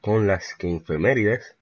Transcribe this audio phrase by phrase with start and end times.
[0.00, 1.56] Con las que.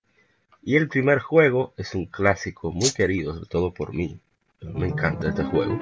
[0.62, 4.20] Y el primer juego es un clásico muy querido, sobre todo por mí.
[4.60, 5.80] Me encanta este juego.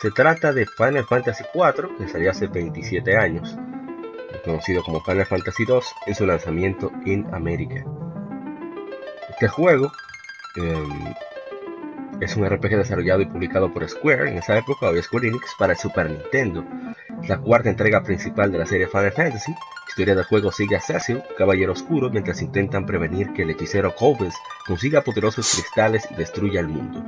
[0.00, 3.56] Se trata de Final Fantasy IV, que salió hace 27 años,
[4.44, 7.84] conocido como Final Fantasy II en su lanzamiento en América.
[9.30, 9.90] Este juego
[10.56, 11.14] em,
[12.20, 15.72] es un RPG desarrollado y publicado por Square, en esa época había Square Enix, para
[15.72, 16.64] el Super Nintendo.
[17.22, 19.54] Es la cuarta entrega principal de la serie Final Fantasy
[19.94, 24.34] historia del juego sigue a Cecil, caballero oscuro, mientras intentan prevenir que el hechicero Colbus
[24.66, 27.00] consiga poderosos cristales y destruya el mundo.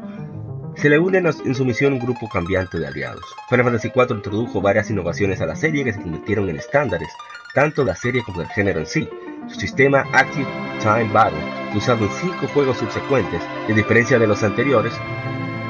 [0.77, 3.25] Se le unen en su misión un grupo cambiante de aliados.
[3.49, 7.09] Final Fantasy IV introdujo varias innovaciones a la serie que se convirtieron en estándares,
[7.55, 9.09] tanto la serie como del género en sí.
[9.49, 10.49] Su sistema Active
[10.81, 11.39] Time Battle,
[11.75, 14.93] usado en cinco juegos subsecuentes, en diferencia de los anteriores,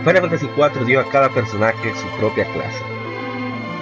[0.05, 2.83] Final Fantasy IV dio a cada personaje su propia clase.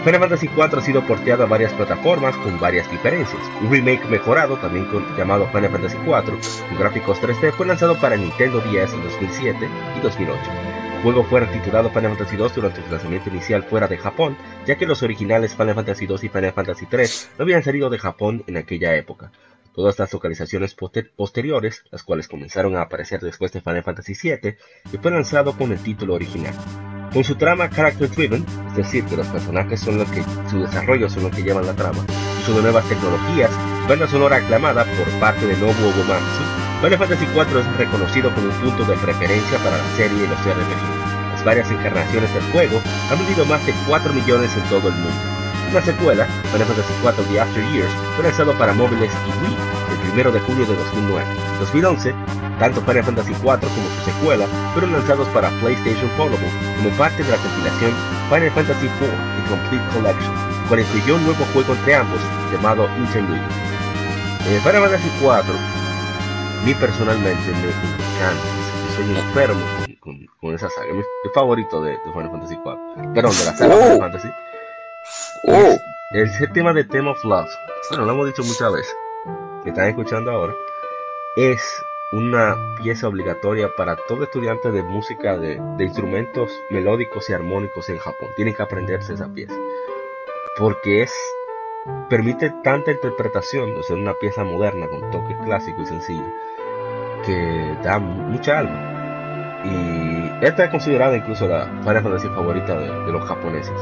[0.05, 3.41] Final Fantasy IV ha sido porteado a varias plataformas con varias diferencias.
[3.62, 8.59] Un remake mejorado, también llamado Final Fantasy IV, con gráficos 3D, fue lanzado para Nintendo
[8.61, 10.41] DS en 2007 y 2008.
[10.97, 14.77] El juego fue retitulado Final Fantasy II durante su lanzamiento inicial fuera de Japón, ya
[14.77, 17.05] que los originales Final Fantasy II y Final Fantasy III
[17.39, 19.31] no habían salido de Japón en aquella época.
[19.75, 20.77] Todas las localizaciones
[21.17, 24.56] posteriores, las cuales comenzaron a aparecer después de Final Fantasy VII,
[24.93, 26.54] y fue lanzado con el título original.
[27.12, 31.10] Con su trama character driven, es decir, que los personajes son los que, su desarrollo
[31.10, 32.04] son los que llevan la trama,
[32.41, 33.50] uso de nuevas tecnologías,
[33.88, 38.60] banda sonora aclamada por parte de Nobuo Uematsu, Final Fantasy IV es reconocido como un
[38.60, 41.32] punto de referencia para la serie y los RPG.
[41.32, 42.78] Las varias encarnaciones del juego
[43.10, 45.34] han vendido más de 4 millones en todo el mundo.
[45.74, 49.56] Una secuela, Final Fantasy IV The After Years, fue lanzado para móviles y Wii
[50.04, 51.26] el 1 de julio de 2009.
[51.26, 52.14] En 2011,
[52.60, 56.46] tanto Final Fantasy IV como su secuela fueron lanzados para PlayStation Portable
[56.76, 57.90] como parte de la compilación
[58.30, 60.34] Final Fantasy IV The Complete Collection,
[60.68, 62.20] cual incluyó un nuevo juego entre ambos
[62.52, 63.42] llamado Interlude.
[64.46, 67.66] En Final Fantasy IV, a mí personalmente me
[68.14, 68.46] encanta,
[68.94, 69.66] soy enfermo
[70.38, 71.02] con, esa saga, mi,
[71.34, 73.98] favorito de, Final Fantasy IV, perdón, de la saga Final oh.
[73.98, 74.28] Fantasy.
[75.44, 75.78] Oh.
[76.12, 77.50] El tema de Theme of Love,
[77.91, 78.97] bueno, lo hemos dicho muchas veces,
[79.65, 80.54] que están escuchando ahora,
[81.37, 81.60] es
[82.12, 88.28] una pieza obligatoria para todo estudiante de música de, instrumentos melódicos y armónicos en Japón.
[88.37, 89.54] Tienen que aprenderse esa pieza.
[90.56, 91.12] Porque es
[92.09, 96.32] permite tanta interpretación de ser una pieza moderna con toque clásico y sencillo
[97.26, 99.62] que da mucha alma.
[99.65, 103.81] Y esta es considerada incluso la Final Fantasy favorita de, los japoneses.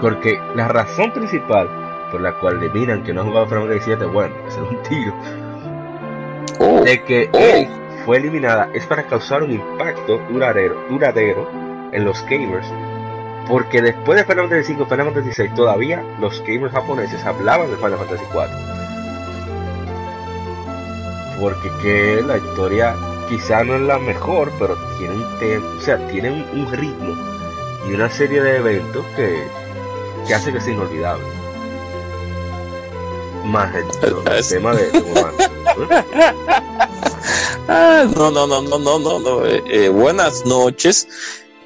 [0.00, 1.68] Porque la razón principal
[2.10, 4.82] por la cual le miran que no ha jugado Final Fantasy 7, bueno, es un
[4.82, 5.14] tiro
[6.62, 6.82] Oh.
[6.82, 8.04] de que oh.
[8.04, 11.48] fue eliminada es para causar un impacto duradero, duradero
[11.92, 12.66] en los gamers.
[13.48, 17.76] Porque después de Final Fantasy V, Final Fantasy VI, todavía los gamers japoneses hablaban de
[17.76, 18.46] Final Fantasy IV.
[21.40, 22.94] Porque que la historia
[23.28, 25.24] quizá no es la mejor, pero tiene un
[25.78, 27.16] o sea, tiene un, ritmo
[27.88, 29.42] y una serie de eventos que,
[30.26, 31.24] que hace que sea inolvidable.
[33.44, 34.90] Más el, tema de,
[37.68, 39.46] ah, no, no, no, no, no, no, no.
[39.46, 41.08] Eh, eh, buenas noches.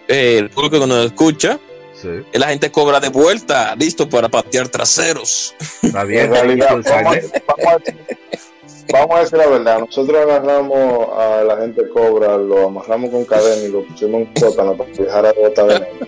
[0.08, 1.58] Eh, el público que nos escucha.
[2.00, 2.08] Sí.
[2.34, 5.54] La gente cobra de vuelta, listo para patear traseros.
[5.82, 6.86] Está bien, vamos,
[9.16, 9.80] a, decir la verdad.
[9.80, 14.76] Nosotros agarramos a la gente cobra, lo amarramos con cadena y lo pusimos en sótano
[14.76, 16.06] para dejar a botar veneno.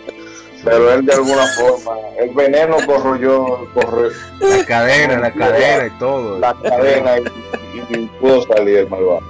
[0.67, 4.11] Pero él de alguna forma, el veneno corroyó, corre
[4.41, 6.39] la cadena, la cadena y todo.
[6.39, 7.47] La cadena y
[7.89, 9.21] y pudo salir el malvado.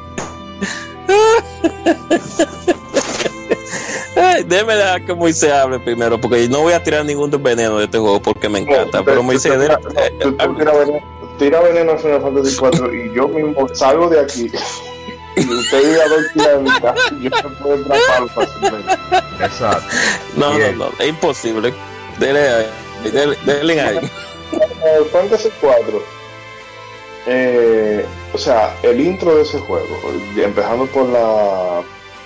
[4.46, 7.98] déjeme dejar que Moisés hable primero, porque no voy a tirar ningún veneno de este
[7.98, 9.02] juego porque me encanta.
[9.04, 9.78] pero Moisés, tira,
[10.72, 11.00] veneno,
[11.38, 14.50] tira veneno a Final Fantasy 4 y yo mismo salgo de aquí.
[15.36, 18.92] Y usted dos de mi casa y yo no puedo entrar fácilmente.
[19.40, 19.94] Exacto.
[20.36, 21.74] No, no, no, es imposible.
[22.18, 22.66] Dele
[23.44, 24.10] Denle ahí.
[25.12, 26.02] Fantasy 4.
[27.28, 29.96] Eh, o sea, el intro de ese juego,
[30.36, 31.82] empezando por la,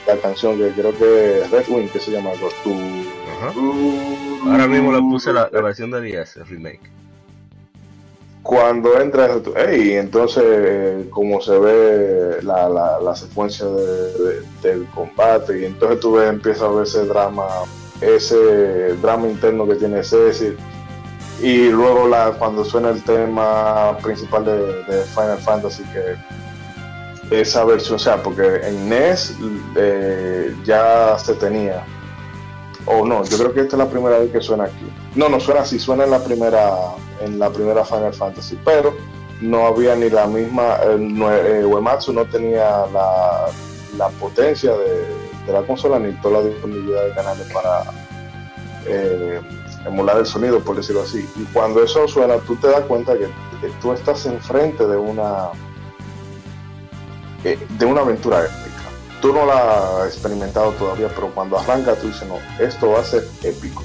[0.06, 2.30] la canción que creo que es Red Wing, que se llama
[2.62, 2.76] Tú.
[4.46, 6.80] Ahora mismo le puse la, versión de 10, el remake.
[8.42, 16.00] Cuando entra, hey, entonces como se ve la, la, secuencia de, del combate, y entonces
[16.00, 17.46] tú ves, empieza a ver ese drama,
[18.00, 20.56] ese drama interno que tiene Cecil
[21.42, 27.98] y luego la, cuando suena el tema principal de, Final Fantasy, que esa versión, o
[27.98, 29.36] sea, porque en NES
[29.76, 31.84] eh, ya se tenía,
[32.84, 34.90] o no, yo creo que esta es la primera vez que suena aquí.
[35.14, 36.74] No, no suena así, suena en la primera,
[37.20, 38.94] en la primera Final Fantasy, pero
[39.40, 43.46] no había ni la misma, eh, Uematsu no tenía la,
[43.96, 45.06] la potencia de,
[45.46, 47.84] de, la consola ni toda la disponibilidad de canales para
[48.86, 49.40] eh,
[49.86, 51.26] emular el sonido, por decirlo así.
[51.36, 53.28] Y cuando eso suena, tú te das cuenta que,
[53.80, 55.50] tú estás enfrente de una
[57.44, 58.88] eh, de una aventura épica.
[59.20, 63.04] Tú no la has experimentado todavía, pero cuando arranca tú dices, no, esto va a
[63.04, 63.82] ser épico.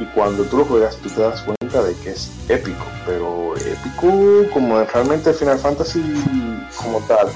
[0.00, 4.50] Y cuando tú lo juegas, tú te das cuenta de que es épico, pero épico
[4.52, 6.02] como realmente Final Fantasy
[6.82, 7.28] como tal.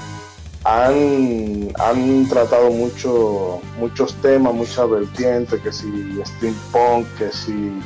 [0.65, 7.79] Han, han tratado mucho, muchos temas, muchas vertientes, que si steampunk, que si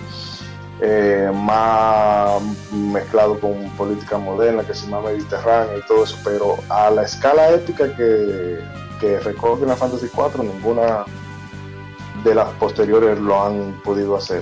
[0.81, 2.41] eh, más
[2.71, 7.51] mezclado con política moderna, que si más mediterránea y todo eso, pero a la escala
[7.51, 8.59] épica que,
[8.99, 11.05] que recoge la Fantasy 4, ninguna
[12.23, 14.41] de las posteriores lo han podido hacer.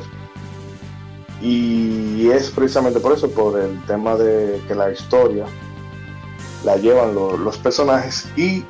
[1.42, 5.46] Y es precisamente por eso, por el tema de que la historia
[6.64, 8.64] la llevan los personajes y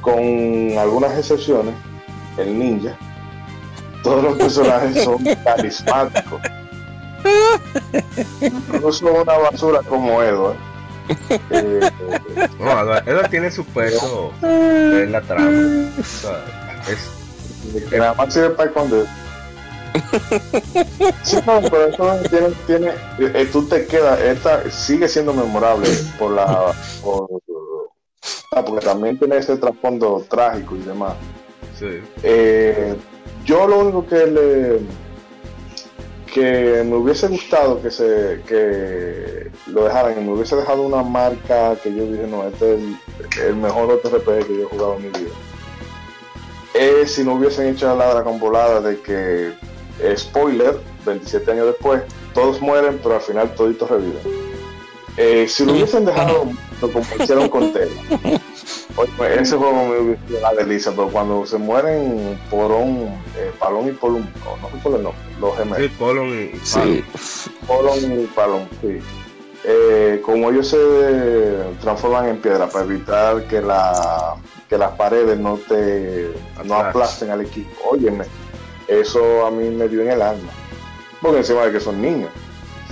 [0.00, 0.18] con
[0.78, 1.74] algunas excepciones,
[2.38, 2.96] el ninja,
[4.02, 6.40] todos los personajes son carismáticos.
[8.82, 10.56] No son una basura como Edward.
[11.50, 11.90] Eh,
[12.58, 15.50] no, Edward tiene su peso en la trama.
[16.88, 17.10] es,
[17.90, 19.06] que nada más sirve para esconder.
[21.22, 25.88] Sí, no, pero eso tiene, tiene eh, tú te quedas, esta sigue siendo memorable
[26.18, 26.72] por la,
[27.02, 27.28] por,
[28.52, 31.14] ah, porque también tiene ese trasfondo trágico y demás.
[31.78, 32.00] Sí.
[32.22, 32.94] Eh,
[33.44, 34.80] yo lo único que le
[36.32, 41.74] que me hubiese gustado que se que lo dejaran y me hubiese dejado una marca
[41.82, 45.02] que yo dije no este es el, el mejor RPG que yo he jugado en
[45.02, 45.32] mi vida
[46.74, 49.52] es si no hubiesen hecho la ladra con volada de que
[50.16, 52.02] spoiler, 27 años después,
[52.34, 54.22] todos mueren, pero al final toditos reviven.
[55.16, 56.46] Eh, si lo hubiesen dejado
[56.80, 57.92] como hicieron con Tela,
[59.38, 64.32] ese juego me hubiese la delicia, pero cuando se mueren Porón, eh, Palón y Polón,
[64.44, 65.90] no, no sé no, los gemelos.
[65.90, 66.60] Sí, Polón y Palón.
[66.64, 67.04] Sí.
[67.66, 68.98] Polón y Palón, sí.
[69.64, 74.36] Eh, como ellos se transforman en piedra para evitar que la
[74.70, 76.32] que las paredes no te
[76.64, 77.70] no aplasten al equipo.
[77.90, 78.24] Óyeme,
[78.90, 80.52] eso a mí me dio en el alma.
[81.22, 82.30] Porque encima de que son niños.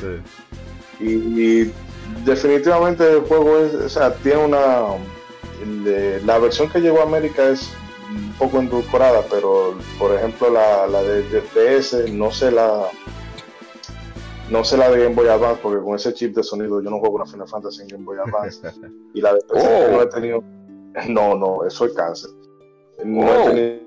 [0.00, 1.04] Sí.
[1.04, 1.72] Y,
[2.24, 4.82] definitivamente el juego es, o sea, tiene una...
[6.24, 7.70] la versión que llegó a América es
[8.10, 11.22] un poco endulcorada, pero por ejemplo la, la de,
[11.54, 12.88] DS no sé la
[14.50, 17.00] no sé la de Game Boy Advance porque con ese chip de sonido yo no
[17.00, 18.66] juego una Final Fantasy en Game Boy Advance
[19.14, 20.42] y la de PC no he tenido
[21.08, 22.30] no no eso es cáncer
[23.04, 23.44] no he oh.
[23.44, 23.80] tenido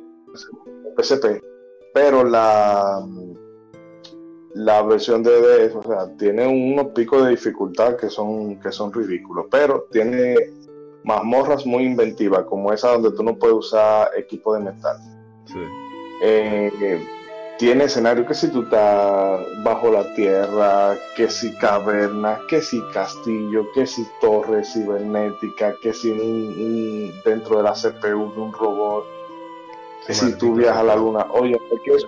[0.98, 1.50] PSP
[1.94, 3.06] pero la,
[4.54, 8.92] la versión de DS, o sea, tiene unos picos de dificultad que son, que son
[8.92, 10.36] ridículos, pero tiene
[11.04, 14.98] mazmorras muy inventivas, como esa donde tú no puedes usar equipo de metal.
[16.24, 17.02] Eh,
[17.58, 23.68] tiene escenario que si tú estás bajo la tierra, que si cavernas, que si castillo,
[23.74, 29.06] que si torre cibernética, que si dentro de la CPU de un robot
[30.10, 31.27] si tú viajas a la luna.
[31.31, 32.08] Oye, eso,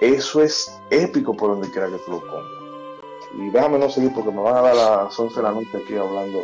[0.00, 2.44] eso es épico por donde quiera que tú lo pongas.
[3.34, 5.96] Y déjame no seguir porque me van a dar las 11 de la noche aquí
[5.96, 6.42] hablando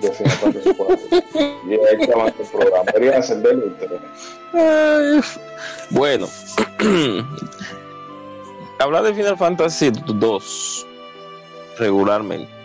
[0.00, 0.70] de Final Fantasy
[1.66, 2.84] y hay que avanzar el programa.
[2.92, 3.64] Debería encenderlo
[5.90, 6.28] Bueno,
[8.78, 10.86] hablar de Final Fantasy 2
[11.78, 12.58] regularmente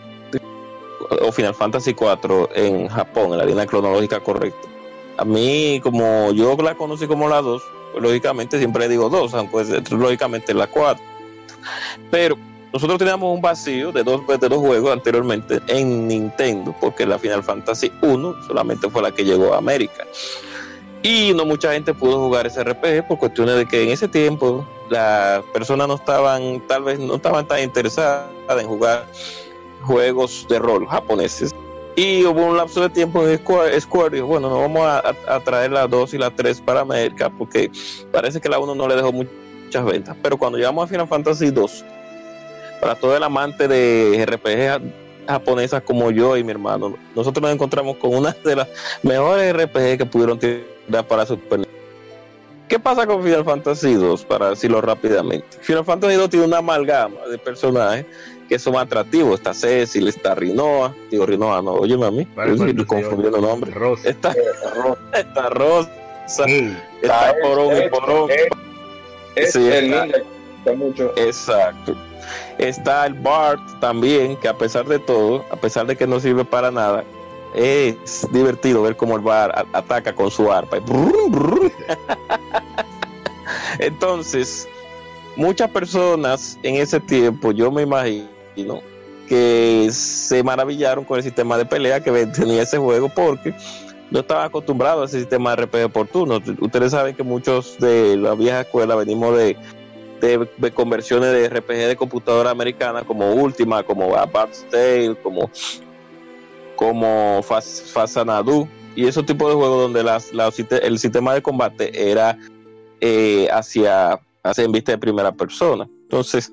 [1.22, 4.68] o Final Fantasy 4 en Japón, en la línea cronológica correcta,
[5.18, 9.82] a mí, como yo la conocí como la 2, pues, lógicamente siempre digo 2, aunque
[9.92, 11.04] lógicamente la 4.
[12.10, 12.38] Pero
[12.74, 17.44] nosotros teníamos un vacío de dos, de dos juegos anteriormente en Nintendo, porque la Final
[17.44, 20.06] Fantasy 1 solamente fue la que llegó a América.
[21.04, 24.66] Y no mucha gente pudo jugar ese RPG por cuestiones de que en ese tiempo
[24.90, 29.06] las personas no estaban, tal vez no estaban tan interesadas en jugar
[29.84, 31.54] juegos de rol japoneses.
[31.96, 36.16] Y hubo un lapso de tiempo en Square, bueno, no vamos a, traer la 2
[36.16, 37.70] y la 3 para América porque
[38.12, 40.16] parece que la 1 no le dejó muchas ventas.
[40.24, 41.86] Pero cuando llegamos a Final Fantasy 2,
[42.82, 47.98] para todo el amante de RPG japonesas como yo y mi hermano, nosotros nos encontramos
[47.98, 48.68] con una de las
[49.04, 51.74] mejores RPG que pudieron tirar para Super Nintendo
[52.74, 54.26] ¿Qué pasa con Final Fantasy 2?
[54.26, 55.46] Para decirlo rápidamente.
[55.62, 58.06] Final Fantasy 2 tiene una amalgama de personajes
[58.48, 59.36] que son atractivos.
[59.36, 60.96] Está Cecil, está Rinoa.
[61.10, 62.28] Digo Rinoa, no, oye, mami.
[62.46, 63.74] Estoy confundiendo nombres.
[63.74, 64.10] Rosa.
[64.10, 64.34] Está,
[65.14, 65.90] está Rosa.
[67.02, 68.30] está Porón y Porón.
[69.36, 71.12] Es el está mucho.
[71.18, 71.96] Exacto.
[72.58, 76.46] Está el Bart también, que a pesar de todo, a pesar de que no sirve
[76.46, 77.04] para nada,
[77.54, 80.78] es divertido ver cómo el bar ataca con su arpa.
[83.80, 84.68] Entonces,
[85.36, 88.28] muchas personas en ese tiempo, yo me imagino,
[89.28, 93.54] que se maravillaron con el sistema de pelea que tenía ese juego porque
[94.12, 96.08] no estaba acostumbrado a ese sistema de RPG por.
[96.60, 99.58] Ustedes saben que muchos de la vieja escuela venimos de,
[100.22, 105.50] de, conversiones de RPG de computadora americana como Ultima, como Bart's Tale, como
[106.76, 112.38] como Fasanadu y esos tipos de juegos donde el sistema de combate era
[113.02, 115.88] eh, hacia, hacia en vista de primera persona.
[116.04, 116.52] Entonces,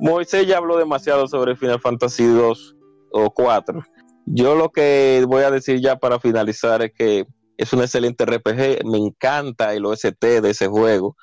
[0.00, 2.76] Moisés ya habló demasiado sobre Final Fantasy 2
[3.12, 3.82] o 4.
[4.26, 7.26] Yo lo que voy a decir ya para finalizar es que
[7.56, 11.16] es un excelente RPG, me encanta el OST de ese juego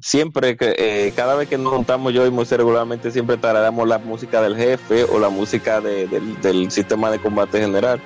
[0.00, 3.98] siempre que eh, cada vez que nos juntamos yo y Moisés regularmente siempre tarareamos la
[3.98, 8.00] música del jefe o la música del, sistema de combate general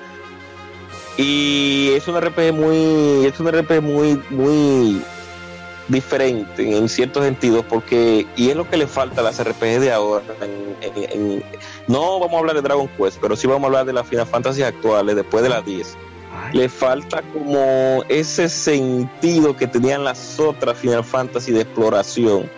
[1.17, 5.01] y es un RPG muy es un RPG muy muy
[5.87, 9.91] diferente en ciertos sentidos porque y es lo que le falta a las RPG de
[9.91, 10.23] ahora
[11.87, 14.27] no vamos a hablar de Dragon Quest pero sí vamos a hablar de las Final
[14.27, 15.97] Fantasy actuales después de las 10
[16.53, 22.49] le falta como ese sentido que tenían las otras Final Fantasy de exploración,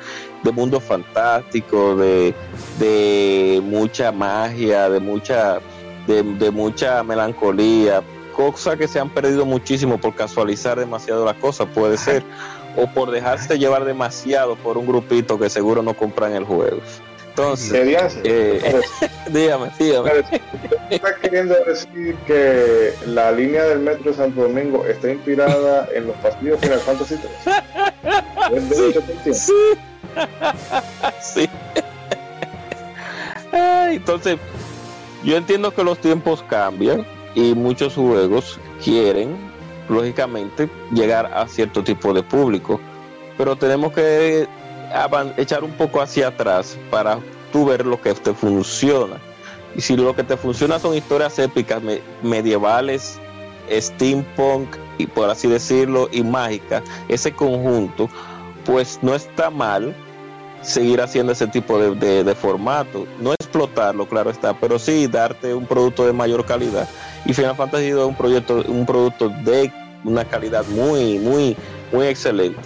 [0.43, 2.33] de mundo fantástico, de,
[2.77, 5.59] de mucha magia, de mucha,
[6.07, 8.01] de, mucha melancolía,
[8.35, 12.23] cosas que se han perdido muchísimo por casualizar demasiado las cosas, puede ser,
[12.75, 16.81] o por dejarse llevar demasiado por un grupito que seguro no compran el juego.
[17.29, 18.81] Entonces, eh,
[19.29, 20.11] dígame, dígame.
[20.89, 26.17] ¿Estás queriendo decir que la línea del metro de Santo Domingo está inspirada en los
[26.17, 27.15] pasillos Final Fantasy
[29.23, 29.37] 3?
[29.37, 29.53] Sí.
[31.21, 31.49] sí.
[33.91, 34.37] entonces,
[35.23, 39.48] yo entiendo que los tiempos cambian y muchos juegos quieren,
[39.89, 42.79] lógicamente, llegar a cierto tipo de público,
[43.37, 44.47] pero tenemos que
[45.37, 47.19] echar un poco hacia atrás para
[47.51, 49.17] tú ver lo que te funciona.
[49.75, 51.81] Y si lo que te funciona son historias épicas
[52.23, 53.19] medievales,
[53.71, 58.09] steampunk y por así decirlo, y mágicas, ese conjunto,
[58.65, 59.95] pues no está mal
[60.61, 63.07] seguir haciendo ese tipo de, formato.
[63.19, 66.87] No explotarlo, claro está, pero sí darte un producto de mayor calidad.
[67.25, 69.71] Y Final Fantasy es un proyecto, un producto de
[70.03, 71.55] una calidad muy, muy,
[71.91, 72.59] muy excelente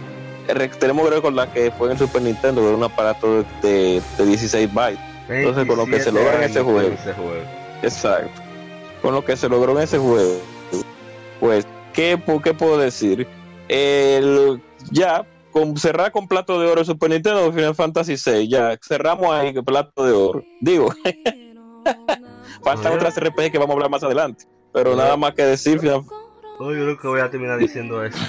[0.79, 4.99] tenemos que recordar que fue en Super Nintendo, era un aparato de, 16 bytes.
[5.29, 6.95] Entonces, con lo que se logró en ese juego,
[7.81, 8.41] exacto,
[9.01, 10.39] con lo que se logró en ese juego,
[11.39, 13.27] pues, ¿qué, qué puedo decir?
[13.69, 14.61] El,
[14.91, 19.53] ya, con cerrar con plato de oro Super Nintendo Final Fantasy VI, ya cerramos ahí
[19.53, 20.43] con plato de oro.
[20.59, 20.93] Digo,
[22.63, 25.79] faltan otras RPG que vamos a hablar más adelante, pero nada más que decir.
[25.79, 26.01] Final...
[26.71, 28.19] yo creo que voy a terminar diciendo eso.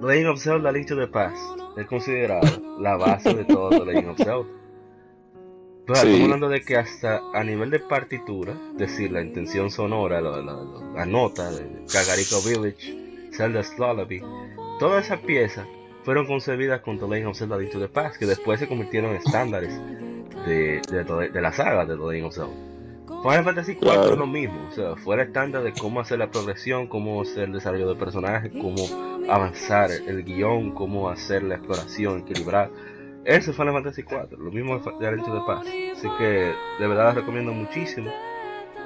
[0.00, 1.40] Legend of Zelda Link to the Past
[1.76, 2.48] es considerado
[2.78, 4.48] la base de todo The Legend of Zelda.
[5.86, 11.06] estamos hablando de que hasta a nivel de partitura, es decir, la intención sonora, la,
[11.06, 14.22] nota de Kagariko Village, Zelda's Lullaby,
[14.78, 15.66] todas esas piezas
[16.04, 19.10] fueron concebidas con The Legend of Zelda Link to the Past, que después se convirtieron
[19.10, 19.78] en estándares
[20.46, 22.71] de, de, la saga de The Legend of Zelda.
[23.22, 26.88] Final Fantasy 4 es lo mismo, o sea, fuera estándar de cómo hacer la progresión,
[26.88, 28.84] cómo hacer el desarrollo de personajes, cómo
[29.30, 32.68] avanzar el guion, cómo hacer la exploración, equilibrar.
[33.24, 35.60] Eso fue Final Fantasy 4, lo mismo de Arento de Paz.
[35.60, 38.10] Así que de verdad recomiendo muchísimo.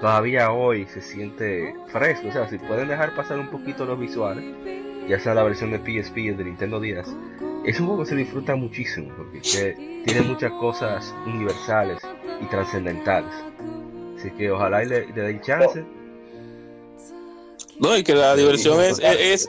[0.02, 4.44] Todavía hoy se siente fresco, o sea, si pueden dejar pasar un poquito los visuales,
[5.08, 7.06] ya sea la versión de PSP y de Nintendo 10,
[7.64, 12.02] es un juego que se disfruta muchísimo, porque tiene muchas cosas universales
[12.42, 13.32] y trascendentales.
[14.18, 15.84] Así que ojalá le, den chance.
[17.78, 19.48] No, y que la diversión es, es,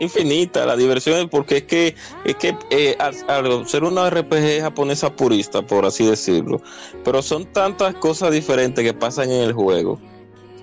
[0.00, 5.14] infinita, la diversión es porque es que es que eh, al, ser una RPG japonesa
[5.14, 6.60] purista, por así decirlo,
[7.04, 9.98] pero son tantas cosas diferentes que pasan en el juego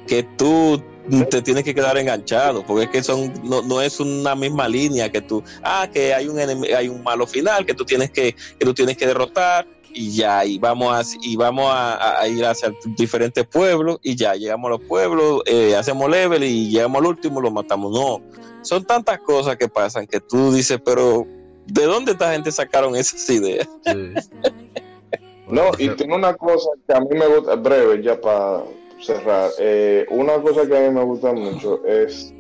[0.08, 0.82] que tú
[1.30, 5.12] te tienes que quedar enganchado, porque es que son no, no es una misma línea
[5.12, 8.66] que tú, ah, que hay un hay un malo final que tú tienes que que
[8.66, 13.48] tú tienes que derrotar y ya, y vamos a, y vamos a, ir hacia diferentes
[13.48, 17.50] pueblos y ya llegamos a los pueblos, eh, hacemos level y llegamos al último, lo
[17.50, 17.94] matamos.
[17.94, 18.22] No,
[18.62, 21.26] son tantas cosas que pasan que tú dices, pero
[21.66, 23.70] ¿de dónde esta gente sacaron esas ideas?
[25.48, 28.64] no, y tengo una cosa que a mí me gusta, breve, ya para
[29.02, 32.34] cerrar, eh, una cosa que a mí me gusta mucho es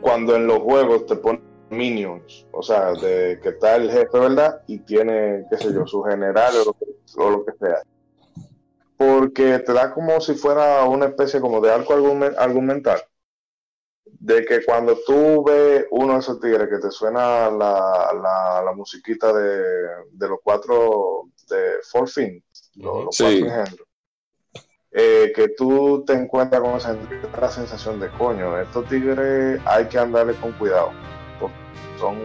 [0.00, 4.62] cuando en los juegos te ponen minions, o sea, de que está el jefe, ¿verdad?
[4.66, 6.86] Y tiene, qué sé yo, su general o lo que,
[7.16, 7.82] o lo que sea.
[8.96, 13.00] Porque te da como si fuera una especie como de arco argumental.
[14.04, 18.72] De que cuando tú ves uno de esos tigres que te suena la, la, la
[18.74, 19.62] musiquita de,
[20.10, 23.88] de, los cuatro, de Four Things, los, cuatro ejemplos,
[24.90, 30.34] eh, que tú te encuentras con esa sensación de coño, estos tigres hay que andarle
[30.34, 30.90] con cuidado
[32.00, 32.16] son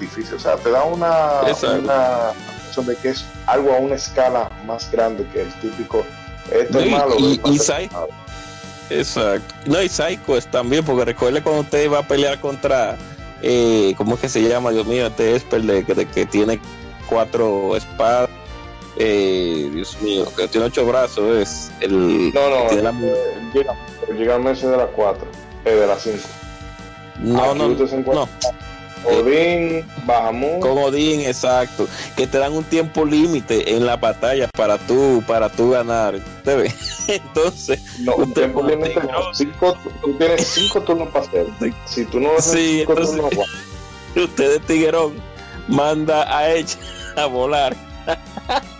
[0.00, 0.32] difíciles.
[0.32, 4.90] O sea, te da una, una sensación de que es algo a una escala más
[4.90, 6.02] grande que el típico.
[6.50, 7.14] Esto es malo.
[7.18, 7.58] Y, y,
[8.90, 9.54] Exacto.
[9.66, 12.96] No, y Psycho es también, porque recuerde cuando usted va a pelear contra.
[13.42, 14.70] Eh, ¿Cómo es que se llama?
[14.70, 16.60] Dios mío, este Esper de, de, que tiene
[17.08, 18.28] cuatro espadas.
[18.96, 21.36] Eh, Dios mío, que tiene ocho brazos.
[21.36, 22.34] Es el.
[22.34, 22.92] No, no, tiene la...
[23.54, 23.74] llega,
[24.12, 25.26] llega a de las cuatro,
[25.64, 26.28] eh, de las cinco.
[27.20, 28.28] No, no, no.
[29.04, 30.60] Odín, Bahamut.
[30.60, 31.88] Con Odín, exacto.
[32.16, 36.20] Que te dan un tiempo límite en la batalla para tú, para tú ganar.
[37.08, 39.00] Entonces, no, un tiempo límite
[39.32, 41.46] cinco, tú tienes cinco turnos para hacer.
[41.86, 43.48] Si tú no haces sí, cinco entonces, turnos,
[44.16, 45.14] Usted Tiguerón
[45.68, 46.76] manda a ella
[47.16, 47.76] a volar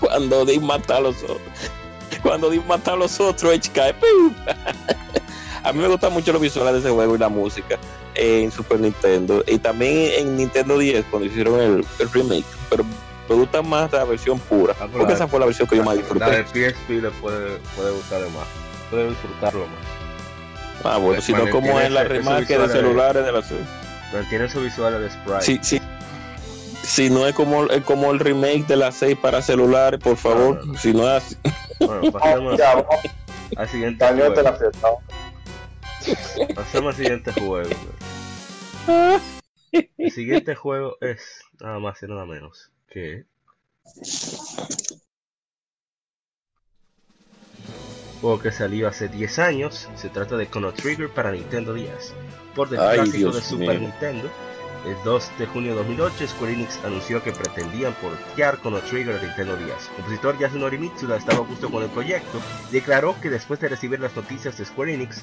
[0.01, 1.41] cuando Odín mata a los otros.
[2.23, 3.95] Cuando Odín mata a los otros, Edge cae.
[5.65, 7.79] a mí me gustan mucho los visuales de ese juego y la música
[8.15, 12.85] en Super Nintendo y también en Nintendo 10 cuando hicieron el, remake, pero
[13.29, 15.97] me gusta más la versión pura, ah, porque esa fue la versión que yo más
[15.97, 16.27] disfruté.
[16.27, 18.47] La de PSP le puede, puede gustar más,
[18.91, 20.01] puede disfrutarlo más.
[20.85, 23.43] Ah, bueno, si no como es la remake de celulares de la
[24.13, 25.43] Mantiene su visual de sprite.
[25.43, 25.81] Sí, sí.
[26.83, 30.63] Si no es como, es como el remake de la 6 para celulares, por favor.
[30.79, 31.37] Si no es así.
[31.79, 32.61] Bueno, pasemos
[33.57, 34.05] al siguiente.
[34.05, 35.01] Juego.
[36.55, 37.71] Pasemos al siguiente juego.
[39.73, 43.25] El siguiente juego es nada más y nada menos que
[48.21, 49.89] juego que salió hace 10 años.
[49.95, 52.15] Se trata de Chrono Trigger para Nintendo 10.
[52.55, 54.31] Por del clásico de Super Nintendo.
[54.87, 59.23] El 2 de junio de 2008, Square Enix anunció que pretendían portear Chrono Trigger a
[59.23, 59.69] Nintendo 10.
[59.71, 62.41] El compositor Yasunori Mitsuda estaba justo con el proyecto.
[62.73, 65.23] Declaró que después de recibir las noticias de Square Enix,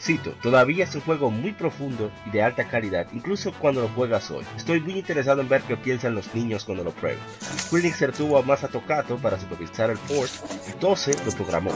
[0.00, 4.30] Cito, todavía es un juego muy profundo y de alta calidad, incluso cuando lo juegas
[4.30, 4.44] hoy.
[4.56, 7.18] Estoy muy interesado en ver qué piensan los niños cuando lo prueben.
[7.40, 10.30] Square tuvo a Masato Kato para supervisar el port
[10.68, 11.72] y 12 lo programó.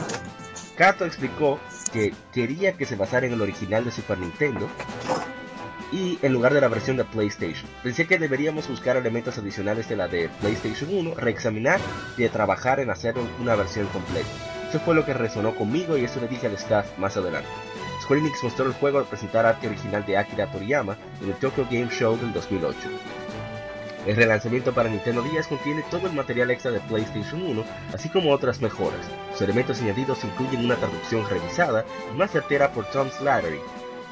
[0.77, 1.59] Kato explicó
[1.91, 4.69] que quería que se basara en el original de Super Nintendo
[5.91, 7.69] y en lugar de la versión de PlayStation.
[7.83, 11.79] Pensé que deberíamos buscar elementos adicionales de la de PlayStation 1, reexaminar
[12.17, 14.29] y trabajar en hacer una versión completa.
[14.69, 17.47] Eso fue lo que resonó conmigo y eso le dije al staff más adelante.
[18.03, 21.65] Square Enix mostró el juego al presentar arte original de Akira Toriyama en el Tokyo
[21.71, 22.77] Game Show del 2008.
[24.05, 27.63] El relanzamiento para Nintendo 10 contiene todo el material extra de PlayStation 1,
[27.93, 28.99] así como otras mejoras.
[29.31, 33.61] Sus elementos añadidos incluyen una traducción revisada y más certera por Tom Slattery,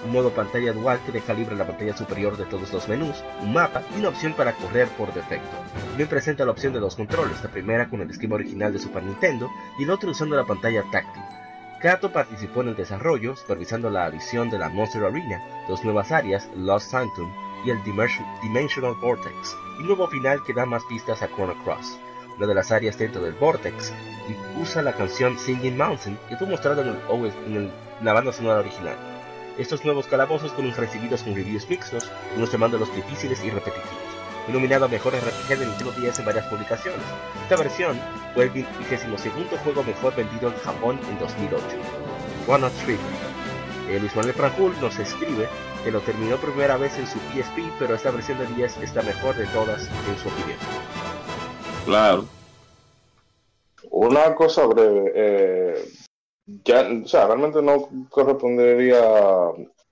[0.06, 3.51] un modo pantalla dual que deja libre la pantalla superior de todos los menús, un
[3.51, 5.49] mapa y una opción para correr por defecto.
[5.89, 9.04] También presenta la opción de dos controles, la primera con el esquema original de Super
[9.04, 11.40] Nintendo y la otra usando la pantalla táctil.
[11.81, 16.47] Kato participó en el desarrollo, supervisando la adición de la Monster Arena, dos nuevas áreas,
[16.55, 17.33] Lost Sanctum
[17.65, 21.97] y el Dimensional Vortex, y nuevo final que da más pistas a Chrono Cross.
[22.37, 23.91] Una de las áreas dentro del Vortex
[24.61, 27.71] usa la canción Singing Mountain que fue mostrada en, en
[28.03, 28.95] la banda sonora original.
[29.57, 34.11] Estos nuevos calabozos fueron recibidos con reviews mixtos, unos llamándolos difíciles y repetitivos
[34.47, 37.01] nominado a Mejor RPG de Nintendo 10 en varias publicaciones.
[37.43, 37.99] Esta versión
[38.34, 41.63] fue el 22 juego mejor vendido en Japón en 2008.
[42.47, 42.99] One Not Trigger.
[43.89, 45.47] Eh, Luis Manuel Franjul nos escribe
[45.84, 49.01] que lo terminó primera vez en su PSP, pero esta versión de 10 es la
[49.01, 50.58] mejor de todas en su opinión.
[51.86, 52.25] Claro.
[53.89, 55.12] Una cosa breve.
[55.15, 55.86] Eh,
[56.63, 59.01] ya, o sea, realmente no correspondería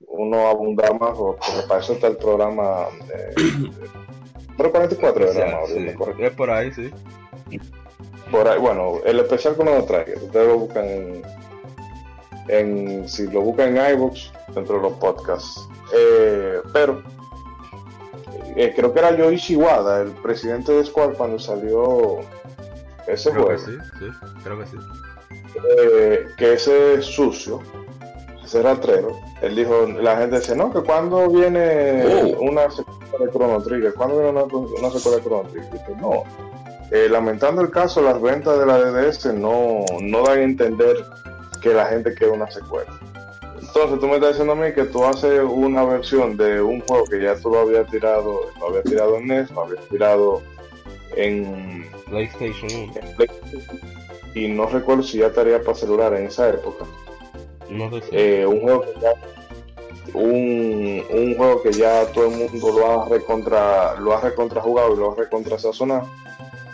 [0.08, 3.34] uno abundar más, porque para eso está el programa eh,
[4.60, 5.60] número 44, ¿verdad?
[5.68, 5.88] Sí,
[6.20, 6.92] es por ahí, sí.
[8.30, 11.22] Por ahí, bueno, el especial que uno trae, ustedes lo buscan en,
[12.50, 15.68] en, si lo buscan en iVoox, dentro de los podcasts.
[15.96, 17.02] Eh, pero
[18.56, 22.20] eh, creo que era Yoichi Wada, el presidente de Squad, cuando salió
[23.08, 23.66] ese creo juego.
[23.66, 24.06] Que sí, sí,
[24.44, 24.78] creo que sí.
[25.80, 27.62] Eh, que ese sucio,
[28.50, 32.04] ese ratrero, él dijo, la gente dice, no, que cuando viene
[32.36, 32.42] Oh.
[32.42, 36.24] una secuela de Chrono Trigger, cuando viene una, una secuela de Chrono Trigger, Dice, no.
[36.92, 40.98] Eh, lamentando el caso, las ventas de la DDS no, no dan a entender
[41.62, 42.92] que la gente quiere una secuela.
[43.62, 47.04] Entonces tú me estás diciendo a mí que tú haces una versión de un juego
[47.06, 50.42] que ya tú lo habías tirado, lo habías tirado en NES, lo habías tirado
[51.16, 52.94] en PlayStation 1.
[52.96, 53.80] en PlayStation,
[54.34, 56.86] y no recuerdo si ya estaría para celular en esa época.
[57.70, 58.10] No sé si.
[58.12, 59.14] Eh, un juego que ya
[60.14, 64.94] un, un juego que ya todo el mundo lo ha recontra lo ha recontra jugado
[64.94, 66.10] y lo ha recontra sazonado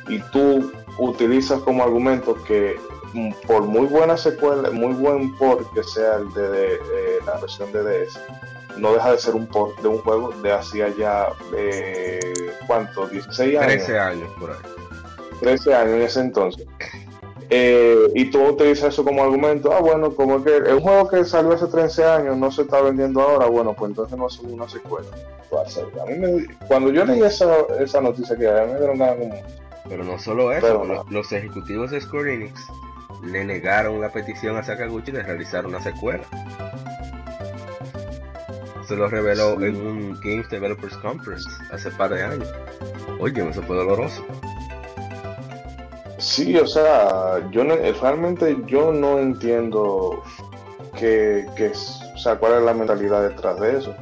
[0.07, 2.77] y tú utilizas como argumento que
[3.13, 7.37] mm, por muy buena secuela, muy buen port que sea el de, de- de la
[7.41, 8.19] versión de DS,
[8.77, 11.27] no deja de ser un port de un juego de hacía ya
[11.57, 13.07] eh, ¿cuánto?
[13.07, 13.73] 16 años.
[13.85, 14.57] 13 años por ahí.
[15.41, 16.67] 13 años en ese entonces.
[17.49, 21.23] Eh, y tú utilizas eso como argumento, ah bueno, como que es un juego que
[21.25, 24.67] salió hace 13 años, no se está vendiendo ahora, bueno, pues entonces no hacemos una
[24.67, 25.07] secuela.
[25.49, 28.97] Pues, A mí me- cuando yo leí esa, esa noticia que a mí me dieron
[28.97, 29.35] ganas como,
[29.87, 32.59] Pero no solo eso, Pero los, los ejecutivos de Square Enix
[33.23, 36.23] le negaron la petición a Sakaguchi de realizar una secuela.
[38.87, 39.65] Se lo reveló Sí.
[39.65, 42.51] en un Games Developers Conference hace par de años.
[43.19, 44.23] Oye, eso fue doloroso.
[46.25, 50.23] Sí, o sea, yo no- realmente yo no entiendo
[50.97, 53.93] que, que es- o sea, cuál es la mentalidad detrás de eso.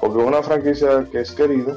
[0.00, 1.74] Porque una franquicia que es querida,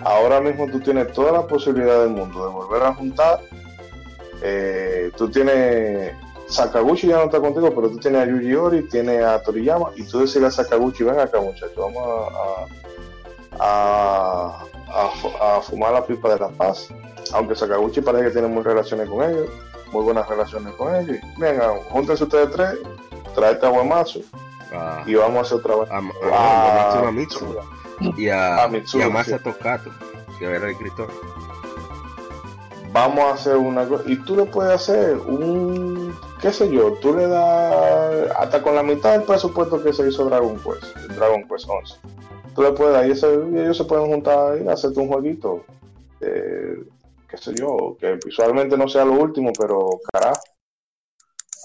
[0.00, 3.38] ahora mismo tú tienes toda la posibilidad del mundo de volver a juntar.
[4.42, 6.12] Eh, tú tienes
[6.48, 10.02] Sakaguchi ya no está contigo, pero tú tienes a Yuji Ori, tienes a Toriyama, y
[10.02, 12.66] tú decirle a Sakaguchi, ven acá muchachos, vamos a,
[13.60, 16.88] a, a, a fu- a fumar la pipa de la paz
[17.32, 19.48] aunque Sakaguchi parece que tiene muy relaciones con ellos,
[19.92, 21.16] muy buenas relaciones con ellos.
[21.38, 22.78] Venga, júntense ustedes tres,
[23.36, 24.20] tráete a Guamazo
[24.72, 25.90] A, y vamos a hacer otra vez.
[25.90, 27.54] a, a- Ah, a Mitsu
[28.16, 29.12] y a, a Mitsuno, y a sí.
[29.12, 29.90] Masato Kato,
[30.38, 31.08] que era el escritor.
[32.92, 34.02] Vamos a hacer una cosa.
[34.06, 38.82] Y tú le puedes hacer un, qué sé yo, tú le das hasta con la
[38.82, 41.94] mitad del presupuesto que se hizo Dragon Quest, Dragon Quest 11.
[42.60, 45.64] Tú le puedes dar y, ese- y ellos se pueden juntar y hacerte un jueguito.
[46.20, 46.84] eh,
[47.26, 50.42] qué sé yo, que visualmente no sea lo último, pero carajo,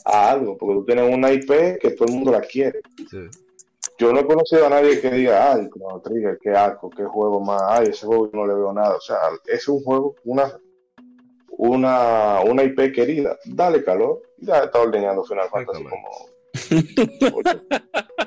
[0.05, 2.79] a algo, porque tú tienes una IP que todo el mundo la quiere.
[3.11, 3.27] Sí.
[3.97, 7.41] Yo no he conocido a nadie que diga, ay, Chrono Trigger, qué asco, qué juego
[7.41, 8.95] más, ay, ese juego no le veo nada.
[8.95, 10.49] O sea, es un juego, una,
[11.57, 13.37] una, una IP querida.
[13.43, 14.21] Dale calor.
[14.37, 16.09] Ya está ordeñando Final Fantasy como.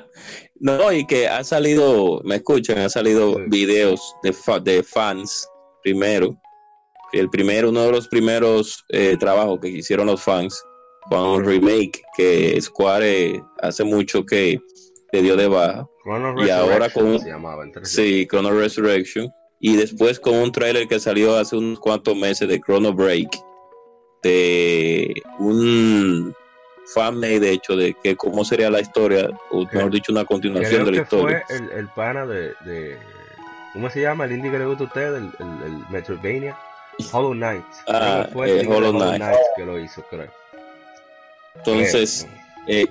[0.59, 3.41] No, y que ha salido, me escuchan, ha salido Sí.
[3.47, 5.47] videos de, fa- de fans
[5.83, 6.37] primero.
[7.13, 10.61] El primero, uno de los primeros eh, trabajos que hicieron los fans
[11.09, 14.59] con un remake que Square hace mucho que
[15.11, 15.87] le dio de baja.
[16.03, 17.85] Chrono Y ahora con- se llamaba en 3D.
[17.85, 19.29] Sí, Chrono Resurrection.
[19.61, 23.29] Y después con un trailer que salió hace unos cuantos meses de Chrono Break.
[24.21, 26.33] De un
[26.93, 30.85] fanmade, de hecho, de que cómo sería la historia, o mejor dicho, una continuación Creo
[30.85, 31.43] de la que historia.
[31.47, 32.97] fue el, el pana de, de-
[33.73, 34.25] ¿Cómo se llama?
[34.25, 36.57] El indie que le gusta a usted, el, el, el Metroidvania.
[37.11, 37.63] Hollow Knight.
[37.87, 39.23] Ah, fue eh, Hollow Knight.
[39.55, 40.27] que lo hizo, creo.
[41.55, 42.27] Entonces,
[42.67, 42.87] eh,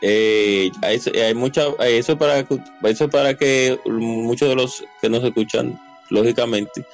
[0.00, 5.80] eh, hay mucha, eso para que- eso para que muchos de los que nos escuchan,
[6.10, 6.84] lógicamente,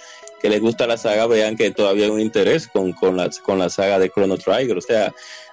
[0.40, 3.58] que les gusta la saga, vean que todavía hay un interés con, con, la, con
[3.58, 4.78] la saga de Chrono Trigger.
[4.78, 5.12] O sea,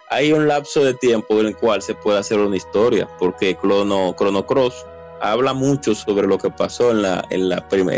[0.09, 4.15] hay un lapso de tiempo en el cual se puede hacer una historia, porque Chrono,
[4.15, 4.85] Cross
[5.19, 7.49] habla mucho sobre lo que pasó en la, en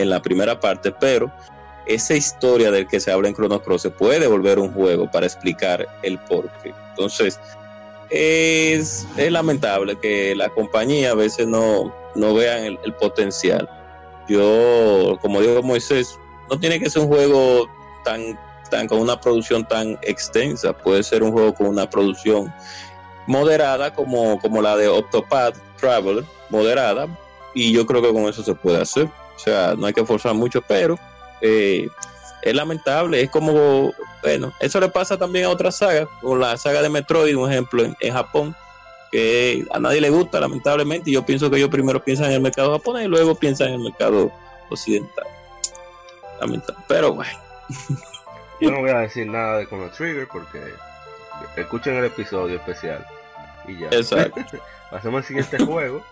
[0.10, 1.32] la, primera parte, pero
[1.86, 5.26] esa historia del que se habla en Chrono Cross se puede volver un juego para
[5.26, 6.74] explicar el porqué.
[6.92, 7.40] Entonces,
[8.10, 13.70] es, es lamentable que la compañía a veces no, no vean el, el potencial.
[14.28, 16.18] Yo, como digo Moisés,
[16.50, 17.70] no tiene que ser un juego
[18.04, 18.38] tan,
[18.70, 22.54] tan con una producción tan extensa, puede ser un juego con una producción
[23.28, 27.08] moderada como, como la de Octopath Traveler, moderada,
[27.54, 29.06] y yo creo que con eso se puede hacer.
[29.36, 30.98] O sea, no hay que forzar mucho, pero
[31.42, 31.88] eh,
[32.42, 36.82] es lamentable, es como, bueno, eso le pasa también a otras sagas, como la saga
[36.82, 38.56] de Metroid, un ejemplo, en, en Japón,
[39.12, 41.10] que a nadie le gusta, lamentablemente.
[41.10, 43.74] Y yo pienso que ellos primero piensan en el mercado japonés y luego piensan en
[43.76, 44.32] el mercado
[44.70, 45.26] occidental.
[46.40, 46.84] Lamentable.
[46.88, 47.40] Pero bueno.
[48.60, 50.60] Yo no voy a decir nada de Chrono Trigger porque
[51.56, 53.06] escuchen el episodio especial
[53.68, 53.88] y ya.
[53.88, 54.42] Exacto.
[54.92, 56.04] Pasemos al siguiente juego.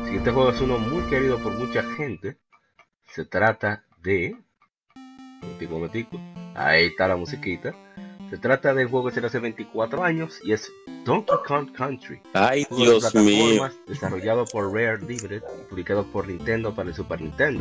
[0.00, 2.36] El siguiente juego es uno muy querido por mucha gente.
[3.06, 4.36] Se trata de.
[5.68, 6.18] Momentico.
[6.54, 7.74] Ahí está la musiquita.
[8.30, 10.70] Se trata del juego que se hace 24 años y es
[11.04, 12.22] Donkey Kong Country.
[12.32, 13.68] Ay, de Dios mío.
[13.88, 17.60] Desarrollado por Rare Limited y publicado por Nintendo para el Super Nintendo.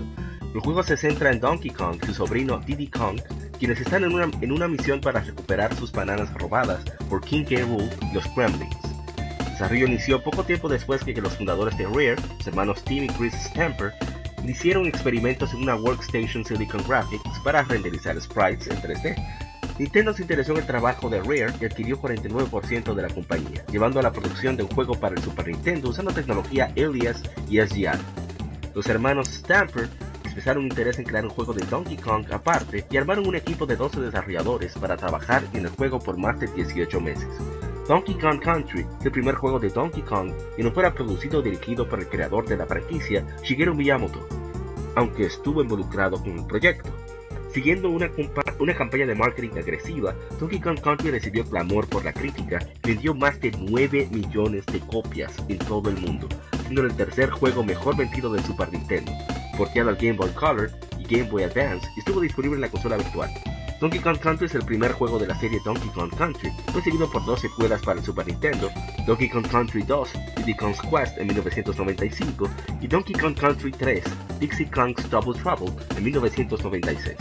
[0.54, 3.20] El juego se centra en Donkey Kong y su sobrino Diddy Kong,
[3.58, 7.62] quienes están en una, en una misión para recuperar sus bananas robadas por King K.
[7.62, 8.76] Rool y los Kremlins.
[9.18, 13.06] El desarrollo inició poco tiempo después que, que los fundadores de Rare, los hermanos Tim
[13.06, 13.92] y Chris Stamper,
[14.48, 19.49] hicieron experimentos en una workstation Silicon Graphics para renderizar sprites en 3D.
[19.80, 23.98] Nintendo se interesó en el trabajo de Rare y adquirió 49% de la compañía, llevando
[23.98, 27.88] a la producción de un juego para el Super Nintendo usando tecnología Alias y SGI.
[28.76, 29.88] Los hermanos Stamper
[30.26, 33.78] expresaron interés en crear un juego de Donkey Kong aparte y armaron un equipo de
[33.78, 37.30] 12 desarrolladores para trabajar en el juego por más de 18 meses.
[37.88, 41.88] Donkey Kong Country el primer juego de Donkey Kong y no fuera producido o dirigido
[41.88, 44.28] por el creador de la franquicia, Shigeru Miyamoto,
[44.98, 46.92] aunque estuvo involucrado con el proyecto.
[47.54, 48.10] Siguiendo una,
[48.76, 53.40] campaña de marketing agresiva, Donkey Kong Country recibió clamor por la crítica y vendió más
[53.42, 56.28] de 9 millones de copias en todo el mundo,
[56.62, 59.12] siendo el tercer juego mejor vendido del Super Nintendo,
[59.58, 62.98] porteado al Game Boy Color y Game Boy Advance y estuvo disponible en la consola
[62.98, 63.32] virtual.
[63.80, 67.10] Donkey Kong Country es el primer juego de la serie Donkey Kong Country, fue seguido
[67.10, 68.70] por dos secuelas para el Super Nintendo,
[69.08, 72.50] Donkey Kong Country 2, Diddy Kong's Quest en 1995
[72.82, 74.04] y Donkey Kong Country 3,
[74.40, 77.16] Dixie Kong's Double Trouble en 1996.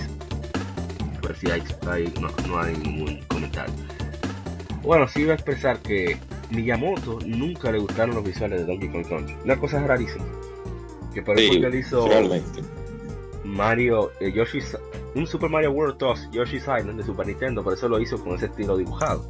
[1.17, 3.75] A ver si hay, hay- no, no hay ningún comentario.
[4.83, 6.17] Bueno, sí iba a expresar que
[6.51, 9.37] Miyamoto nunca le gustaron los visuales de Donkey Kong Country.
[9.45, 10.25] Una cosa rarísima.
[11.15, 12.63] Que por eso Sí, hizo realmente.
[13.49, 14.77] Mario, eh, Yoshi's,
[15.15, 18.37] un Super Mario World 2, Yoshi's Island de Super Nintendo, por eso lo hizo con
[18.37, 19.29] ese estilo dibujado.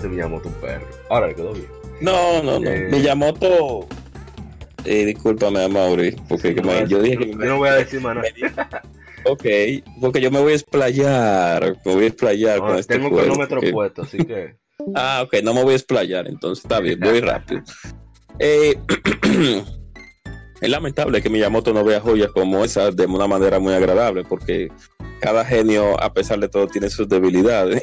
[0.00, 0.86] Se me llamó tu perro.
[1.08, 1.66] Ahora le quedó bien.
[2.00, 2.70] No, no, no.
[2.70, 2.88] Eh.
[2.90, 3.86] Miyamoto.
[4.84, 8.16] Eh, discúlpame, Mauri, porque que me- yo dije que yo no voy a decir más
[8.16, 8.28] nada.
[9.24, 9.44] Ok,
[10.00, 13.12] porque yo me voy a explayar, me voy a explayar No, con este tengo un
[13.12, 14.56] juego, cronómetro puesto, así que.
[14.94, 17.60] Ah, ok, no me voy a explayar, entonces está bien, voy rápido.
[18.38, 18.78] Eh,
[20.60, 24.70] es lamentable que Miyamoto no vea joyas como esas de una manera muy agradable, porque
[25.20, 27.80] cada genio, a pesar de todo, tiene sus debilidades.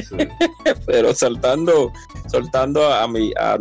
[0.86, 1.92] Pero saltando,
[2.30, 3.58] soltando a, mi, a,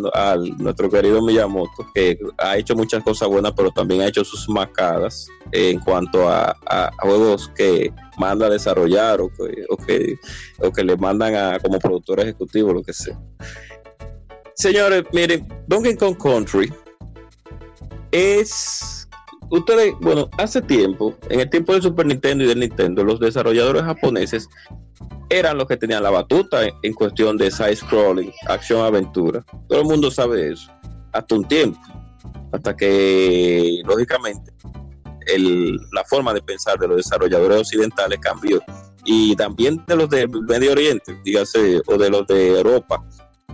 [0.57, 5.27] nuestro querido Miyamoto, que ha hecho muchas cosas buenas, pero también ha hecho sus macadas
[5.51, 10.17] en cuanto a- a juegos que manda a desarrollar o que, o que,
[10.59, 13.17] o que le mandan a como productor ejecutivo, lo que sea.
[14.55, 16.71] Señores, miren, Donkey Kong Country
[18.11, 19.07] es
[19.49, 23.83] ustedes, bueno, hace tiempo, en el tiempo del Super Nintendo y del Nintendo, los desarrolladores
[23.83, 24.47] japoneses
[25.29, 29.43] eran los que tenían la batuta en, cuestión de side scrolling, acción aventura.
[29.67, 30.69] Todo el mundo sabe eso,
[31.13, 31.79] hasta un tiempo,
[32.51, 34.51] hasta que lógicamente
[35.27, 38.61] el- la forma de pensar de los desarrolladores occidentales cambió
[39.05, 43.03] y también de los de Medio Oriente, dígase, o de los de Europa,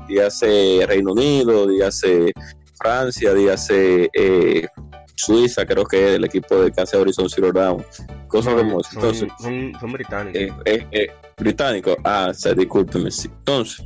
[0.07, 2.31] dígase Reino Unido, dígase
[2.77, 4.67] Francia, dígase eh,
[5.15, 7.83] Suiza, creo que es el equipo de Casa Horizon Zero Dawn,
[8.27, 8.89] cosas como eso.
[8.91, 10.41] son, Entonces, son, son británicos.
[10.41, 11.95] eh, eh, eh, británico.
[12.03, 13.27] Ah, sea, discúlpeme, sí.
[13.39, 13.83] Entonces,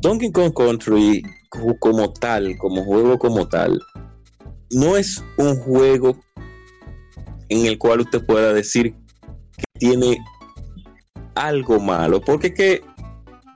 [0.00, 3.80] Donkey Kong Country co- como tal, como juego como tal,
[4.70, 6.16] no es un juego
[7.48, 8.94] en el cual usted pueda decir
[9.56, 10.16] que tiene
[11.34, 12.82] algo malo, porque que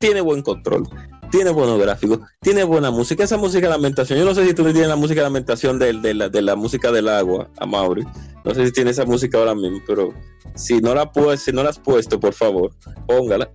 [0.00, 0.86] tiene buen control,
[1.30, 4.62] tiene buenos gráficos, tiene buena música, esa música de lamentación, yo no sé si tú
[4.64, 8.54] tienes la música de lamentación de, de la, de la música del agua, a no
[8.54, 10.14] sé si tiene esa música ahora mismo, pero
[10.54, 12.70] si no la puedes, si no la has puesto, por favor,
[13.06, 13.50] póngala.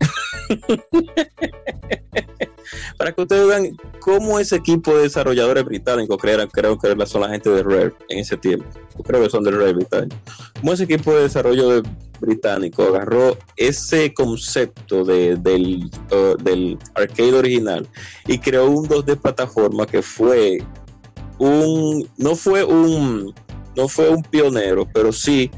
[2.97, 7.29] Para que ustedes vean cómo ese equipo de desarrolladores británicos creo, creo que son la
[7.29, 8.65] gente de Rare en ese tiempo.
[9.03, 10.15] Creo que son de Rare británico.
[10.59, 11.89] Cómo ese equipo de desarrollo de-
[12.21, 17.87] británico agarró ese concepto de- del, uh, del arcade original
[18.27, 20.59] y creó un 2D plataforma que fue
[21.39, 23.33] un no fue un
[23.75, 25.49] no fue un pionero, pero sí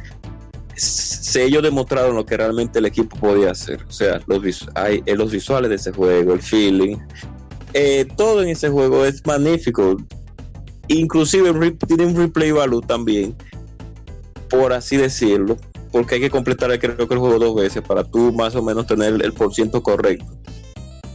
[1.35, 3.83] ellos demostraron lo que realmente el equipo podía hacer.
[3.87, 6.97] O sea, los, eh, los visuales de ese juego, el feeling,
[7.73, 9.97] eh, todo en ese juego es magnífico.
[10.87, 13.35] Inclusive tiene un replay value también,
[14.49, 15.57] por así decirlo,
[15.91, 18.85] porque hay que completar creo que el juego dos veces para tú más o menos
[18.85, 20.25] tener el por ciento correcto.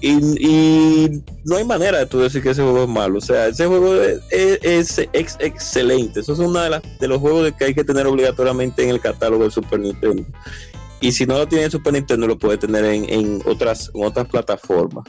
[0.01, 3.19] Y, no hay manera de tú decir que ese juego es malo.
[3.19, 3.95] O sea, ese juego
[4.31, 6.21] es, excelente.
[6.21, 9.43] Eso es uno de, de los juegos que hay que tener obligatoriamente en el catálogo
[9.43, 10.25] del Super Nintendo.
[11.01, 15.05] Y si no lo tiene en Super Nintendo, lo puede tener en, otras, otras plataformas.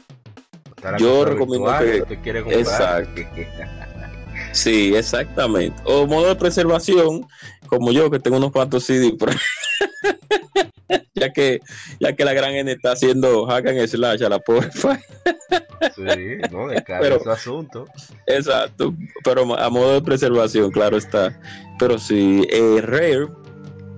[0.98, 2.04] Yo recomiendo que.
[2.54, 3.22] Exacto.
[4.52, 5.80] Sí, exactamente.
[5.86, 7.26] O modo de preservación,
[7.68, 9.16] como yo, que tengo unos cuantos CD
[11.16, 11.60] ya que
[12.00, 14.70] ya que la gran N está haciendo hack and slash a la pobre
[15.96, 17.86] Sí, no, de pero, asunto.
[18.28, 21.40] Exacto, pero a modo de preservación, claro está.
[21.78, 23.28] Pero sí, eh, Rare,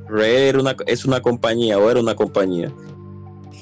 [0.08, 2.72] Rare una, es una compañía, o era una compañía,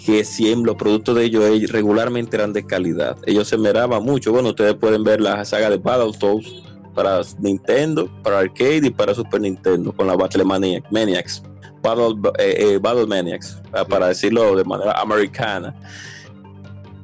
[0.05, 3.17] que siempre los productos de ellos regularmente eran de calidad.
[3.25, 4.31] Ellos se meraban mucho.
[4.31, 6.63] Bueno, ustedes pueden ver la saga de Battletoads
[6.93, 11.43] para Nintendo, para arcade y para Super Nintendo con la Battle Maniacs.
[11.81, 15.75] Battle, eh, eh, Battle Maniacs, para decirlo de manera americana.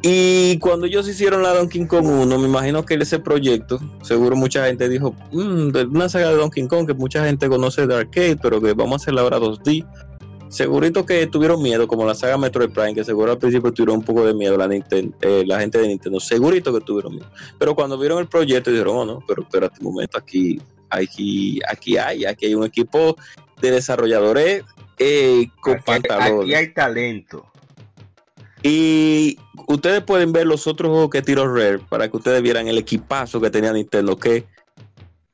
[0.07, 4.67] Y cuando ellos hicieron la Donkey Kong 1, me imagino que ese proyecto, seguro mucha
[4.67, 8.61] gente dijo, mm, una saga de Donkey Kong que mucha gente conoce de arcade, pero
[8.61, 9.83] que vamos a hacerla ahora 2D.
[10.47, 14.05] Segurito que tuvieron miedo, como la saga Metroid Prime, que seguro al principio tuvieron un
[14.05, 16.19] poco de miedo la, eh, la gente de Nintendo.
[16.19, 17.27] Segurito que tuvieron miedo.
[17.57, 20.61] Pero cuando vieron el proyecto dijeron, oh no, pero espérate un momento, aquí,
[20.91, 23.17] aquí, aquí hay, aquí hay un equipo
[23.61, 24.63] de desarrolladores
[24.97, 26.43] eh, con pantalones.
[26.43, 27.45] Aquí hay talento.
[28.63, 29.37] Y
[29.67, 33.39] ustedes pueden ver los otros juegos que tiró Rare para que ustedes vieran el equipazo
[33.39, 34.45] que tenía Nintendo, que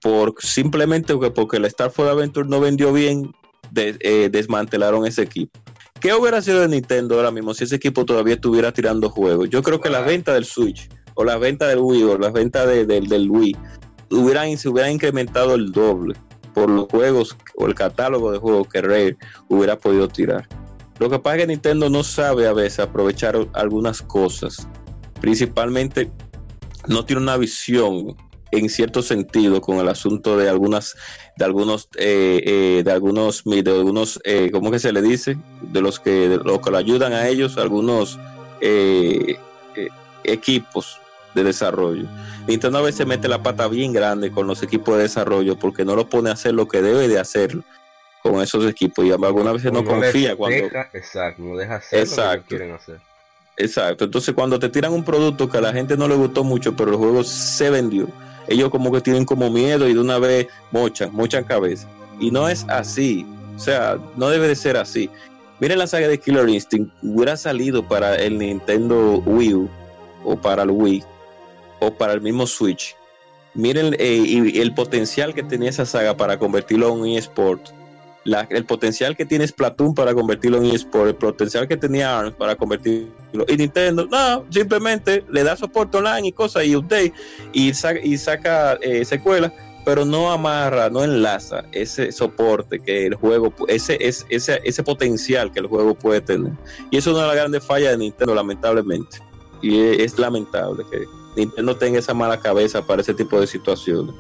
[0.01, 3.33] por simplemente porque la Star Food Adventure no vendió bien,
[3.75, 5.57] eh, desmantelaron ese equipo.
[6.01, 9.49] ¿Qué hubiera sido de Nintendo ahora mismo si ese equipo todavía estuviera tirando juegos?
[9.49, 12.65] Yo creo que la venta del Switch, o la venta del Wii, o la venta
[12.65, 13.55] del Wii,
[14.09, 16.15] hubieran, se hubieran incrementado el doble
[16.53, 19.17] por los juegos o el catálogo de juegos que Rare
[19.49, 20.47] hubiera podido tirar.
[20.99, 24.67] Lo que pasa es que Nintendo no sabe a veces aprovechar algunas cosas.
[25.19, 26.11] Principalmente
[26.87, 28.15] no tiene una visión
[28.51, 30.95] en cierto sentido con el asunto de algunas
[31.37, 35.81] de algunos eh, eh, de algunos de algunos eh, cómo que se le dice de
[35.81, 38.19] los que de los que lo ayudan a ellos algunos
[40.23, 40.99] equipos
[41.33, 42.07] de desarrollo
[42.47, 45.95] Nintendo a veces mete la pata bien grande con los equipos de desarrollo porque no
[45.95, 47.57] lo pone a hacer lo que debe de hacer
[48.23, 49.05] con esos equipos.
[49.05, 52.35] Y algunas veces no, confía cuando exacto no deja hacer exacto.
[52.35, 52.99] lo que quieren hacer.
[53.57, 54.05] Exacto.
[54.05, 56.91] Entonces cuando te tiran un producto que a la gente no le gustó mucho pero
[56.91, 58.07] el juego se vendió
[58.47, 61.87] ellos como que tienen como miedo y de una vez mochan mochan cabeza.
[62.19, 63.25] Y no es así.
[63.55, 65.09] O sea no debe de ser así.
[65.59, 66.91] Miren la saga de Killer Instinct.
[67.03, 69.69] Hubiera salido para el Nintendo Wii U
[70.23, 71.03] o para el Wii
[71.81, 72.95] o para el mismo Switch.
[73.53, 77.61] Miren eh, el potencial que tenía esa saga para convertirlo en un eSport.
[78.49, 82.55] el potencial que tiene Splatoon para convertirlo en eSport, el potencial que tenía ARMS para
[82.55, 83.45] convertirlo.
[83.49, 87.13] Y Nintendo, no, simplemente le da soporte online y cosas y update
[87.51, 88.15] y saca, y
[88.83, 89.51] eh, secuelas,
[89.83, 95.51] pero no amarra, no enlaza ese soporte que el juego, ese, ese, ese, ese potencial
[95.51, 96.53] que el juego puede tener.
[96.89, 99.17] Y eso es una de las grandes fallas de Nintendo, lamentablemente.
[99.61, 104.13] Y es lamentable que Nintendo tenga esa mala cabeza para ese tipo de situaciones.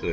[0.00, 0.12] Sí.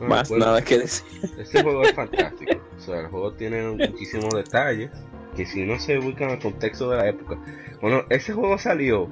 [0.00, 1.06] Más nada que decir.
[1.38, 2.52] Este juego es fantástico.
[2.76, 4.90] O sea, el juego tiene muchísimos detalles
[5.36, 7.38] que si no se ubican en el contexto de la época.
[7.80, 9.08] Bueno, ese juego salió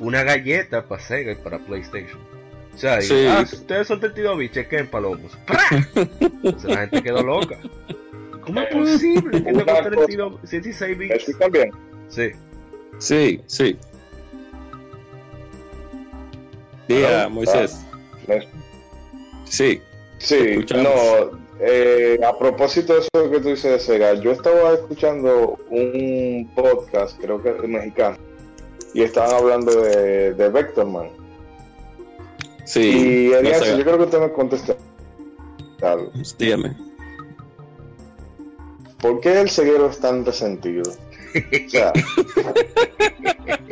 [0.00, 2.18] una galleta para Sega y para PlayStation.
[2.74, 2.98] O sea,
[3.30, 5.36] ah, ustedes son 32 bits, chequen palomos.
[5.94, 7.58] Entonces la gente quedó loca.
[8.42, 11.38] ¿Cómo es posible que no 32, 16 bits?
[11.38, 11.70] también?
[12.08, 12.32] Sí.
[12.98, 13.76] Sí, sí.
[16.88, 17.84] Día, Moisés.
[18.28, 18.40] Ah,
[19.44, 19.80] sí.
[20.18, 21.46] Sí, no.
[21.58, 27.18] Eh, a propósito de eso que tú dices de Sega, yo estaba escuchando un podcast,
[27.18, 28.18] creo que es mexicano,
[28.92, 31.08] y estaban hablando de, de Vectorman.
[32.64, 32.80] Sí.
[32.80, 34.76] Y yo creo que usted me contestó.
[36.38, 36.76] Dígame.
[39.00, 40.82] ¿Por qué el ceguero es tan resentido?
[41.66, 41.92] O sea,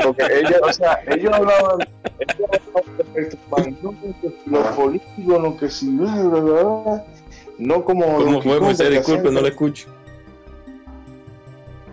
[0.03, 1.79] porque ellos, o sea, ellos hablaban,
[2.19, 5.87] ellos hablaban no, que los políticos, que si,
[7.59, 8.17] no como.
[8.17, 8.91] ¿Cómo fue, Moisés?
[8.91, 9.89] Disculpe, no le escucho.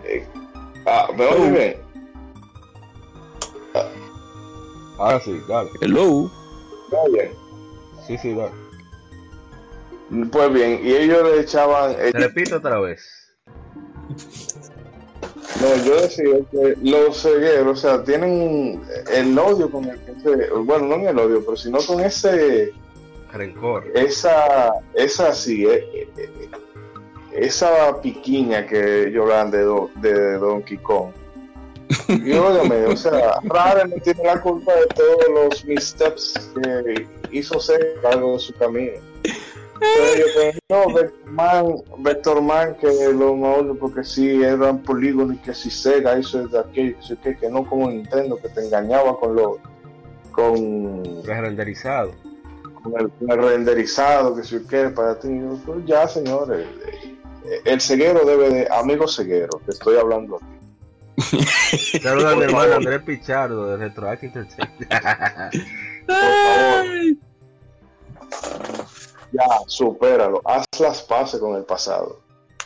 [0.04, 0.26] Eh,
[0.86, 1.76] ah, ¿me oye bien?
[3.74, 3.88] Ah.
[4.98, 5.70] Ahora sí, dale.
[5.80, 6.30] Hello.
[7.12, 7.30] bien?
[8.06, 8.52] Sí, sí, dale.
[10.30, 11.96] Pues bien, y ellos le echaban.
[11.96, 13.22] Te repito otra vez.
[15.60, 18.82] No, yo decía que los cegueros, o sea, tienen
[19.12, 22.72] el odio con el que se, bueno, no en el odio, pero sino con ese
[23.32, 23.84] rencor.
[23.94, 26.48] Esa, esa sí, eh, eh,
[27.32, 29.64] esa piquiña que ellos dan de,
[29.96, 31.12] de Donkey Kong.
[32.08, 37.60] Y óyeme, o sea, Rare no tiene la culpa de todos los missteps que hizo
[37.60, 39.11] ser cargo de su camino.
[39.82, 46.18] Pero no, Vectorman, Vectorman que lo mejor porque sí eran polígonos y que si Sega
[46.18, 49.58] hizo de aquello, que, que no como Nintendo que te engañaba con lo
[50.30, 52.12] con renderizado
[52.82, 55.28] con el, con el renderizado que si que para ti.
[55.66, 56.66] Pues ya señores
[57.64, 60.38] el ceguero debe de amigo ceguero te estoy hablando
[62.02, 64.92] Saludos a mi hermano Andrés Pichardo de Retroact Entertainment.
[69.32, 70.40] ya, supéralo.
[70.44, 72.20] Haz las paces con el pasado.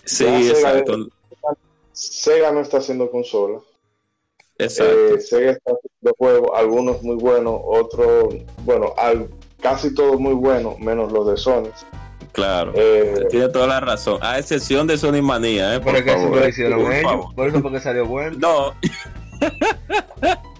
[0.04, 0.94] Sí, Ya exacto.
[0.94, 1.56] Sega,
[1.92, 3.58] Sega no está haciendo consola.
[4.58, 5.14] Exacto.
[5.16, 9.28] Eh, Sega está haciendo juegos, algunos muy buenos, otros, bueno, al,
[9.60, 11.68] casi todos muy buenos, menos los de Sony.
[12.32, 12.72] claro.
[12.74, 14.18] Eh, Tiene toda la razón.
[14.22, 15.80] A excepción de Sony Manía, ¿eh?
[15.80, 16.38] Por eso favor.
[16.40, 17.10] lo hicieron Por ellos.
[17.10, 17.34] favor.
[17.34, 18.36] Por eso porque salió bueno.
[18.38, 18.74] No,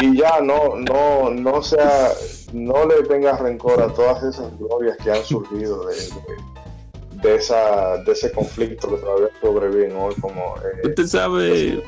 [0.00, 2.12] y ya no, no, no sea,
[2.52, 7.98] no le tengas rencor a todas esas glorias que han surgido de, de, de esa,
[7.98, 11.82] de ese conflicto que todavía sobreviven hoy, como eh, usted sabe,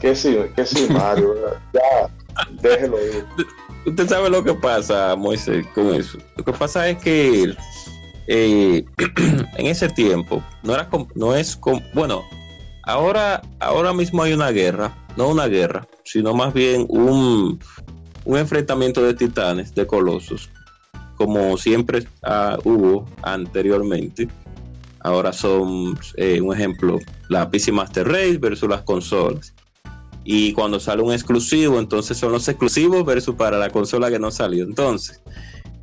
[0.00, 1.34] que sí, que sí, Mario,
[1.72, 2.10] ya,
[2.60, 3.24] déjelo ir.
[3.86, 6.18] usted sabe lo que pasa, Moisés, con eso.
[6.36, 7.54] Lo que pasa es que
[8.26, 8.84] eh,
[9.56, 11.58] en ese tiempo no era, no es,
[11.92, 12.22] bueno,
[12.82, 17.58] ahora, ahora mismo hay una guerra, no una guerra, sino más bien un,
[18.24, 20.50] un enfrentamiento de titanes, de colosos,
[21.16, 24.28] como siempre ah, hubo anteriormente.
[25.00, 26.98] Ahora son, eh, un ejemplo,
[27.28, 29.54] la PC Master Race versus las consolas.
[30.24, 34.30] Y cuando sale un exclusivo, entonces son los exclusivos versus para la consola que no
[34.30, 34.64] salió.
[34.64, 35.22] Entonces,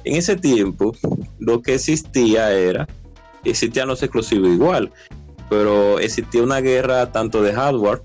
[0.04, 0.96] en ese tiempo,
[1.38, 2.88] lo que existía era,
[3.44, 4.92] existían los exclusivos igual,
[5.48, 8.02] pero existía una guerra tanto de hardware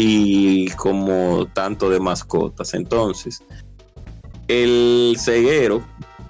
[0.00, 2.72] y como tanto de mascotas.
[2.74, 3.42] Entonces,
[4.46, 5.82] el ceguero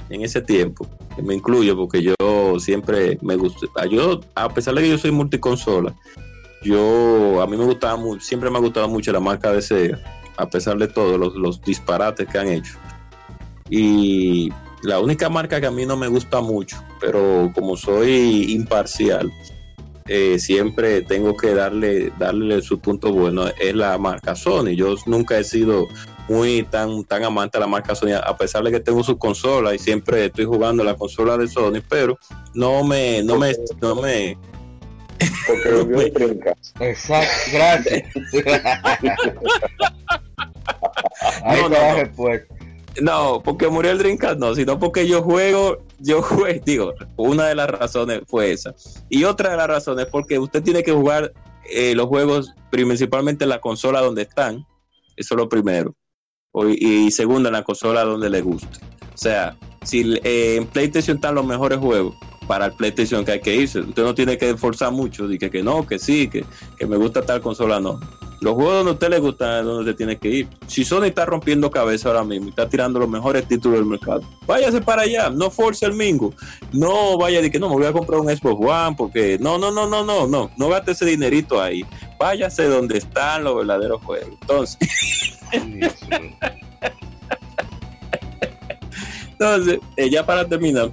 [0.08, 0.86] en ese tiempo,
[1.22, 5.94] me incluyo porque yo siempre me gusta, yo, a pesar de que yo soy multiconsola,
[6.62, 9.98] yo, a mí me gustaba mucho, siempre me ha gustado mucho la marca de Sega,
[10.38, 12.78] a pesar de todos los disparates que han hecho.
[13.68, 14.50] Y
[14.82, 19.30] la única marca que a mí no me gusta mucho, pero como soy imparcial,
[20.08, 24.70] eh, siempre tengo que darle, darle su punto bueno, es la marca Sony.
[24.74, 25.86] Yo nunca he sido
[26.28, 29.74] muy tan, tan amante de la marca Sony, a pesar de que tengo su consola
[29.74, 32.18] y siempre estoy jugando la consola de Sony, pero
[32.54, 34.36] no me, no me, no me,
[35.46, 36.00] Porque lo vio.
[36.80, 38.02] Exacto, gracias.
[41.44, 41.98] Ahí No, está no, la no.
[41.98, 42.54] respuesta.
[43.00, 47.54] No, porque murió el Dreamcast, no, sino porque yo juego, yo juego, digo, una de
[47.54, 48.74] las razones fue esa.
[49.08, 51.32] Y otra de las razones es porque usted tiene que jugar
[51.70, 54.66] eh, los juegos principalmente en la consola donde están,
[55.16, 55.94] eso es lo primero.
[56.76, 58.78] Y segunda, en la consola donde le guste.
[59.14, 62.16] O sea, si eh, en PlayStation están los mejores juegos,
[62.48, 63.80] para el PlayStation que hay que irse.
[63.80, 66.44] Usted no tiene que esforzar mucho, de que, que no, que sí, que,
[66.76, 68.00] que me gusta tal consola, no.
[68.40, 70.48] Los juegos donde a usted le gusta es donde se tiene que ir.
[70.68, 74.22] Si Sony está rompiendo cabeza ahora mismo y está tirando los mejores títulos del mercado,
[74.46, 76.32] váyase para allá, no force el mingo.
[76.72, 79.72] No vaya de que no, me voy a comprar un Xbox One porque no, no,
[79.72, 81.84] no, no, no, no, no gaste ese dinerito ahí.
[82.18, 84.30] Váyase donde están los verdaderos juegos.
[84.40, 84.78] Entonces.
[89.32, 90.90] Entonces, eh, ya para terminar,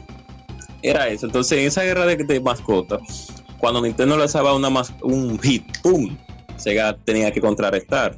[0.89, 1.25] era eso.
[1.25, 6.15] Entonces, en esa guerra de, de mascotas, cuando Nintendo lanzaba una mas- un hit, ¡pum!
[6.57, 8.17] Sega tenía que contrarrestar.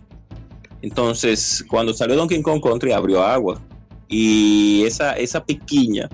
[0.81, 3.61] Entonces, cuando salió Donkey Kong Country, abrió agua.
[4.07, 6.09] Y esa, esa piquiña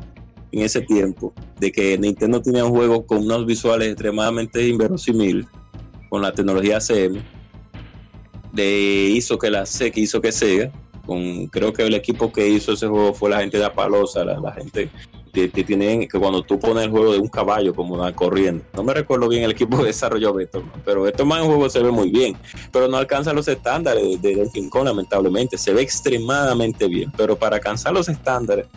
[0.51, 5.45] en ese tiempo de que Nintendo tenía un juego con unos visuales extremadamente inverosímiles
[6.09, 7.23] con la tecnología CM,
[8.51, 10.71] de, hizo que la que hizo que Sega
[11.07, 14.39] con creo que el equipo que hizo ese juego fue la gente de Apalosa, la,
[14.39, 14.89] la gente
[15.33, 18.83] que, tienen que cuando tú pones el juego de un caballo como va corriendo, no
[18.83, 21.91] me recuerdo bien el equipo que desarrolló Beto, pero esto más en juego se ve
[21.91, 22.37] muy bien,
[22.71, 27.55] pero no alcanza los estándares de, Donkey Kong lamentablemente, se ve extremadamente bien, pero para
[27.55, 28.67] alcanzar los estándares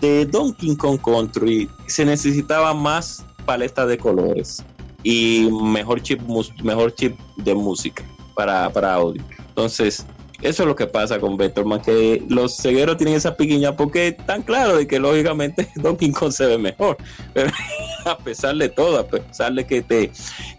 [0.00, 4.64] de Donkey Kong Country se necesitaba más paleta de colores
[5.02, 6.20] y mejor chip
[6.62, 9.22] mejor chip de música para, para audio.
[9.48, 10.06] Entonces,
[10.40, 14.42] eso es lo que pasa con Vectorman, que los cegueros tienen esa piquiña porque tan
[14.42, 16.96] claro de que lógicamente Donkey Kong se ve mejor.
[17.34, 17.50] Pero
[18.04, 20.10] a pesar de todo, a pesar de que te,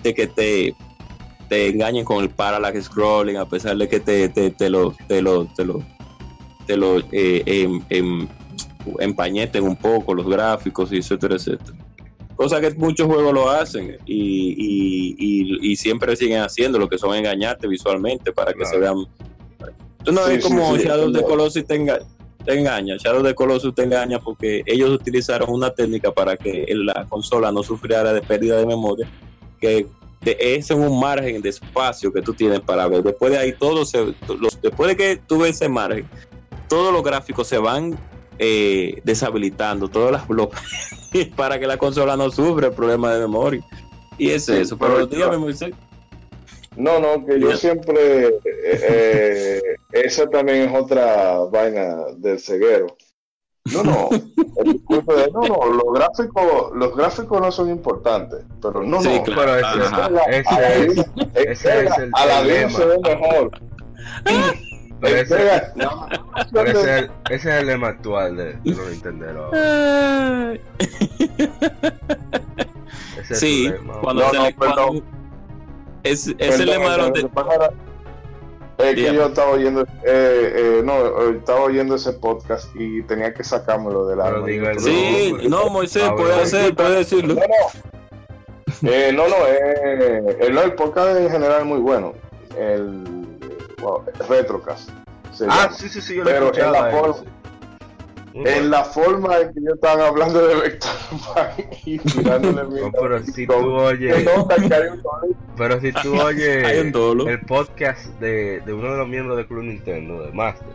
[0.04, 0.76] de que te,
[1.48, 5.22] te engañen con el parallax scrolling, a pesar de que te, te, te lo, te
[5.22, 5.82] lo, te lo,
[6.68, 8.28] te lo eh, em- em-
[9.00, 11.78] empañeten un poco los gráficos y etcétera, etcétera.
[12.36, 16.98] cosa que muchos juegos lo hacen y, y, y, y siempre siguen haciendo lo que
[16.98, 18.72] son engañarte visualmente para que Claro.
[18.74, 18.96] se vean.
[20.04, 21.22] Tú no Sí, ves sí, como sí, Shadow de.
[21.24, 22.06] Colossus te, enga-
[22.45, 22.95] te engaña.
[22.97, 27.64] Shadow de Colossus te engaña porque ellos utilizaron una técnica para que la consola no
[27.64, 29.10] sufriera de pérdida de memoria,
[29.60, 29.88] que
[30.22, 33.04] de- es un margen de espacio que tú tienes para ver.
[33.04, 36.08] Después de ahí, todo se, los, después de que tú ves ese margen,
[36.68, 37.97] todos los gráficos se van
[38.41, 40.60] eh, deshabilitando, todas las bloques,
[41.36, 43.62] para que la consola no sufra el problema de memoria.
[44.18, 44.78] Y es Sí, eso.
[44.78, 45.72] pero dígame, Moisés.
[46.76, 49.61] No, no, que yo siempre, eh, eh,
[49.91, 52.88] esa también es otra vaina del ceguero.
[53.74, 59.09] No, no, de, no, no, los gráficos, los gráficos no son importantes, pero no, Sí,
[59.17, 59.51] no, claro.
[59.61, 63.51] Pero ese, es, vista- ese es el a la vez se ve mejor.
[65.01, 65.36] pero ese,
[66.53, 69.45] pero es el, ese es el lema actual de, de los Nintendo.
[69.45, 70.53] ahora.
[73.20, 75.03] Ese es Sí, cuando No, se no, cuando-
[76.04, 77.22] es, es el lema de los lo de-
[78.95, 84.08] que yo estaba oyendo, eh, eh, no, estaba oyendo ese podcast y tenía que sacármelo
[84.08, 84.47] del alma.
[84.80, 86.41] Sí, no, Moisés, puede bueno.
[86.43, 87.34] hacer, puede decirlo.
[87.36, 88.89] No, no.
[88.89, 92.14] Eh, no, no, eh, el, el podcast en general es muy bueno.
[92.58, 93.04] El,
[93.82, 94.89] wow, Retrocast.
[94.91, 95.72] Ah, llama.
[95.74, 96.72] sí, sí, sí, yo lo he Pero en escuchado.
[96.74, 97.32] la a él, forma-
[98.34, 100.92] En la forma en que ellos estaban hablando de Vector
[101.86, 102.92] y tirándole No, mierda.
[103.02, 105.40] pero si tú oyes, nota que hay un dolor.
[105.58, 109.64] pero si tú Hay oyes el podcast de, de uno de los miembros del Club
[109.64, 110.68] Nintendo, de Master,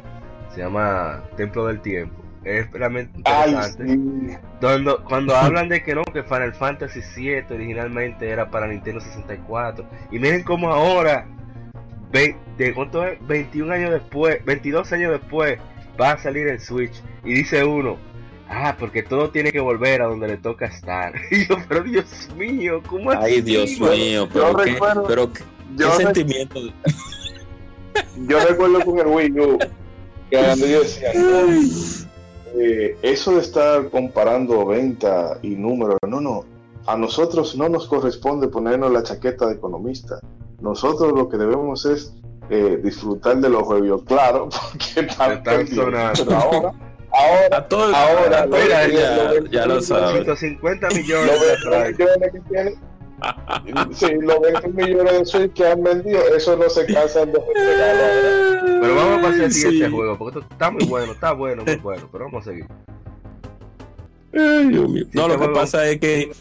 [0.55, 2.23] se llama Templo del Tiempo.
[2.45, 3.89] Es realmente Ay, interesante.
[3.95, 4.37] sí.
[4.61, 9.85] Cuando, cuando hablan de que no, que Final Fantasy VII originalmente era para Nintendo 64.
[10.11, 11.27] Y miren cómo ahora,
[12.13, 13.19] ve- de, ¿cuánto es?
[13.27, 15.59] 21 años después, 22 años después,
[16.01, 16.93] va a salir el Switch.
[17.25, 17.97] Y dice uno,
[18.49, 21.13] ah, porque todo tiene que volver a donde le toca estar.
[21.31, 23.35] Y yo, pero Dios mío, ¿cómo así?
[23.35, 25.43] Ay, Dios mío, yo pero qué, recuerdo- pero qué,
[25.77, 26.61] Yo, qué sentimiento.
[28.29, 29.59] yo recuerdo con el Wii U
[30.31, 32.11] que cuando yo decía, no,
[32.57, 36.45] eh, eso de estar comparando venta y números, no, no,
[36.87, 40.21] a nosotros no nos corresponde ponernos la chaqueta de economista.
[40.61, 42.15] Nosotros lo que debemos es
[42.51, 46.35] eh, disfrutar de los juegos, claro, porque están, sonando.
[46.35, 46.73] Ahora,
[47.13, 50.13] ahora, A todo el- Ahora, a todo el- mira, ya, ya lo sabes.
[50.25, 52.05] 150 los millones de 20 strikes.
[52.05, 52.75] millones que tienen,
[53.95, 57.41] sí, los 20 millones de Switch que han vendido, eso no se cansan de.
[58.81, 59.61] Pero vamos a pasar al Sí.
[59.61, 62.67] siguiente juego, porque esto está muy bueno, está bueno, muy bueno, pero vamos a seguir.
[64.37, 65.05] Ay, Dios mío.
[65.13, 66.33] No, Sí, lo que juego- pasa es que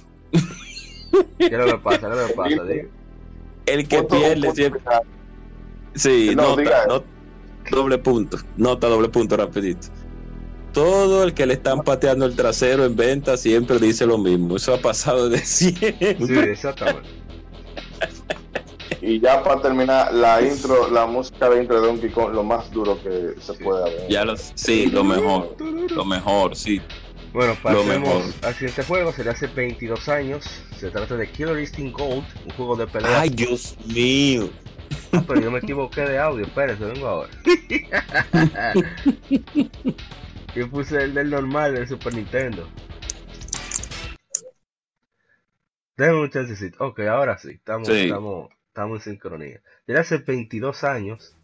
[1.38, 2.00] ¿Qué es lo pasa?
[2.00, 2.56] ¿Qué es lo pasa?
[3.68, 4.80] El que pierde siempre.
[4.82, 5.04] final.
[5.96, 6.86] Sí, No, nota, diga.
[6.88, 7.06] not-
[7.72, 8.38] doble punto.
[8.58, 9.88] Nota doble punto rapidito.
[10.74, 14.56] Todo el que le están pateando el trasero en venta siempre dice lo mismo.
[14.58, 16.18] Eso ha pasado de siempre.
[16.20, 17.10] Sí, exactamente.
[19.02, 22.72] Y ya para terminar, la intro, la música de intro de Donkey Kong, lo más
[22.72, 23.64] duro que se Sí.
[23.64, 24.08] puede haber.
[24.10, 25.58] Ya lo, sí, lo mejor.
[25.92, 26.80] Lo mejor, sí.
[27.34, 30.46] Bueno, pasemos al siguiente juego, será hace 22 años.
[30.80, 33.22] Se trata de Killer Instinct Gold, un juego de pelea.
[33.22, 34.50] Ay, Dios mío.
[35.14, 37.30] Ah, pero yo me equivoqué de audio, espérate, vengo ahora.
[40.56, 42.68] yo puse el del normal del Super Nintendo.
[45.98, 46.84] Déjame un chancecito.
[46.84, 48.04] Ok, ahora sí, estamos, Sí.
[48.06, 49.62] estamos, estamos en sincronía.
[49.86, 51.38] Desde hace 22 años,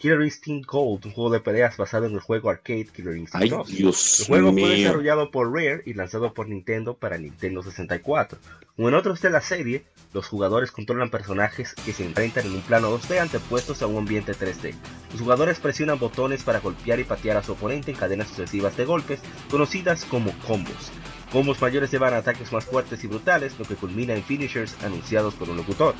[0.00, 3.48] Killer Instinct Gold, un juego de peleas basado en el juego arcade Killer Instinct Ay,
[3.48, 3.68] 2.
[3.68, 8.38] Dios El juego fue desarrollado por Rare y lanzado por Nintendo para Nintendo 64.
[8.76, 12.60] Como en otros de la serie, los jugadores controlan personajes que se enfrentan en un
[12.60, 14.74] plano 2D antepuestos a un ambiente 3D.
[15.10, 18.84] Los jugadores presionan botones para golpear y patear a su oponente en cadenas sucesivas de
[18.84, 19.20] golpes,
[19.50, 20.92] conocidas como combos.
[21.32, 25.34] Combos mayores llevan a ataques más fuertes y brutales, lo que culmina en finishers anunciados
[25.34, 25.94] por un locutor.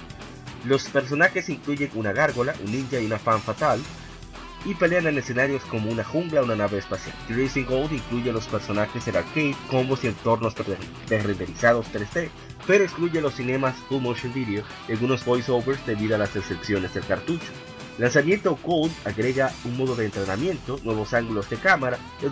[0.64, 3.80] Los personajes incluyen una gárgola, un ninja y una fan fatal,
[4.64, 7.14] y pelean en escenarios como una jungla o una nave espacial.
[7.28, 10.54] Racing Gold incluye los personajes en arcade, combos y entornos
[11.08, 12.28] renderizados 3D,
[12.66, 17.06] pero excluye los cinemas full motion video y algunos voiceovers debido a las excepciones del
[17.06, 17.46] cartucho.
[17.98, 22.26] Lanzamiento Gold agrega un modo de entrenamiento, nuevos ángulos de cámara y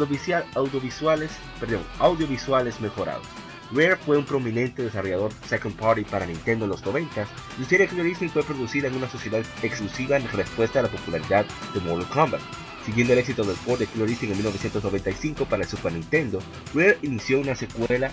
[1.99, 3.27] audiovisuales mejorados.
[3.73, 7.27] Rare fue un prominente desarrollador second party para Nintendo en los 90
[7.59, 11.45] y la serie fue producida en una sociedad exclusiva en respuesta a la popularidad
[11.75, 12.41] de Mortal Kombat.
[12.85, 16.39] Siguiendo el éxito del port de Killer Instinct en 1995 para el Super Nintendo,
[16.73, 18.12] Rare inició una secuela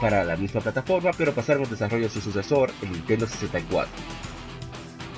[0.00, 3.90] para la misma plataforma, pero pasaron al desarrollo de su sucesor, el Nintendo 64.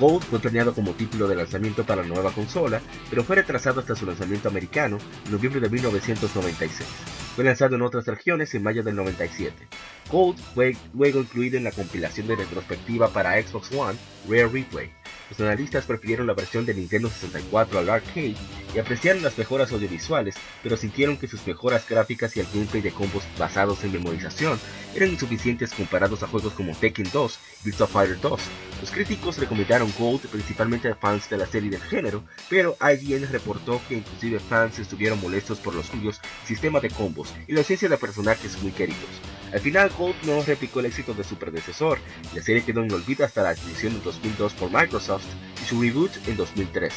[0.01, 2.81] Gold fue planeado como título de lanzamiento para la nueva consola,
[3.11, 7.14] pero fue retrasado hasta su lanzamiento americano en noviembre de 1996.
[7.35, 9.67] Fue lanzado en otras regiones en mayo del 97.
[10.09, 14.93] Gold fue luego incluido en la compilación de retrospectiva para Xbox One, Rare Replay.
[15.31, 18.37] Los analistas prefirieron la versión de Nintendo 64 al arcade
[18.75, 22.93] y apreciaron las mejoras audiovisuales, pero sintieron que sus mejoras gráficas y el gameplay de
[22.93, 24.59] combos basados en memorización
[24.95, 28.41] eran insuficientes comparados a juegos como Tekken 2 y Virtua Fighter 2.
[28.81, 33.81] Los críticos recomendaron Gold principalmente a fans de la serie del género, pero IGN reportó
[33.89, 37.97] que inclusive fans estuvieron molestos por los suyos sistema de combos y la ausencia de
[37.97, 39.09] personajes muy queridos.
[39.55, 42.01] Al final, Gold no replicó el éxito de su predecesor,
[42.35, 45.27] la serie quedó en olvido hasta la adquisición en 2002 por Microsoft
[45.63, 46.97] y su reboot en 2013.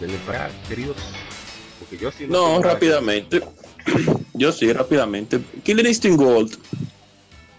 [0.00, 0.96] Eh, para queridos.
[1.80, 3.42] Porque yo sí no, rápidamente.
[4.34, 5.40] yo sí, rápidamente.
[5.64, 6.56] Killer Instinct Gold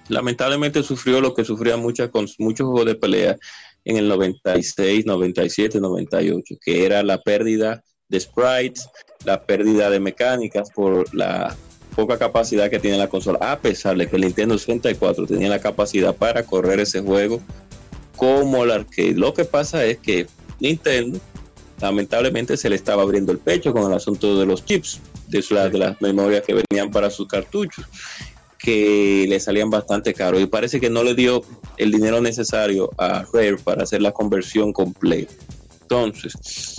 [0.07, 3.35] lamentablemente sufrió lo que sufrían muchas con muchos juegos de pelea
[3.83, 8.87] en el 96, 97, 98, que era la pérdida de sprites,
[9.25, 11.53] la pérdida de mecánicas por la
[11.97, 15.57] poca capacidad que tiene la consola, a pesar de que el Nintendo 64 tenía la
[15.57, 17.41] capacidad para correr ese juego
[18.15, 19.15] como el arcade.
[19.15, 20.27] Lo que pasa es que
[20.59, 21.19] Nintendo
[21.81, 25.77] lamentablemente se le estaba abriendo el pecho con el asunto de los chips, de, de
[25.79, 27.83] las memorias que venían para sus cartuchos,
[28.59, 31.41] que le salían bastante caros y parece que no le dio
[31.77, 35.33] el dinero necesario a Rare para hacer la conversión completa.
[35.81, 36.75] Entonces,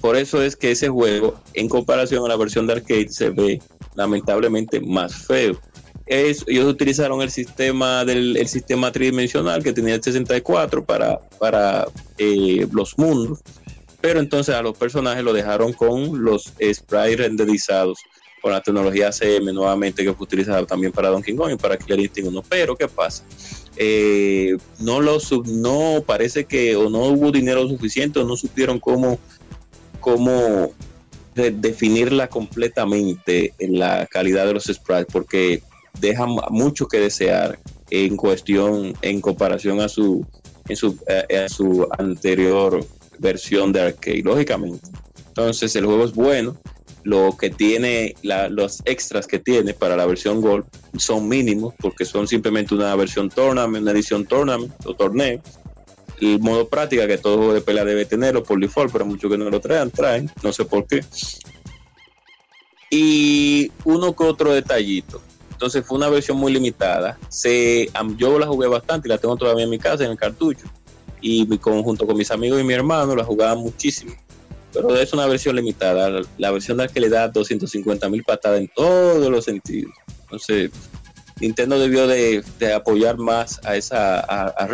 [0.00, 3.60] por eso es que ese juego, en comparación a la versión de arcade, se ve
[3.94, 5.58] lamentablemente más feo.
[6.06, 11.86] ellos utilizaron el sistema del el sistema tridimensional que tenía el 64 para, para
[12.18, 13.40] eh, los mundos,
[14.00, 17.98] pero entonces a los personajes lo dejaron con los sprites renderizados
[18.42, 22.00] con la tecnología CM nuevamente que fue utilizada también para Donkey Kong y para Killer
[22.00, 22.42] Instinct 1.
[22.48, 23.24] Pero ¿qué pasa?
[23.76, 29.18] Eh, no lo no parece que o no hubo dinero suficiente o no supieron cómo
[30.00, 30.72] cómo
[31.34, 35.62] definirla completamente en la calidad de los sprites porque
[35.98, 37.58] deja mucho que desear
[37.90, 40.26] en cuestión en comparación a su
[40.68, 42.84] en su, a, su anterior
[43.18, 44.88] versión de arcade lógicamente.
[45.28, 46.56] Entonces el juego es bueno.
[47.04, 50.64] Lo que tiene los extras que tiene para la versión Gold
[50.98, 55.42] son mínimos porque son simplemente una versión tournament una edición tournament o torneo
[56.22, 58.58] el modo práctica que todo juego de pelea debe tener, o por
[58.92, 61.04] pero muchos que no lo traen, traen, no sé por qué.
[62.90, 65.20] Y uno que otro detallito.
[65.50, 67.18] Entonces fue una versión muy limitada.
[67.28, 70.66] Se, yo la jugué bastante y la tengo todavía en mi casa, en el cartucho.
[71.20, 74.12] Y junto con mis amigos y mi hermano la jugaba muchísimo.
[74.72, 76.22] Pero es una versión limitada.
[76.38, 79.92] La versión de la que le da 250 mil patadas en todos los sentidos.
[80.22, 80.70] Entonces,
[81.42, 84.68] Nintendo debió de, apoyar más a esa a,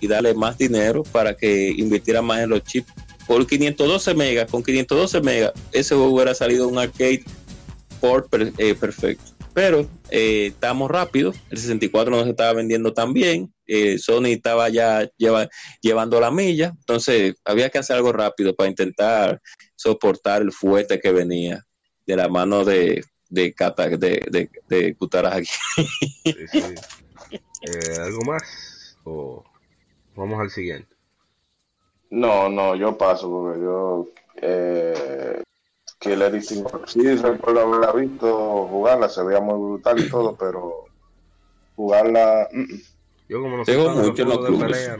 [0.00, 2.92] y darle más dinero para que invirtiera más en los chips.
[3.26, 7.24] Por 512 megas, con 512 megas, ese juego hubiera salido un arcade
[8.58, 9.32] eh, perfecto.
[9.52, 14.68] Pero eh, estamos rápidos, el 64 no se estaba vendiendo tan bien, eh, Sony estaba
[14.68, 19.40] ya llevando la milla, entonces había que hacer algo rápido para intentar
[19.74, 21.64] soportar el fuerte que venía
[22.06, 23.96] de la mano de, de, cata, de,
[24.30, 24.96] de, de
[25.32, 25.48] aquí.
[27.64, 28.98] Eh, ¿Algo más?
[29.04, 29.44] ¿O
[30.16, 30.94] vamos al siguiente?
[32.10, 34.08] No, no, yo paso porque yo.
[34.36, 35.42] Eh,
[35.98, 40.86] que le dicen, sí, recuerdo haberla visto jugarla, se veía muy brutal y todo, pero
[41.76, 42.48] jugarla.
[42.52, 42.82] Mm, mm.
[43.28, 44.90] Yo como no se jugó mucho en los clubes.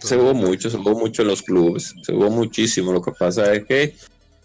[0.00, 2.92] se jugó mucho, se jugó mucho en los clubes, se jugó muchísimo.
[2.92, 3.96] Lo que pasa es que,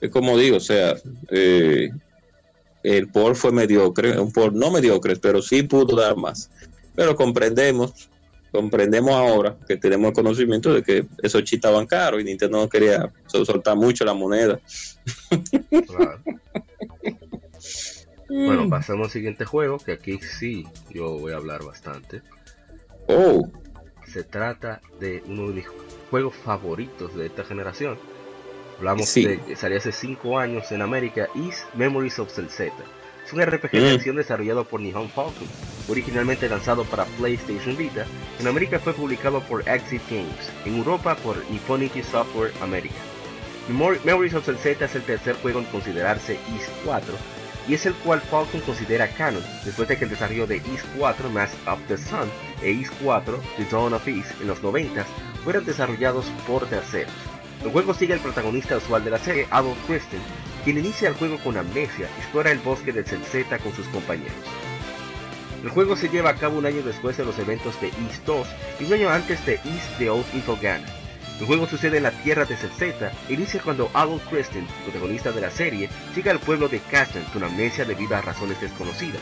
[0.01, 0.95] es como digo, o sea,
[1.29, 1.91] eh,
[2.83, 6.49] el por fue mediocre, un por no mediocre, pero sí pudo dar más.
[6.95, 8.09] Pero comprendemos,
[8.51, 12.69] comprendemos ahora que tenemos el conocimiento de que esos chips estaban caros y Nintendo no
[12.69, 14.59] quería soltar mucho la moneda.
[18.29, 22.21] bueno, pasamos al siguiente juego, que aquí sí yo voy a hablar bastante.
[23.07, 23.47] Oh.
[24.07, 25.65] Se trata de uno de mis
[26.09, 27.97] juegos favoritos de esta generación
[28.77, 32.71] Hablamos de que salió hace 5 años en América, Is Memories of Z.
[33.25, 33.95] Es un RPG de mm.
[33.95, 35.47] acción desarrollado por Nihon Falcon,
[35.89, 38.05] originalmente lanzado para PlayStation Vita.
[38.39, 42.95] En América fue publicado por Exit Games, en Europa por Nipponiki Software America.
[43.69, 47.13] Memories of Z es el tercer juego en considerarse Is 4
[47.67, 51.29] y es el cual Falcon considera canon después de que el desarrollo de Is 4
[51.29, 52.29] Mass of the Sun
[52.61, 55.03] e Is 4 The Dawn of Is en los 90
[55.43, 57.13] fueron desarrollados por terceros.
[57.63, 60.21] El juego sigue al protagonista usual de la serie, Adolf Kristen,
[60.63, 64.33] quien inicia el juego con amnesia y explora el bosque de Celzeta con sus compañeros.
[65.63, 68.47] El juego se lleva a cabo un año después de los eventos de East 2
[68.79, 70.85] y un año antes de East The Old Infogana.
[71.39, 75.41] El juego sucede en la tierra de Celzeta e inicia cuando Adolf Kristen, protagonista de
[75.41, 79.21] la serie, llega al pueblo de Castle con amnesia debido a razones desconocidas.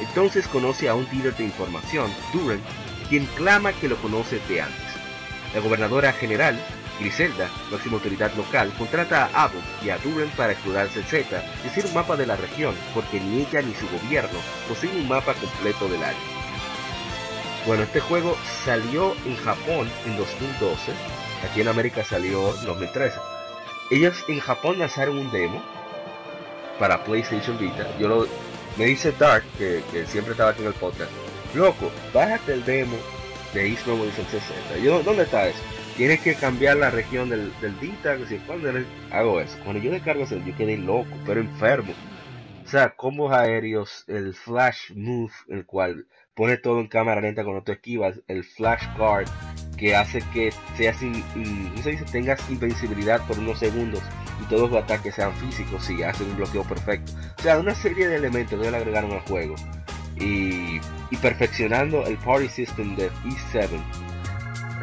[0.00, 2.60] Entonces conoce a un líder de información, Duran,
[3.08, 4.90] quien clama que lo conoce de antes.
[5.54, 6.58] La gobernadora general,
[7.00, 11.86] Griselda, máxima autoridad local, contrata a Adolf y a Duran para explorar Celzeta y hacer
[11.86, 14.38] un mapa de la región, porque ni ella ni su gobierno
[14.68, 16.20] poseen un mapa completo del área.
[17.66, 20.92] Bueno, este juego salió en Japón en 2012
[21.44, 23.18] Aquí en América salió en 2013.
[23.90, 25.62] Ellos en Japón lanzaron un demo
[26.78, 27.86] para PlayStation Vita.
[27.98, 28.26] Yo lo,
[28.76, 31.10] me dice Dark, que, siempre estaba aquí en el podcast.
[31.54, 32.96] Loco, bájate el demo
[33.54, 34.78] de East Memories 60.
[34.82, 35.58] Yo, ¿dónde está eso?
[35.96, 37.74] Tienes que cambiar la región del, del.
[37.78, 38.70] Que si, ¿cuándo
[39.10, 39.58] hago eso?
[39.64, 41.92] Cuando yo descargo eso, yo quedé loco, pero enfermo.
[42.64, 47.62] O sea, combos aéreos, el flash move, el cual pone todo en cámara lenta cuando
[47.62, 49.28] tú esquivas, el flash guard
[49.76, 52.04] que hace que seas se dice?
[52.12, 54.02] tengas invencibilidad por unos segundos
[54.40, 57.12] y todos los ataques sean físicos y hacen un bloqueo perfecto.
[57.38, 59.54] O sea, una serie de elementos que le agregaron al juego.
[60.16, 60.80] Y,
[61.22, 63.68] perfeccionando el party system de E7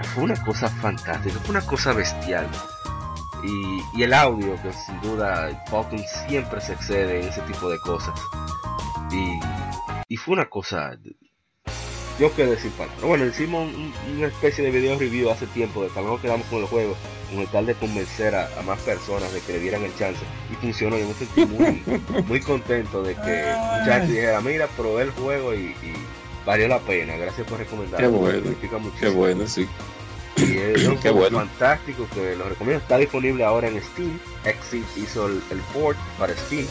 [0.03, 2.47] fue una cosa fantástica, fue una cosa bestial.
[3.43, 8.19] Y, el audio, que sin duda Falcon siempre se excede en ese tipo de cosas.
[9.11, 9.39] Y,
[10.13, 10.97] y fue una cosa
[12.19, 13.03] yo qué decir palabras.
[13.03, 13.69] Bueno, hicimos
[14.15, 16.95] una especie de video review hace tiempo de tal vez quedamos con el juego,
[17.29, 20.19] con el tal de convencer a, más personas de que le dieran el chance.
[20.51, 21.83] Y funcionó, yo me sentí muy,
[22.27, 23.43] muy contento de que
[23.85, 25.75] ya dijera, mira, probé el juego y,
[26.47, 27.15] valió la pena.
[27.17, 28.07] Gracias por recomendarlo.
[28.09, 29.67] Qué bueno, qué bueno, sí.
[30.37, 32.81] Y es un juego fantástico que lo recomiendo.
[32.81, 34.19] Está disponible ahora en Steam.
[34.45, 36.65] Exit hizo el, el port para Steam,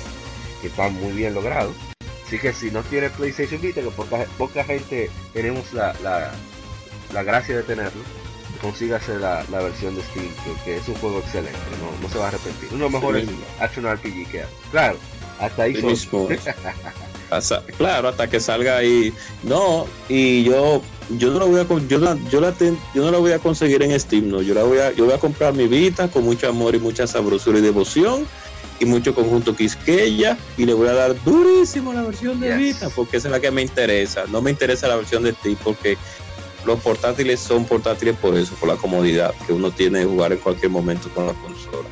[0.62, 1.72] que está muy bien logrado.
[2.26, 3.90] Así que si no tiene PlayStation Vita, que
[4.38, 5.94] poca, gente tenemos la,
[7.12, 8.02] la, gracia de tenerlo,
[8.60, 10.30] consígase la, la versión de Steam,
[10.64, 12.68] que, es un juego excelente, no, no se va a arrepentir.
[12.70, 13.28] Uno de los mejores
[13.60, 14.48] action RPG que hay.
[14.72, 14.96] Claro,
[15.38, 16.28] hasta ahí son...
[17.76, 19.12] claro, hasta que salga ahí.
[19.42, 23.18] No, y yo yo no la voy a yo la, yo la yo no la
[23.18, 24.42] voy a conseguir en Steam, no.
[24.42, 27.06] Yo la voy a yo voy a comprar mi Vita con mucho amor y mucha
[27.06, 28.26] sabrosura y devoción
[28.78, 33.18] y mucho conjunto Quisqueya y le voy a dar durísimo la versión de Vita porque
[33.18, 34.24] esa es la que me interesa.
[34.28, 35.96] No me interesa la versión de Steam porque
[36.64, 40.38] los portátiles son portátiles por eso, por la comodidad que uno tiene de jugar en
[40.38, 41.88] cualquier momento con la consola.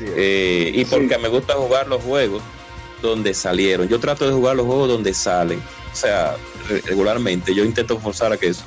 [0.00, 2.42] Eh, y porque me gusta jugar los juegos
[3.08, 3.88] donde salieron.
[3.88, 5.60] Yo trato de jugar los juegos donde salen.
[5.92, 6.36] O sea,
[6.86, 8.64] regularmente yo intento forzar a que eso.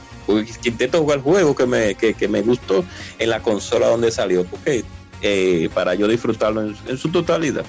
[0.64, 2.84] Intento jugar el juego que me, que, que me gustó
[3.20, 4.44] en la consola donde salió.
[4.46, 4.84] Porque
[5.22, 7.66] eh, para yo disfrutarlo en, su totalidad.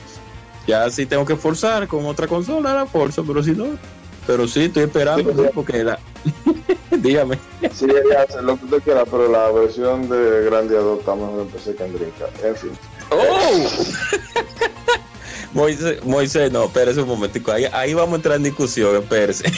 [0.67, 3.79] Ya si tengo que forzar con otra consola, la forzo, pero si no,
[4.27, 5.99] pero sí, estoy esperando porque la...
[6.91, 7.39] dígame.
[7.73, 7.87] Sí,
[8.19, 11.85] hace lo que usted quiera, pero la versión de Grandiador está mejor en PC que
[11.85, 11.93] en
[12.45, 12.71] En fin.
[13.11, 13.69] ¡Oh!
[15.57, 17.51] Moisés, Moisés, no, espérese un momentico.
[17.51, 19.51] Ahí, ahí vamos a entrar en discusión, espérese.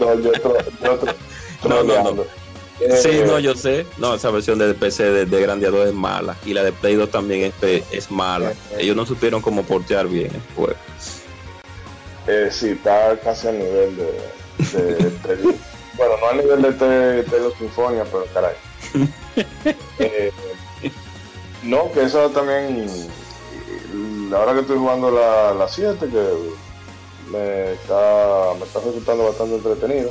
[0.00, 0.32] no, yo,
[1.68, 2.24] no, no, no.
[3.00, 3.86] Sí, eh, no, yo sé.
[3.98, 6.36] No, esa versión de PC de, de Grandiador es mala.
[6.44, 8.50] Y la de Play 2 también es, es mala.
[8.50, 8.76] Eh, eh.
[8.80, 10.74] Ellos no supieron cómo portear bien el juego.
[12.26, 14.10] Eh, sí, está casi a nivel de.
[15.96, 18.56] bueno, no a nivel de Tele Sinfonia, pero caray.
[21.62, 22.90] no, que eso también.
[24.32, 26.32] Ahora que estoy jugando la 7, que
[27.30, 30.10] me está, me está resultando bastante entretenido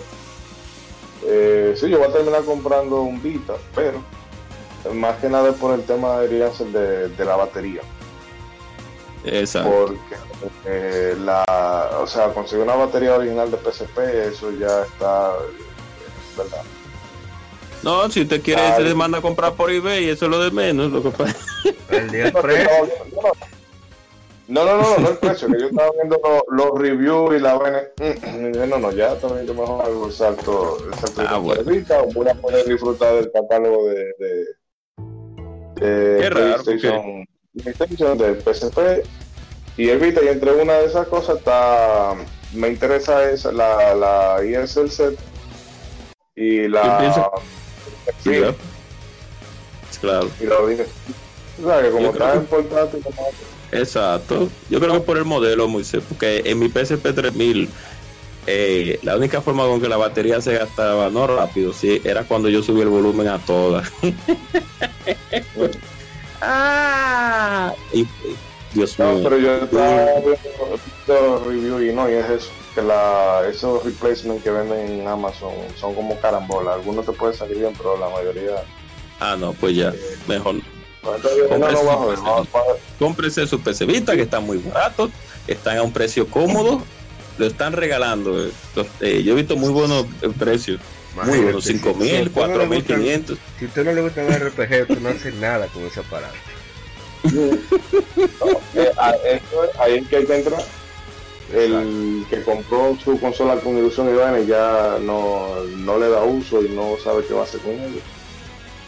[1.28, 4.03] eh, sí, yo voy a terminar comprando un Vita, pero
[4.93, 7.82] más que nada por el tema de, de la batería.
[9.24, 9.72] Exacto.
[9.88, 10.16] Porque
[10.66, 13.97] eh, la, o sea, conseguir una batería original de PSP,
[14.28, 15.34] eso ya está,
[16.38, 16.61] ¿verdad?
[17.82, 20.51] No, si usted quiere, se le manda a comprar por eBay, eso es lo de
[20.51, 20.91] menos.
[20.91, 21.36] Lo que pasa.
[21.89, 23.32] El día no, no, no,
[24.48, 26.20] no, el precio, que yo estaba viendo
[26.50, 27.82] los, reviews y la vaina.
[28.68, 31.64] no, no, ya también yo mejor hago el salto, el salto ah, de bueno.
[32.14, 34.46] voy a poder disfrutar del catálogo de, de,
[35.76, 37.26] de Qué raro, PlayStation,
[37.64, 38.78] PlayStation, de PSP
[39.78, 42.16] y el Vita, y entre una de esas cosas está,
[42.54, 45.20] me interesa esa, la, la ESL set
[46.36, 47.41] y la...
[48.24, 48.41] Sí,
[50.00, 50.30] claro.
[50.39, 53.28] Y la O sea, que como está en portátil, como
[53.72, 54.49] Exacto.
[54.70, 57.70] Yo creo que por el modelo, Moisés, porque en mi PSP 3000
[58.47, 62.47] eh, la única forma con que la batería se gastaba no rápido, sí, era cuando
[62.47, 63.91] yo subí el volumen a todas.
[66.41, 67.74] ah,
[68.74, 69.20] Dios mío.
[69.24, 74.51] pero yo estaba viendo review y no, y es eso, que la, esos replacements que
[74.51, 76.76] venden en Amazon son como carambola.
[76.76, 78.63] Algunos te pueden salir bien, pero la mayoría
[79.20, 79.93] Ah, no, pues ya,
[80.28, 80.55] mejor.
[82.99, 85.10] Cómprese su PC Vita, que está muy barato,
[85.47, 86.82] están a un precio cómodo,
[87.38, 88.45] lo están regalando.
[89.01, 89.24] eh.
[89.24, 90.80] Yo he visto muy buenos eh, precios,
[91.16, 93.38] muy buenos, Imagínate, 5 si- mil, si a usted no 4 le mil gustan- 500.
[93.60, 96.36] Si usted no le gusta el RPG, usted no hace nada con ese aparato.
[98.76, 98.91] Eh,
[99.80, 100.62] ahí es que hay que entrar.
[101.53, 105.47] El que compró su consola con ilusión y vaina y ya no,
[105.78, 108.01] no le da uso y no sabe qué va a hacer con ellos.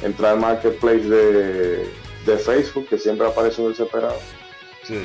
[0.04, 1.90] Entrar al marketplace de,
[2.28, 4.20] de Facebook, que siempre aparece un desesperado.
[4.84, 5.04] Sí.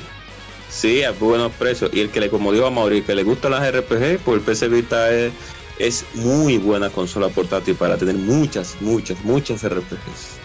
[0.69, 1.91] Sí, a buenos precios.
[1.93, 4.41] Y el que le, como digo a Mauri, que le gustan las RPG, pues el
[4.41, 5.33] PC Vita es,
[5.79, 10.41] es muy buena consola portátil para tener muchas, muchas, muchas RPGs.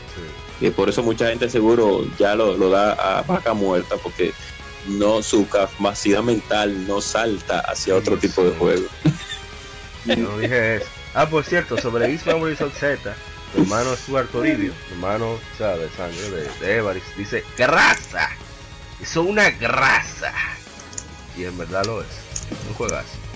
[0.59, 4.33] Y por eso mucha gente seguro ya lo, lo da a vaca muerta, porque
[4.87, 8.87] no su capacidad mental no salta hacia otro tipo de juego.
[10.05, 10.85] Yo no dije eso.
[11.13, 13.15] Ah, por cierto, sobre Z,
[13.55, 15.91] hermano Stuart Toribio, hermano, ¿sabes?
[15.95, 18.29] Sangre de, de Everest, dice, ¡grasa!
[19.01, 20.33] Eso es una grasa.
[21.37, 22.07] Y en verdad lo es.
[22.67, 23.27] Un juegazo.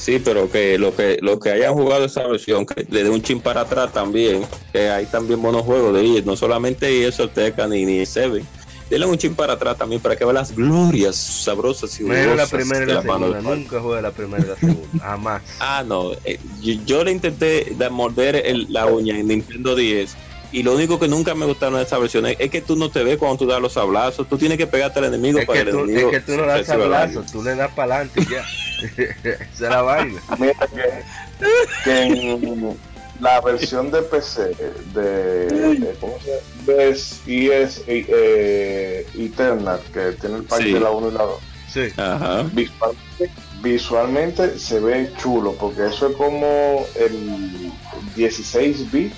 [0.00, 3.20] Sí, pero que lo que lo que hayan jugado esa versión, que le dé un
[3.20, 7.68] chin para atrás también, que hay también buenos juegos de ellos, no solamente eso Tekken
[7.68, 8.46] ni, ni Seven.
[8.90, 12.46] Denle un chin para atrás también para que vean las glorias sabrosas y Menos la
[12.46, 13.40] jugosas primera y de la segunda.
[13.40, 14.98] Nunca jugué la primera y la segunda.
[15.04, 15.42] Jamás.
[15.60, 16.12] Ah, no.
[16.24, 20.16] eh, yo, yo le intenté de morder el- la uña en Nintendo 10
[20.52, 22.90] y lo único que nunca me gustaron de esa versión es, es que tú no
[22.90, 24.28] te ves cuando tú das los sablazos.
[24.28, 26.32] Tú tienes que pegarte al enemigo Es para que, el tú, es enemigo que tú
[26.36, 27.12] no das reciba daño.
[27.14, 28.44] sablazo, tú le das para adelante y ya.
[29.22, 30.20] Esa es la vaina.
[30.38, 31.44] Mira que,
[31.84, 32.76] que en
[33.20, 34.54] la versión de PC
[34.94, 36.28] de, de- ¿cómo se
[36.66, 36.82] llama?
[36.82, 40.72] Es ES eh, Eternal, que tiene el pack Sí.
[40.72, 41.40] de la 1 y la 2.
[41.72, 41.88] Sí.
[41.96, 42.42] Ajá.
[42.52, 43.30] Visualmente,
[43.62, 47.70] visualmente se ve chulo, porque eso es como el
[48.16, 49.16] 16 bits,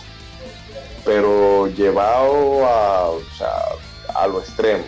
[1.04, 3.52] pero llevado a, o sea,
[4.14, 4.84] a lo extremo.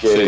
[0.00, 0.18] Que Sí.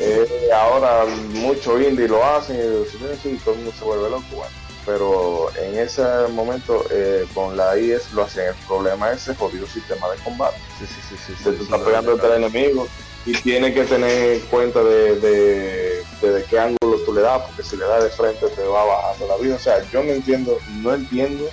[0.00, 1.04] eh, ahora
[1.34, 4.22] mucho indie lo hacen y, y todo el mundo se vuelve loco.
[4.36, 4.52] bueno.
[4.84, 6.02] Pero en ese
[6.32, 8.48] momento eh, con la IS lo hacen.
[8.48, 11.62] El problema es ese jodido sistema de combate Sí, sí, sí, sí, sí, se te
[11.62, 12.88] está pegando el enemigo
[13.24, 17.62] y tiene que tener cuenta de, de, de, de qué ángulo tú le das, porque
[17.62, 19.54] si le das de frente te va bajando la vida.
[19.54, 21.44] O sea, yo no entiendo, no entiendo.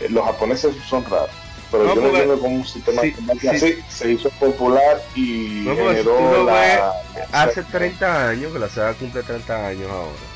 [0.00, 1.28] eh, los japoneses son raros,
[1.70, 3.48] pero No, yo no entiendo cómo un sistema sí, de combate sí.
[3.48, 6.94] así se hizo popular y No, generó la,
[7.32, 10.29] Hace 30 años, que la saga cumple 30 años ahora.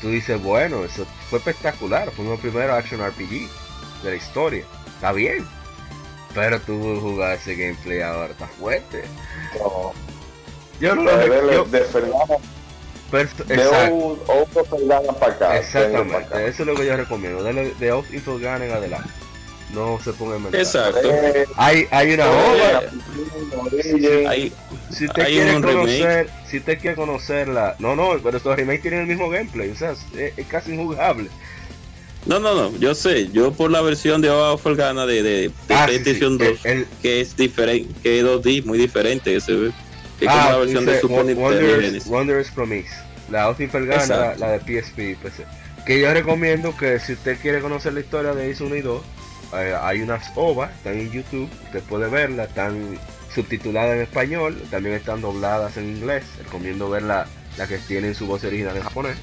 [0.00, 2.10] Tú dices, bueno, eso fue espectacular.
[2.10, 3.48] Fue uno primeros action RPG
[4.02, 4.64] de la historia.
[4.94, 5.46] Está bien.
[6.34, 9.04] Pero tú jugar ese gameplay ahora está fuerte.
[9.58, 9.92] no,
[10.80, 12.36] Yo no lo de, de, de Fernanda,
[13.10, 13.26] de
[14.64, 15.48] Fernanda para acá.
[15.48, 16.16] venga para exactamente.
[16.16, 16.42] acá.
[16.44, 17.42] Eso es lo que yo recomiendo.
[17.42, 19.08] De, de Off Into Gun en adelante.
[19.76, 20.46] No se ponga en.
[20.54, 21.00] Exacto.
[21.04, 22.90] Eh, Hay, hay una eh, obra.
[24.30, 24.52] Hay,
[24.90, 25.74] Si usted hay quiere remake.
[25.74, 29.76] conocer, si usted quiere conocerla, no, no, pero estos remakes tienen el mismo gameplay, o
[29.76, 31.28] sea, es, es casi injugable.
[32.24, 32.76] no, no, no.
[32.78, 33.28] Yo sé.
[33.32, 35.30] Yo por la versión de Oahu Gana de, de,
[35.68, 39.34] de Ah, PlayStation sí, 2, el- el- que es diferente, que es 2D, muy diferente.
[39.34, 39.70] Que se ve.
[40.18, 42.88] Que como ah, la versión de Super Nintendo Promise.
[43.30, 45.44] La Austin Fergana, la, la de PSP y PC.
[45.84, 49.02] Que yo recomiendo que si usted quiere conocer la historia de Ace 1 y 2,
[49.54, 52.98] eh, hay unas ovas, están en YouTube, usted puede verlas, están
[53.34, 56.24] subtituladas en español, también están dobladas en inglés.
[56.44, 57.26] Recomiendo ver la,
[57.58, 59.16] la que tienen su voz original en japonés.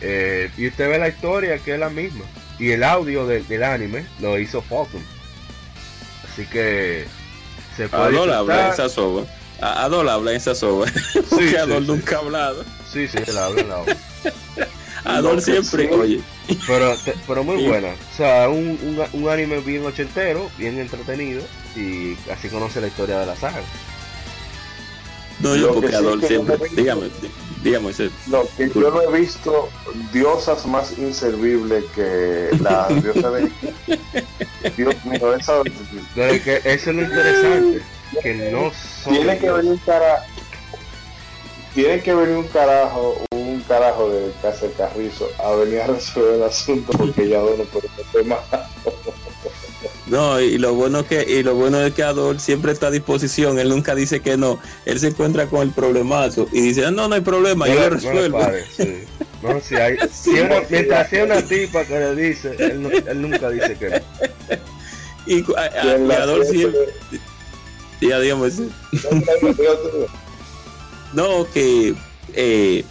[0.00, 2.24] Eh, y usted ve la historia que es la misma.
[2.58, 5.02] Y el audio del- del anime lo hizo Falcon.
[6.30, 7.06] Así que
[7.76, 9.22] se puede Adol habla en esa soba.
[9.60, 10.86] Adol habla en esa soba.
[11.30, 11.90] Porque sí, Adol sí.
[11.92, 12.64] nunca ha hablado.
[12.92, 13.96] Sí, sí, él habla, él habla.
[15.04, 15.94] Adol siempre, sí.
[15.94, 16.20] oye.
[16.66, 17.88] Pero, te- pero muy buena.
[17.88, 18.78] O sea, un,
[19.12, 21.42] un, un anime bien ochentero, bien entretenido.
[21.76, 23.60] Y así conoce la historia de la saga.
[25.40, 26.58] No, yo Lo porque que sí Adol siempre.
[26.58, 27.30] me- Dígame, dí-
[27.62, 29.70] dígame, ese- No, que yo no he visto
[30.12, 33.50] diosas más inservibles que la diosa de.
[34.76, 35.62] Dios mío, esa.
[36.14, 37.82] Pero es que eso es lo interesante.
[38.22, 38.70] Que no
[39.02, 39.14] son.
[39.14, 40.26] Tiene que venir un cara.
[41.74, 43.22] Tiene que venir un carajo,
[43.70, 47.88] carajo de casa de Carrizo a venir a resolver el asunto porque ya no puede
[47.96, 48.40] meter más.
[50.08, 53.60] No, y lo bueno que y lo bueno es que Adol siempre está a disposición,
[53.60, 57.06] él nunca dice que no, él se encuentra con el problemazo y dice, "Ah, no,
[57.06, 58.38] no hay problema, No yo lo no resuelvo.
[58.40, 59.04] pare, sí.
[59.40, 60.32] No, si hay, si
[60.68, 63.96] mientras sea una tipa que le dice, él, no- él nunca dice que no.
[65.26, 66.80] y, a- Y Adol siempre,
[68.00, 68.54] ya digamos,
[71.12, 71.94] no, que
[72.34, 72.84] eh,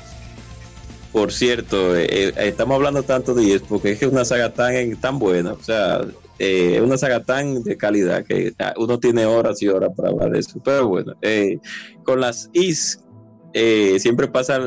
[1.12, 4.54] Por cierto, eh, eh, estamos hablando tanto de es porque es que es una saga
[4.54, 6.02] tan, tan buena, o sea,
[6.38, 10.10] eh, es una saga tan de calidad que ah, uno tiene horas y horas para
[10.10, 10.62] hablar de eso.
[10.64, 11.14] Pero bueno,
[12.04, 13.04] con las Is
[13.98, 14.60] siempre pasa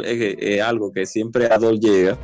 [0.64, 2.18] algo que siempre Adol llega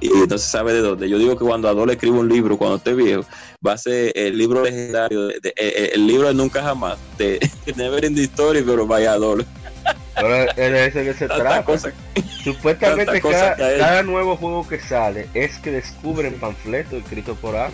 [0.00, 1.08] y se sabe de dónde.
[1.08, 3.24] Yo digo que cuando Adol escribe un libro, cuando esté viejo,
[3.66, 7.40] va a ser el libro legendario, el libro de Nunca Jamás, de
[7.76, 9.44] Never in the Story, pero vaya Adol.
[10.14, 11.64] Pero es de eso que se trata.
[12.42, 17.72] Supuestamente cada, nuevo juego que sale es que descubren panfletos escritos por Adol.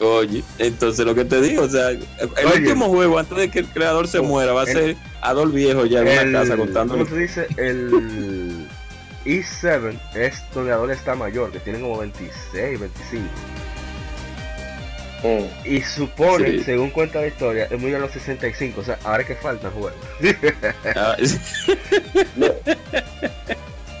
[0.00, 2.02] Oye, entonces lo que te digo, o sea, el
[2.54, 6.00] último juego antes de que el creador se muera va a ser Adol viejo ya
[6.00, 6.94] en una casa contando.
[6.94, 7.46] ¿Cómo se dice?
[7.56, 8.68] El
[9.24, 13.24] E7 es donde Adol está mayor, que tiene como 26, 25.
[15.24, 15.44] Mm.
[15.64, 18.82] Y supone, según cuenta la historia, es muy a los 65.
[18.82, 19.96] O sea, ahora que falta juego.
[20.96, 21.16] Ah,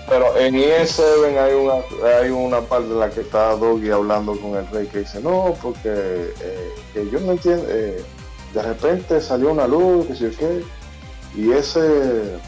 [0.06, 1.74] Pero en E7 hay una,
[2.20, 5.56] hay una parte en la que está Doggy hablando con el rey que dice, no,
[5.62, 8.04] porque eh, que yo no entiendo, eh,
[8.52, 10.62] de repente salió una luz, que sé qué,
[11.34, 12.38] y ese,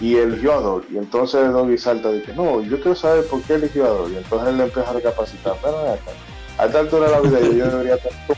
[0.00, 0.94] y a Doggy.
[0.94, 4.16] Y entonces Doggy salta y dice, no, yo quiero saber por qué eligió a Doggy.
[4.16, 6.12] Entonces él le empieza a recapacitar, pero acá
[6.58, 8.36] a esta altura de la vida yo, debería tener un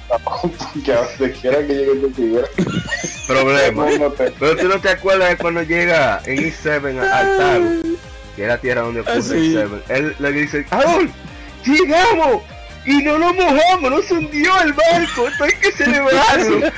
[0.51, 2.47] porque a donde quiera que llegue tu figura.
[3.27, 3.87] Problema.
[4.39, 7.65] Pero tú no te acuerdas de cuando llega en E7 al Tago,
[8.37, 9.83] que es la tierra donde ocurre E7.
[9.89, 11.11] Él le dice, ¡Adol!
[11.65, 12.43] ¡Llegamos!
[12.87, 16.67] Y no nos mojamos, no se hundió el barco, esto hay que celebrarlo.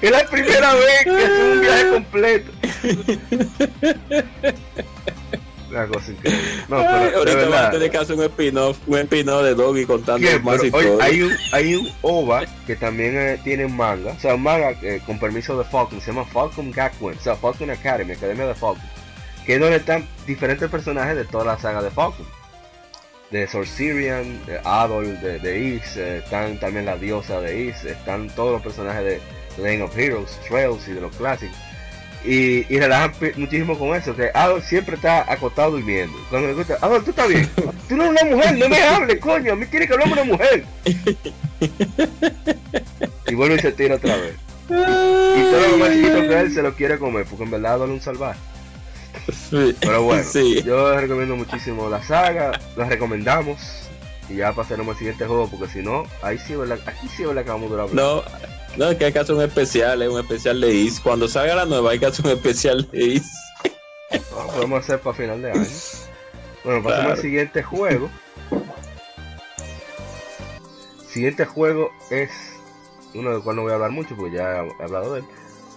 [0.00, 2.52] es la primera vez que es un viaje completo.
[5.70, 6.42] Una cosa increíble.
[6.68, 10.26] No, pero, ahorita va a tener que hacer un spin-off, un spin-off de Doggy contando
[10.42, 14.42] más Oye, hay un, hay un OVA que también eh, tiene manga, o sea, un
[14.42, 18.46] manga eh, con permiso de Falcon, se llama Falcon Gakuen, o sea, Falcon Academy, Academia
[18.46, 18.82] de Falcon,
[19.44, 22.26] que es donde están diferentes personajes de toda la saga de Falcon.
[23.30, 28.28] De Sorcerian, de Adol, de, de Is, eh, están también la diosa de Is, están
[28.30, 29.20] todos los personajes de
[29.62, 31.67] Lane of Heroes, Trails y de los clásicos
[32.24, 36.18] y, y relajan muchísimo con eso, que Adol siempre está acostado durmiendo.
[36.30, 37.48] Cuando me gusta, Adol, tú estás bien.
[37.88, 39.52] Tú no eres una mujer, no me hables, coño.
[39.52, 40.64] A mí tiene que hablar una mujer.
[43.26, 44.34] y vuelve y se tira otra vez.
[44.68, 47.90] Y, todo lo más chiquito que él se lo quiere comer, porque en verdad Adol
[47.90, 48.38] es un salvaje.
[49.80, 50.22] Pero bueno,
[50.64, 53.87] yo recomiendo muchísimo la saga, la recomendamos.
[54.28, 56.54] Y ya pasaremos al siguiente juego, porque si no, ahí sí,
[56.86, 57.94] aquí sí la acabamos de durar.
[57.94, 58.22] No,
[58.76, 61.00] no, es que hay que hacer un especial, es un especial de Is.
[61.00, 63.30] Cuando salga la nueva hay que hacer un especial de Is.
[64.10, 65.66] No, podemos hacer para final de año.
[66.64, 68.08] Bueno, pasamos al siguiente juego.
[71.10, 72.30] Siguiente juego es
[73.14, 75.26] uno del cual no voy a hablar mucho porque ya he hablado de él.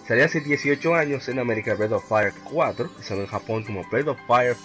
[0.06, 3.82] Salió hace 18 años en América Breath of Fire 4, que salió en Japón como
[3.90, 4.56] Breath of Fire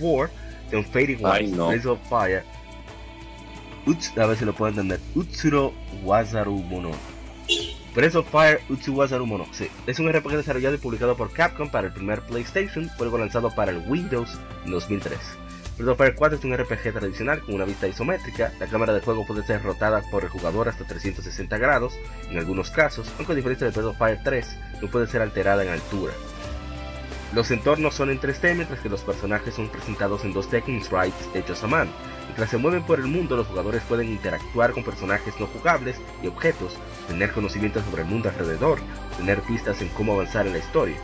[0.00, 0.34] 4,
[0.70, 1.68] de un Fading Wars, no.
[1.68, 2.44] Breath of Fire.
[3.86, 5.00] Uts, a ver si lo puedo entender.
[5.14, 5.72] Utsuro
[6.02, 6.90] Wazaru Mono.
[7.94, 8.60] Breath of Fire
[9.24, 9.46] Mono.
[9.52, 13.54] Sí, es un RPG desarrollado y publicado por Capcom para el primer PlayStation, luego lanzado
[13.54, 15.18] para el Windows en 2003.
[15.78, 19.00] Breath of Fire 4 es un RPG tradicional con una vista isométrica, la cámara de
[19.00, 21.94] juego puede ser rotada por el jugador hasta 360 grados,
[22.30, 25.62] en algunos casos, aunque a diferencia de Breath of Fire 3, no puede ser alterada
[25.62, 26.12] en altura.
[27.34, 31.28] Los entornos son en 3D mientras que los personajes son presentados en 2D con sprites
[31.34, 31.90] hechos a mano.
[32.26, 36.26] Mientras se mueven por el mundo, los jugadores pueden interactuar con personajes no jugables y
[36.26, 36.76] objetos,
[37.08, 38.78] tener conocimientos sobre el mundo alrededor,
[39.16, 40.96] tener pistas en cómo avanzar en la historia.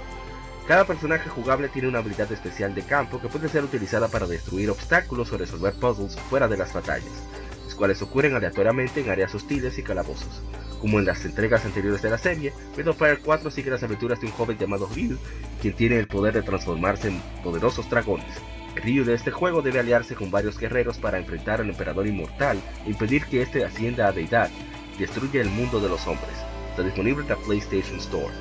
[0.66, 4.70] Cada personaje jugable tiene una habilidad especial de campo que puede ser utilizada para destruir
[4.70, 7.24] obstáculos o resolver puzzles fuera de las batallas,
[7.64, 10.42] los cuales ocurren aleatoriamente en áreas hostiles y calabozos.
[10.80, 12.52] Como en las entregas anteriores de la serie,
[12.86, 15.16] of Fire 4 sigue las aventuras de un joven llamado Ryu,
[15.60, 18.34] quien tiene el poder de transformarse en poderosos dragones.
[18.76, 22.90] Ryu de este juego debe aliarse con varios guerreros para enfrentar al emperador inmortal e
[22.90, 24.50] impedir que este ascienda a deidad
[24.98, 26.34] destruya el mundo de los hombres.
[26.70, 28.32] Está disponible en la PlayStation Store.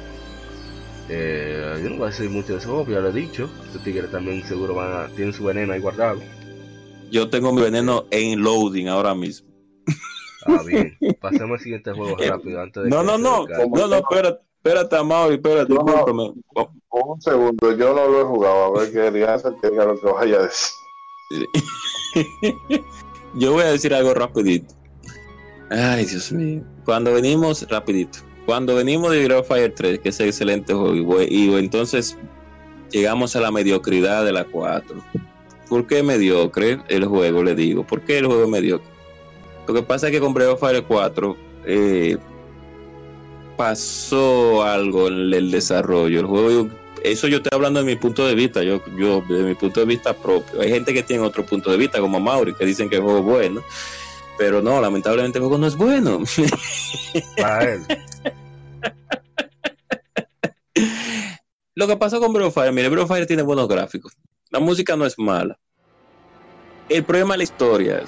[1.09, 3.49] Eh, yo no voy a decir mucho de ese juego, ya lo he dicho.
[3.65, 6.21] Este tigre también seguro van a, tienen su veneno ahí guardado.
[7.11, 9.49] Yo tengo mi veneno en loading ahora mismo.
[10.45, 10.97] Ah, bien.
[11.19, 13.45] Pasemos al siguiente juego eh, rápido antes de No, no, no.
[13.47, 16.35] No, no, espérate, espérate, Amado, espérate, no,
[16.91, 18.65] Un segundo, yo no lo he jugado.
[18.65, 20.75] A ver qué que diga lo que vaya a decir.
[23.35, 24.73] yo voy a decir algo rapidito.
[25.71, 26.63] Ay, Dios mío.
[26.85, 28.19] Cuando venimos, rapidito.
[28.45, 32.17] Cuando venimos de Breath Fire 3, que es un excelente juego, y, entonces
[32.91, 34.95] llegamos a la mediocridad de la 4.
[35.69, 37.87] ¿Por qué mediocre el juego, le digo?
[37.87, 38.89] ¿Por qué el juego es mediocre?
[39.67, 42.17] Lo que pasa es que con Breath of Fire 4 eh,
[43.61, 46.21] pasó algo en el desarrollo.
[46.21, 46.67] El juego
[47.03, 49.85] eso yo estoy hablando de mi punto de vista, yo, yo de mi punto de
[49.85, 50.61] vista propio.
[50.61, 53.19] Hay gente que tiene otro punto de vista, como Mauri, que dicen que el juego
[53.19, 53.61] es bueno,
[54.35, 56.23] pero no, lamentablemente el juego no es bueno.
[57.37, 57.85] Para él.
[61.75, 64.13] Lo que pasó con Breath of Fire, mire, Breath of Fire tiene buenos gráficos.
[64.49, 65.59] La música no es mala.
[66.89, 68.03] El problema es la historia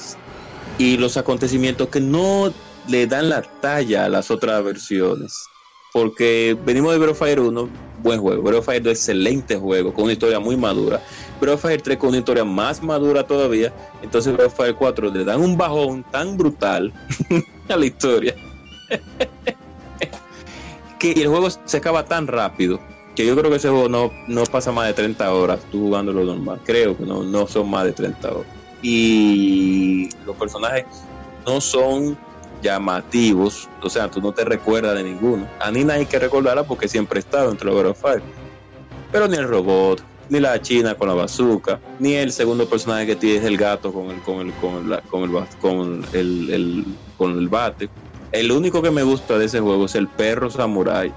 [0.79, 2.51] y los acontecimientos que no
[2.87, 5.45] le dan la talla a las otras versiones.
[5.91, 7.69] Porque venimos de Breath Fire 1,
[8.01, 8.41] buen juego.
[8.41, 11.01] Breath Fire 2, excelente juego, con una historia muy madura.
[11.39, 13.73] Breath of Fire 3 con una historia más madura todavía.
[14.01, 16.91] Entonces Breath of Fire 4 le dan un bajón tan brutal
[17.69, 18.35] a la historia.
[20.99, 22.79] que el juego se acaba tan rápido
[23.15, 26.11] que yo creo que ese juego no, no pasa más de 30 horas tú jugando
[26.11, 26.59] lo normal.
[26.63, 28.47] Creo que no, no son más de 30 horas.
[28.81, 30.85] Y los personajes
[31.45, 32.17] no son
[32.63, 35.47] llamativos, o sea, tú no te recuerdas de ninguno.
[35.59, 38.23] A Nina hay que recordarla porque siempre dentro de Breath of Fire.
[39.11, 43.15] Pero ni el robot, ni la china con la bazooka, ni el segundo personaje que
[43.15, 46.85] tienes el gato con el con el con el con el, con el,
[47.17, 47.89] con el bate.
[48.31, 51.13] El único que me gusta de ese juego es el perro samurai.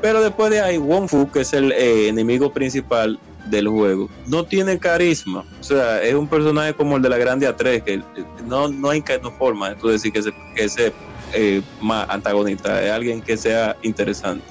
[0.00, 3.18] Pero después de ahí, Wong Fu, que es el eh, enemigo principal
[3.50, 5.44] del juego, no tiene carisma.
[5.60, 8.02] O sea, es un personaje como el de la Grande A3, que
[8.46, 10.92] no, no hay no forma de decir que ese, que ese
[11.34, 14.44] eh, más antagonista es alguien que sea interesante.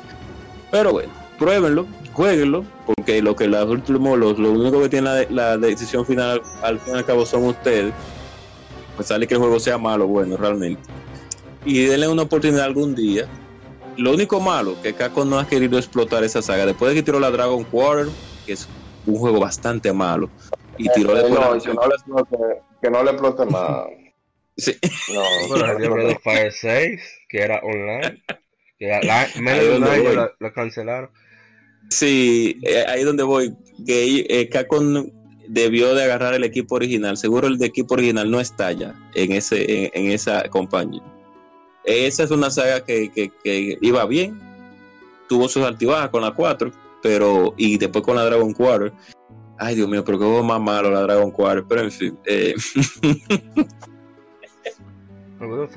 [0.71, 5.25] Pero bueno, pruébenlo, jueguenlo, porque lo que los últimos, los, lo único que tiene la,
[5.29, 7.93] la decisión final al fin y al cabo son ustedes.
[8.95, 10.81] Pues sale que el juego sea malo, bueno, realmente.
[11.65, 13.27] Y denle una oportunidad algún día.
[13.97, 16.65] Lo único malo que Kako no ha querido explotar esa saga.
[16.65, 18.07] Después de que tiró la Dragon Quarter,
[18.45, 18.67] que es
[19.07, 20.29] un juego bastante malo,
[20.77, 22.37] y tiró Eh, no, la- que no le explote,
[22.81, 23.81] que no le explote más.
[24.57, 24.75] Sí.
[25.13, 25.23] No,
[26.23, 28.23] Fire 6, que era online.
[28.79, 31.09] Que la- menos de la, la cancelaron.
[31.89, 33.53] Sí, eh, ahí donde voy.
[33.85, 35.09] Que eh, Capcom
[35.47, 37.15] debió de agarrar el equipo original.
[37.17, 41.01] Seguro el de equipo original no está ya en ese en, en esa compañía.
[41.85, 44.39] Esa es una saga que, que- que iba bien.
[45.29, 46.71] Tuvo sus altibajas con la 4,
[47.07, 48.91] pero y después con la Dragon Quarter.
[49.57, 51.63] Ay, Dios mío, pero que hubo más malo la Dragon Quarter.
[51.67, 52.53] Pero en fin, eh,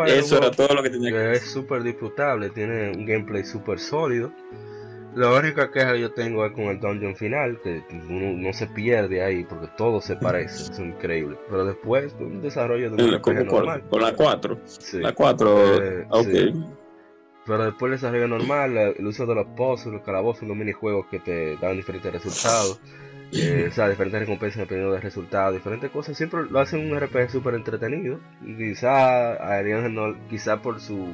[0.07, 3.79] eso era juego todo lo que tenía que es súper disfrutable, tiene un gameplay súper
[3.79, 4.33] sólido.
[5.15, 8.67] La única queja que yo tengo es con el dungeon final, que uno no se
[8.67, 11.37] pierde ahí porque todo se parece, es increíble.
[11.49, 13.85] Pero después, un desarrollo de un normal.
[13.89, 14.59] Con la 4.
[14.67, 14.99] Sí.
[14.99, 15.83] La 4.
[15.83, 16.25] Eh, ok.
[16.25, 16.53] sí.
[17.47, 21.21] Pero después el desarrollo normal, el uso de los puzzles, los calabozos, los minijuegos que
[21.21, 22.81] te dan diferentes resultados,
[23.33, 27.31] eh, o sea, diferentes recompensas dependiendo del resultado, diferentes cosas, siempre lo hacen un RPG
[27.31, 28.19] súper entretenido.
[28.45, 31.07] Y quizá harían, no, quizá por su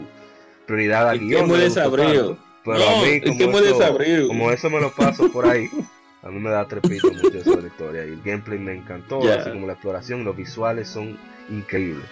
[0.66, 1.43] prioridad al guion.
[1.43, 2.39] es muy desabrido.
[2.64, 4.29] Pero No, a mí, como, eso, desabrido.
[4.29, 5.68] como eso me lo paso por ahí,
[6.22, 8.05] a mí me da trepito mucho eso de la historia.
[8.05, 11.16] Y el gameplay me encantó, así como la exploración, los visuales son
[11.49, 12.05] increíbles.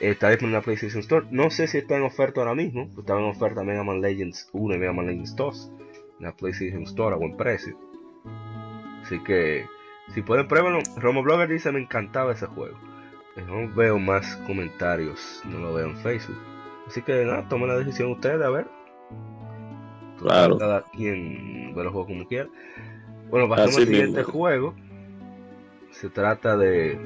[0.00, 1.26] Está disponible en la PlayStation Store.
[1.30, 2.90] No sé si está en oferta ahora mismo.
[2.98, 5.72] Estaba en oferta Mega Man Legends 1 y Mega Man Legends 2
[6.18, 7.78] en la PlayStation Store a buen precio.
[9.02, 9.66] Así que,
[10.12, 10.80] si pueden pruébenlo.
[10.96, 12.76] Romo Blogger dice: Me encantaba ese juego.
[13.36, 16.38] No veo más comentarios, no lo veo en Facebook.
[16.86, 18.66] Así que, nada, tomen la decisión ustedes, a ver.
[20.18, 20.56] Claro.
[20.56, 22.48] Cada quien ve los juegos como quiera.
[23.28, 24.32] Bueno, pasamos al siguiente mismo.
[24.32, 24.74] juego.
[25.90, 26.98] Se trata de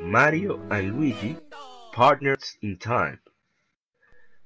[0.00, 1.36] Mario and Luigi
[1.92, 3.20] Partners in Time.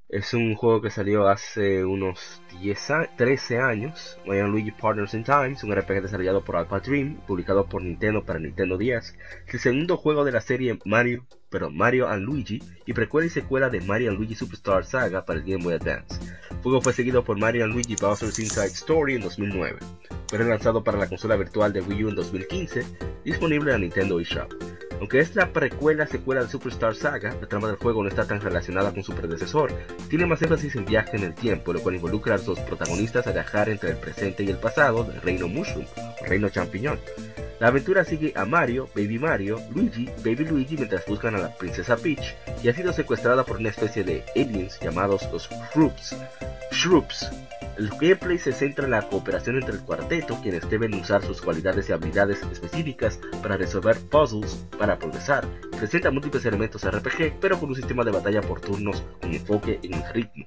[0.09, 4.19] Es un juego que salió hace unos 10 a- 13 años.
[4.27, 8.25] Mario Luigi Partners in Time es un RPG desarrollado por Alpha Dream, publicado por Nintendo
[8.25, 9.15] para Nintendo 10.
[9.47, 13.31] Es el segundo juego de la serie Mario, pero Mario and Luigi y precuela y
[13.31, 16.21] secuela de Mario and Luigi Superstar Saga para el Game Boy Advance.
[16.51, 19.79] El juego fue seguido por Mario and Luigi Bowser's Inside Story en 2009.
[20.29, 22.85] Fue lanzado para la consola virtual de Wii U en 2015,
[23.25, 24.53] disponible en la Nintendo eShop.
[24.99, 28.41] Aunque es la precuela secuela de Superstar Saga, la trama del juego no está tan
[28.41, 29.71] relacionada con su predecesor.
[30.09, 33.69] Tiene más énfasis en viaje en el tiempo, lo cual involucra los protagonistas a viajar
[33.69, 35.87] entre el presente y el pasado del reino Mushroom,
[36.27, 36.99] reino champiñón.
[37.59, 41.97] La aventura sigue a Mario, Baby Mario, Luigi, Baby Luigi mientras buscan a la princesa
[41.97, 46.17] Peach, y ha sido secuestrada por una especie de aliens llamados los Shroops.
[46.73, 47.31] Shroops.
[47.79, 51.89] El gameplay se centra en la cooperación entre el cuarteto, quienes deben usar sus cualidades
[51.89, 55.47] y habilidades específicas para resolver puzzles para progresar.
[55.79, 59.95] Presenta múltiples elementos RPG, pero con un sistema de batalla por turnos con enfoque en
[59.95, 60.47] el ritmo.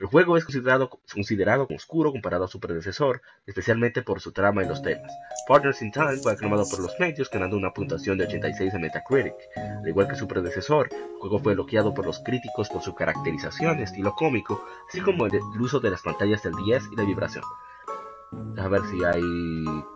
[0.00, 4.68] El juego es considerado, considerado oscuro comparado a su predecesor, especialmente por su trama y
[4.68, 5.12] los temas.
[5.46, 9.34] Partners in Time fue aclamado por los medios, ganando una puntuación de 86 en Metacritic.
[9.56, 13.78] Al igual que su predecesor, el juego fue elogiado por los críticos por su caracterización,
[13.78, 17.44] estilo cómico, así como el, el uso de las pantallas del 10 y la vibración.
[18.58, 19.22] A ver si hay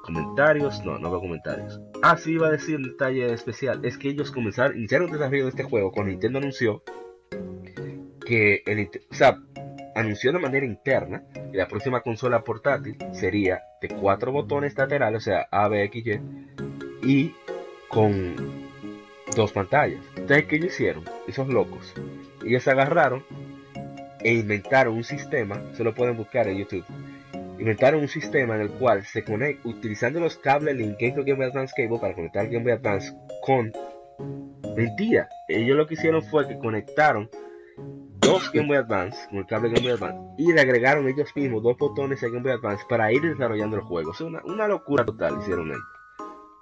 [0.03, 0.85] comentarios.
[0.85, 1.81] No, no veo comentarios.
[2.03, 3.85] Ah, sí, iba a decir un detalle especial.
[3.85, 6.83] Es que ellos comenzaron, iniciaron el desarrollo de este juego cuando Nintendo anunció
[8.25, 9.41] que el, o sea,
[9.99, 15.25] anunció de manera interna que la próxima consola portátil sería de cuatro botones laterales, o
[15.25, 16.07] sea, A, B, X,
[17.03, 17.35] Y, y
[17.89, 18.37] con
[19.35, 20.01] dos pantallas.
[20.17, 21.05] Entonces, ¿qué hicieron?
[21.27, 21.95] Esos locos.
[22.45, 23.25] Ellos se agarraron
[24.21, 26.85] e inventaron un sistema, se lo pueden buscar en YouTube.
[27.59, 31.99] Inventaron un sistema en el cual se conecta utilizando los cables Nintendo Game Advance Cable
[31.99, 33.13] para conectar Game Boy Advance
[33.43, 33.73] con
[34.77, 35.29] mentira.
[35.49, 37.29] Ellos lo que hicieron fue que conectaron
[38.21, 41.63] dos Game Boy Advance con el cable Game Boy Advance y le agregaron ellos mismos
[41.63, 44.13] dos botones a Game Boy Advance para ir desarrollando el juego.
[44.13, 45.83] Es una, una locura total hicieron ellos.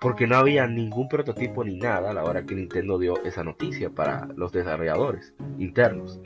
[0.00, 3.90] Porque no había ningún prototipo ni nada a la hora que Nintendo dio esa noticia
[3.90, 6.20] para los desarrolladores internos.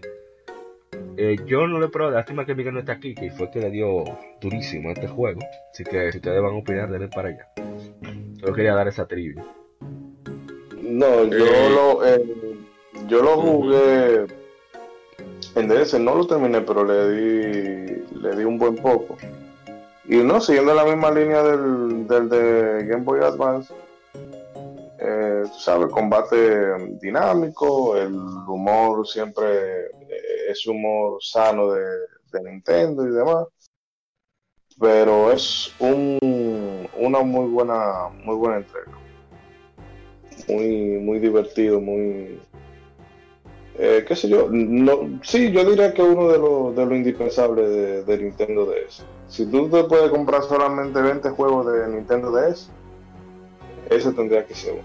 [1.17, 3.71] Eh, yo no le probé, lástima que Miguel no está aquí, que fue que le
[3.71, 4.05] dio
[4.41, 5.41] durísimo a este juego.
[5.73, 7.49] Así que si ustedes van a opinar, denle para allá.
[8.41, 9.45] Solo quería dar esa trivia.
[10.83, 11.71] No, yo Eh.
[11.71, 12.23] lo eh,
[13.07, 14.27] yo lo jugué
[15.55, 19.17] en DS, no lo terminé, pero le di le di un buen poco.
[20.05, 23.73] Y no, siguiendo la misma línea del, del de Game Boy Advance,
[24.99, 31.85] eh, sabes, combate dinámico, el humor siempre eh, es humor sano de,
[32.33, 33.47] de Nintendo y demás.
[34.79, 39.01] Pero es un, una muy buena, muy buena entrega
[40.49, 42.41] muy, muy divertido, muy...
[43.83, 47.63] eh, qué sé yo, no, sí, yo diría que uno de los de lo indispensable
[47.63, 49.03] de, de Nintendo DS.
[49.31, 52.69] Si tú te puedes comprar solamente 20 juegos de Nintendo DS,
[53.89, 54.83] ese tendría que ser uno.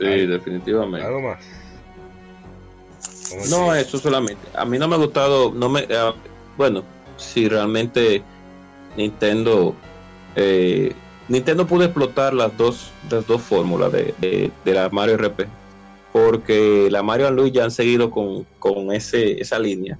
[0.00, 1.06] Sí, definitivamente.
[1.06, 1.38] ¿Algo más?
[3.30, 4.42] ¿Cómo No, eso solamente.
[4.56, 6.14] A mí no me ha gustado, no me, ah,
[6.56, 6.82] bueno,
[7.16, 8.24] si realmente
[8.96, 9.72] Nintendo,
[10.34, 10.92] eh,
[11.28, 15.46] Nintendo pudo explotar las dos, las dos fórmulas de, de, de la Mario RP,
[16.12, 19.98] porque la Mario and Luigi ya han seguido con, con ese, esa línea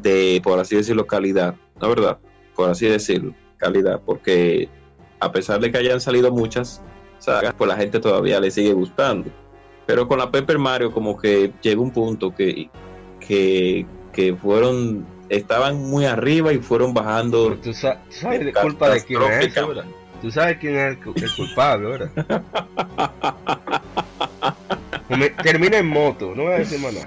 [0.00, 2.18] de, por así decirlo, calidad, la verdad,
[2.54, 4.68] por así decirlo, calidad, porque
[5.20, 6.80] a pesar de que hayan salido muchas
[7.18, 9.30] sagas, pues la gente todavía le sigue gustando.
[9.86, 12.70] Pero con la Paper Mario como que llegó un punto que,
[13.26, 17.56] que, que fueron, estaban muy arriba y fueron bajando.
[17.62, 19.54] Tú, sa- tú sabes de culpa de quién es.
[19.54, 19.84] ¿verdad?
[20.22, 22.44] Tú sabes quién es el, el culpable, ¿verdad?
[25.42, 27.06] Termina en moto, no voy a decir más nada.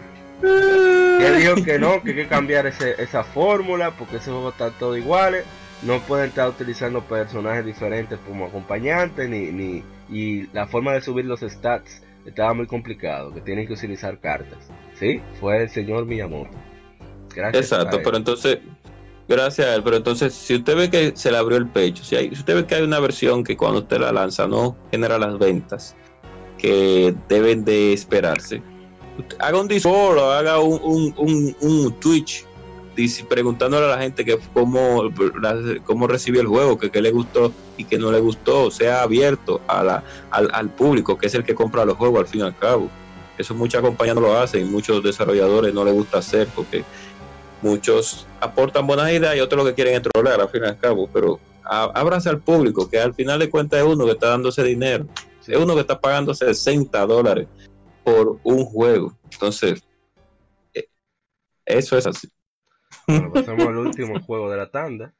[1.20, 4.72] Que dijo que no, que hay que cambiar ese- esa fórmula porque esos juegos están
[4.80, 5.46] todos iguales.
[5.84, 11.26] No pueden estar utilizando personajes diferentes como acompañantes, ni, ni, y la forma de subir
[11.26, 14.70] los stats estaba muy complicado, que tienen que utilizar cartas.
[14.98, 16.52] Sí, fue el señor Miyamoto.
[17.36, 17.66] Gracias.
[17.66, 18.04] Exacto, a él.
[18.06, 18.60] pero entonces,
[19.28, 22.16] gracias a él, pero entonces, si usted ve que se le abrió el pecho, si,
[22.16, 25.18] hay, si usted ve que hay una versión que cuando usted la lanza no genera
[25.18, 25.96] las ventas
[26.64, 28.64] que deben de esperarse,
[29.38, 32.46] haga un Discord o haga un, un, un, un Twitch
[33.28, 35.12] preguntándole a la gente que cómo,
[35.84, 39.62] cómo recibió el juego, que qué le gustó y qué no le gustó, sea abierto
[39.68, 42.44] a la, al, al público, que es el que compra los juegos al fin y
[42.44, 42.90] al cabo.
[43.38, 46.84] Eso muchas compañías no lo hacen y muchos desarrolladores no les gusta hacer porque
[47.62, 50.78] muchos aportan buenas ideas y otros lo que quieren es trolear al fin y al
[50.78, 54.64] cabo, pero ábrase al público, que al final de cuentas es uno que está dándose
[54.64, 55.06] dinero.
[55.48, 57.48] Es uno que está pagando 60 dólares
[58.04, 59.18] por un juego.
[59.32, 59.84] Entonces,
[60.74, 60.88] eh,
[61.66, 62.30] eso es así.
[63.08, 65.14] Bueno, pasamos al último juego de la tanda.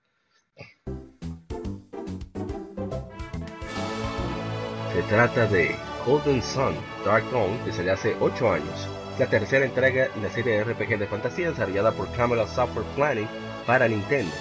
[4.94, 5.76] Se trata de
[6.06, 8.88] Golden Sun Dark Dawn, que salió hace 8 años.
[9.14, 12.86] Es la tercera entrega en la serie de RPG de fantasía desarrollada por Camelot Software
[12.96, 13.28] Planning
[13.66, 14.32] para Nintendo.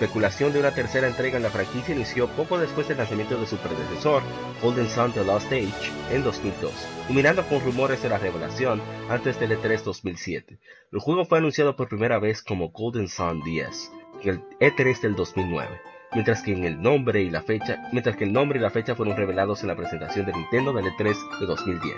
[0.00, 3.56] Especulación de una tercera entrega en la franquicia inició poco después del lanzamiento de su
[3.56, 4.22] predecesor,
[4.62, 6.72] Golden Sun The Lost Age, en 2002,
[7.08, 10.60] culminando con rumores de la revelación antes del E3 2007.
[10.92, 13.92] El juego fue anunciado por primera vez como Golden Sun 10
[14.22, 15.80] en el E3 del 2009,
[16.12, 19.16] mientras que el nombre y la fecha, mientras que el nombre y la fecha fueron
[19.16, 21.94] revelados en la presentación de Nintendo del E3 de 2010.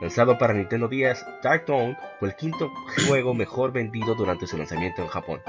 [0.00, 2.72] Lanzado para Nintendo 10, Dark Dawn fue el quinto
[3.06, 5.40] juego mejor vendido durante su lanzamiento en Japón.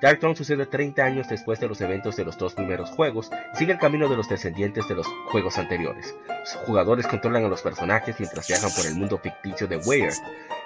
[0.00, 3.56] Dark Dawn sucede 30 años después de los eventos de los dos primeros juegos y
[3.56, 6.14] sigue el camino de los descendientes de los juegos anteriores.
[6.28, 10.12] Los jugadores controlan a los personajes mientras viajan por el mundo ficticio de Ware,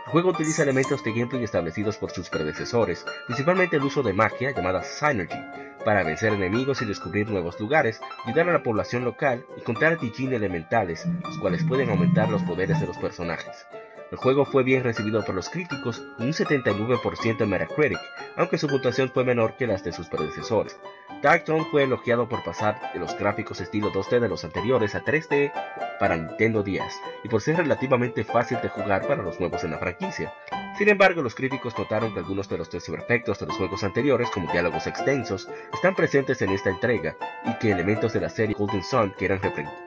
[0.07, 4.51] el juego utiliza elementos de gameplay establecidos por sus predecesores, principalmente el uso de magia
[4.51, 5.39] llamada Synergy,
[5.85, 10.33] para vencer enemigos y descubrir nuevos lugares, ayudar a la población local y contar Dijin
[10.33, 13.67] elementales, los cuales pueden aumentar los poderes de los personajes.
[14.11, 18.01] El juego fue bien recibido por los críticos, con un 79% en Metacritic,
[18.37, 20.77] aunque su puntuación fue menor que las de sus predecesores.
[21.23, 25.05] Dark Zone fue elogiado por pasar de los gráficos estilo 2D de los anteriores a
[25.05, 25.53] 3D
[26.01, 26.83] para Nintendo 10
[27.23, 30.33] y por ser relativamente fácil de jugar para los nuevos en la franquicia.
[30.77, 34.51] Sin embargo, los críticos notaron que algunos de los efectos de los juegos anteriores, como
[34.51, 39.13] diálogos extensos, están presentes en esta entrega y que elementos de la serie Golden Sun,
[39.19, 39.41] que eran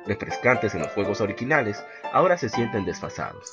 [0.05, 3.49] refrescantes en los juegos originales, ahora se sienten desfasados.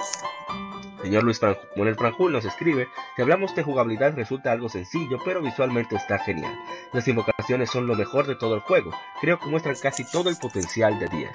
[1.03, 1.41] Señor Luis
[1.77, 6.55] Manuel Franjul nos escribe, si hablamos de jugabilidad resulta algo sencillo, pero visualmente está genial.
[6.93, 10.37] Las invocaciones son lo mejor de todo el juego, creo que muestran casi todo el
[10.37, 11.31] potencial de 10.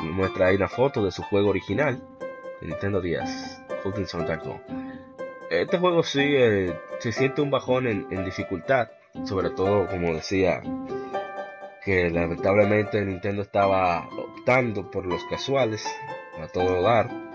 [0.00, 2.00] Y muestra ahí una foto de su juego original,
[2.60, 4.42] de Nintendo 10, Golden Sun Dark
[5.50, 8.88] Este juego sí eh, se siente un bajón en, dificultad,
[9.24, 10.62] sobre todo como decía,
[11.84, 15.84] que lamentablemente Nintendo estaba optando por los casuales
[16.40, 17.25] a todo dar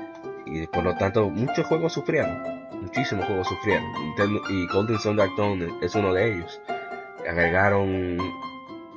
[0.52, 3.86] y por lo tanto muchos juegos sufrieron, muchísimos juegos sufrieron
[4.50, 5.32] y Golden Sun Dark
[5.82, 6.62] es uno de ellos.
[7.28, 8.18] Agregaron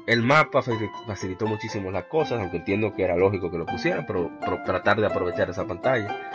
[0.07, 0.61] el mapa
[1.07, 4.31] facilitó muchísimo las cosas, aunque entiendo que era lógico que lo pusieran, pero,
[4.65, 6.31] tratar de aprovechar esa pantalla.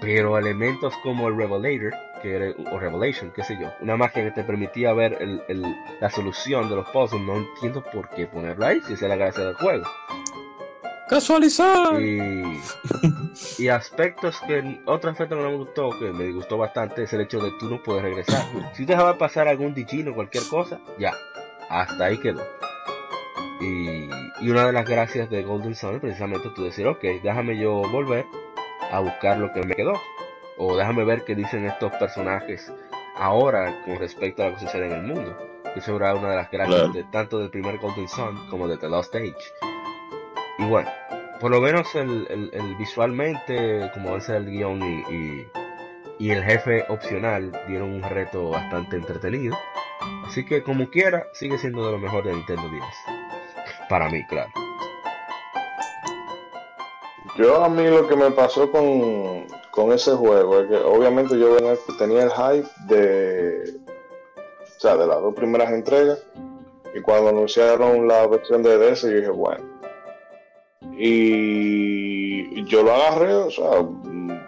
[0.00, 4.42] Pero elementos como el Revelator, que o Revelation, qué sé yo, una magia que te
[4.42, 5.16] permitía ver
[6.00, 9.44] la solución de los puzzles, no entiendo por qué ponerlo ahí, si es la gracia
[9.44, 9.84] del juego.
[11.14, 12.02] Casualizar.
[13.58, 17.20] Y, aspectos que, otro aspecto que no me gustó, que me gustó bastante, es el
[17.20, 18.44] hecho de que tú no puedes regresar.
[18.72, 21.12] Si dejaba pasar algún digino o cualquier cosa, ya,
[21.70, 22.42] hasta ahí quedó.
[23.60, 24.10] Y,
[24.40, 27.82] y, una de las gracias de Golden Sun es precisamente tú decir, ok, déjame yo
[27.92, 28.26] volver
[28.90, 29.92] a buscar lo que me quedó.
[30.58, 32.72] O déjame ver qué dicen estos personajes
[33.14, 35.38] ahora con respecto a lo que sucede en el mundo.
[35.76, 38.88] Eso era una de las gracias de, tanto del primer Golden Sun como de The
[38.88, 39.34] Lost Age.
[40.58, 40.88] Y bueno,
[41.44, 45.46] por lo menos el, el, visualmente, como dice el guion y,
[46.18, 49.54] y, el jefe opcional, dieron un reto bastante entretenido.
[50.26, 52.82] Así que como quiera, sigue siendo de lo mejor de Nintendo 10.
[53.90, 54.50] Para mí, claro.
[57.36, 61.58] Yo a mí lo que me pasó con, con ese juego es que obviamente yo
[61.98, 63.80] tenía el hype de,
[64.38, 66.24] o sea, de las dos primeras entregas
[66.94, 69.73] y cuando anunciaron la versión de DS yo dije, bueno,
[70.96, 73.80] y yo lo agarré, o sea,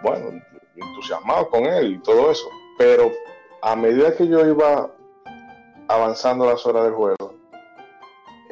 [0.03, 0.41] bueno,
[0.75, 2.47] entusiasmado con él y todo eso.
[2.77, 3.11] Pero
[3.61, 4.91] a medida que yo iba
[5.87, 7.33] avanzando las horas del juego,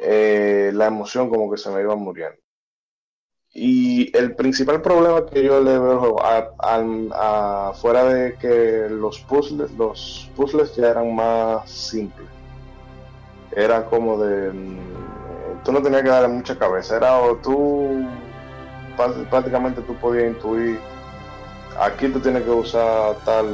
[0.00, 2.38] eh, la emoción como que se me iba muriendo.
[3.52, 9.70] Y el principal problema que yo le veo al juego, fuera de que los puzzles,
[9.72, 12.28] los puzzles ya eran más simples,
[13.52, 14.52] era como de
[15.66, 18.06] tú no tenías que darle mucha cabeza, era o tú
[19.28, 20.78] prácticamente tú podías intuir
[21.78, 23.48] aquí tú tienes que usar tal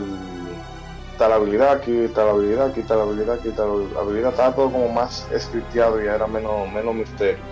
[1.16, 5.26] tal habilidad, aquí tal habilidad, aquí tal habilidad, aquí tal habilidad, estaba todo como más
[5.38, 7.42] scripteado y era menos, menos misterio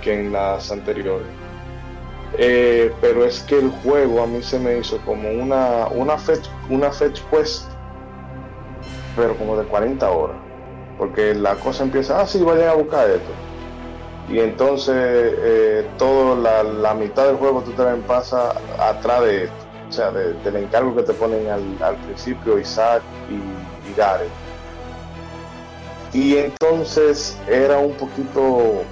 [0.00, 1.26] que en las anteriores.
[2.38, 6.46] Eh, pero es que el juego a mí se me hizo como una, una, fetch,
[6.70, 7.70] una fetch quest,
[9.16, 10.36] pero como de 40 horas.
[10.98, 13.47] Porque la cosa empieza, ah, sí, vayan a buscar esto
[14.30, 19.56] y entonces eh, toda la, mitad del juego tú la pasa atrás de esto,
[19.88, 24.28] o sea, del encargo que te ponen al, principio Isaac y, y Gareth.
[26.12, 28.82] Y entonces era un poquito,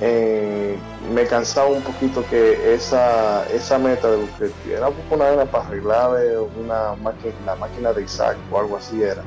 [0.00, 0.78] eh,
[1.12, 6.10] me cansaba un poquito que esa, esa meta de que era una arena para arreglar
[6.60, 6.94] una
[7.44, 9.22] la máquina de Isaac o algo así era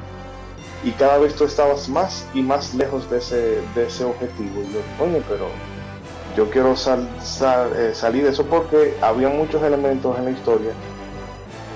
[0.84, 4.62] y cada vez tú estabas más y más lejos de ese, de ese objetivo.
[4.62, 5.48] Y yo, coño, pero
[6.36, 10.72] yo quiero eh, salir de eso porque había muchos elementos en la historia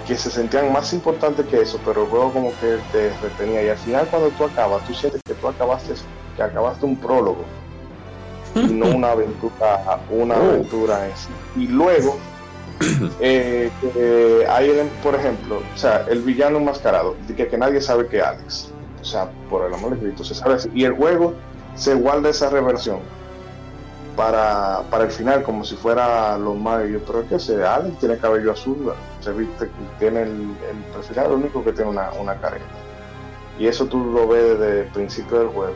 [0.08, 3.64] que se sentían más importantes que eso, pero luego como que te retenía.
[3.64, 5.94] Y al final cuando tú acabas, tú sientes que tú acabaste,
[6.36, 7.44] que acabaste un prólogo
[8.56, 10.50] y no una aventura, una oh.
[10.50, 11.30] aventura en sí.
[11.58, 12.18] Y luego
[13.20, 13.70] eh,
[14.50, 18.72] hay, por ejemplo, o sea, el villano enmascarado, que, que nadie sabe que Alex.
[19.06, 20.68] O sea, por el amor de Cristo, se sabe así.
[20.74, 21.36] Y el juego
[21.76, 22.98] se guarda esa reversión
[24.18, 26.90] para, el final, como si fuera los más.
[26.90, 29.70] Yo creo que ese Alex tiene cabello azul, se viste,
[30.00, 32.66] tiene el, el lo único que tiene una, una careta.
[33.60, 35.76] Y eso tú lo ves desde el principio del juego.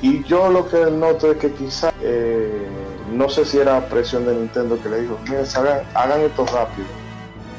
[0.00, 2.64] Y yo lo que noto es que quizá, eh,
[3.12, 6.86] no sé si era presión de Nintendo que le dijo, miren, hagan, hagan esto rápido.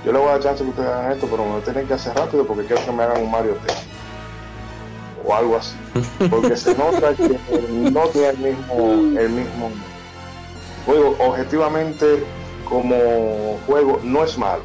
[0.06, 1.95] Yo le voy a dar chance que ustedes hagan esto, pero me lo tienen que
[1.95, 3.94] hacer rápido porque quiero que me hagan un Mario Tennis
[5.26, 5.76] o algo así.
[6.30, 7.39] Porque se nota que
[7.91, 9.72] no tiene el mismo, el mismo
[10.85, 11.15] juego.
[11.19, 12.23] Objetivamente,
[12.68, 14.64] como juego no es malo.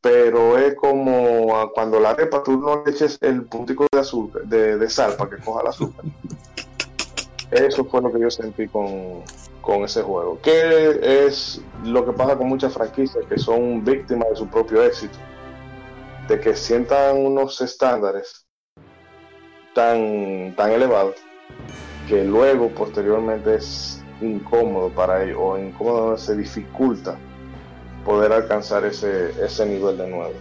[0.00, 4.76] Pero es como cuando la arepa tú no le eches el puntico de azúcar, de,
[4.76, 6.04] de sal para que coja el azúcar.
[7.52, 9.22] Eso fue lo que yo sentí con,
[9.60, 10.40] con ese juego.
[10.42, 15.16] Que es lo que pasa con muchas franquicias que son víctimas de su propio éxito.
[16.28, 18.41] De que sientan unos estándares
[19.74, 21.16] tan, tan elevados
[22.08, 27.16] que luego posteriormente es incómodo para ellos o incómodo se dificulta
[28.04, 30.34] poder alcanzar ese, ese nivel de nuevo.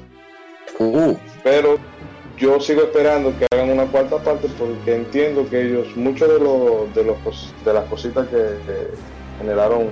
[0.79, 1.77] Uh, Pero
[2.37, 6.93] yo sigo esperando que hagan una cuarta parte porque entiendo que ellos, muchos de, los
[6.95, 8.87] de, los, de las cositas que, que
[9.39, 9.91] generaron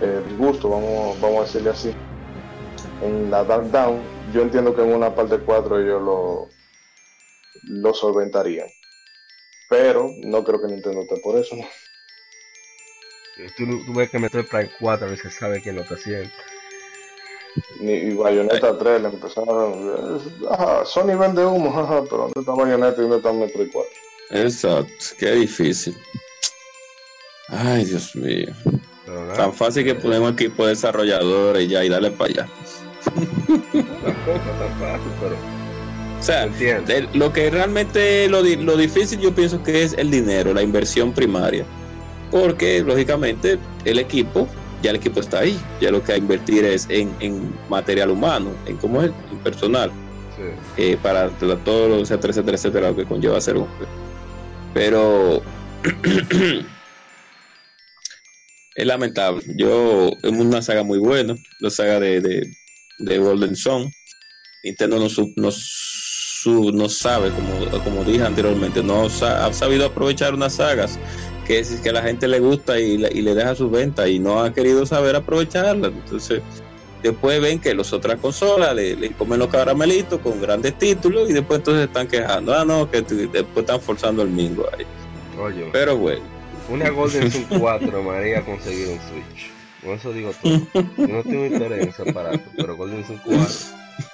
[0.00, 1.92] eh, disgusto, vamos, vamos a decirle así,
[3.02, 3.98] en la Dark Down,
[4.32, 6.48] yo entiendo que en una parte 4 ellos lo,
[7.68, 8.68] lo solventarían.
[9.68, 11.64] Pero no creo que Nintendo esté por eso, ¿no?
[13.56, 16.30] Tú, tú ves que Metroid Prime 4 a veces sabe quién lo está haciendo.
[17.80, 20.18] Ni y Bayonetta 3 le empezaron.
[20.18, 23.90] eh, Ajá, Sony vende humo, jaja, pero ¿dónde está Bayonetta y dónde está Metroid 4?
[24.30, 25.96] exacto, qué difícil.
[27.48, 28.52] Ay, Dios mío.
[29.06, 32.48] Nada, Tan fácil que ponemos equipo de desarrolladores y ya y darle para allá.
[33.04, 35.36] tampoco tan fácil, pero
[36.24, 40.54] O sea, de- lo que realmente lo, lo difícil yo pienso que es el dinero,
[40.54, 41.66] la inversión primaria.
[42.30, 44.48] Porque lógicamente el equipo,
[44.82, 48.08] ya el equipo está ahí, ya lo que hay que invertir es en, en material
[48.10, 49.90] humano, en cómo es, en personal,
[50.34, 50.42] Sí.
[50.82, 53.68] eh, para to- todo lo etcétera, etcétera, etcétera, lo que conlleva hacer un.
[54.72, 55.42] Pero
[58.74, 59.42] es lamentable.
[59.56, 62.50] Yo, es una saga muy buena, la saga de, de,
[62.98, 63.92] de Golden Sun.
[64.64, 65.50] Nintendo no, su- no,
[66.44, 70.98] su- no sabe, como, como dije anteriormente, no sa- ha sabido aprovechar unas sagas
[71.46, 74.06] que, es, que a la gente le gusta y, le- y le deja su venta
[74.08, 75.90] y no ha querido saber aprovecharlas.
[75.92, 76.42] Entonces,
[77.02, 81.32] después ven que las otras consolas le, le comen los caramelitos con grandes títulos y
[81.32, 82.54] después entonces están quejando.
[82.54, 84.84] Ah, no, que después están forzando el mingo ahí.
[85.40, 86.20] Oye, Pero bueno,
[86.68, 89.50] una Golden Sun 4 me haría conseguir un Switch.
[89.82, 90.52] Con eso digo todo.
[90.96, 93.44] Yo no tengo interés en ese aparato, pero Golden Sun 4.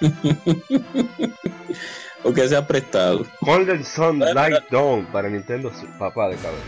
[2.24, 3.24] o que se ha prestado.
[3.40, 6.62] Golden Sun Light Dawn para Nintendo papá de cabeza.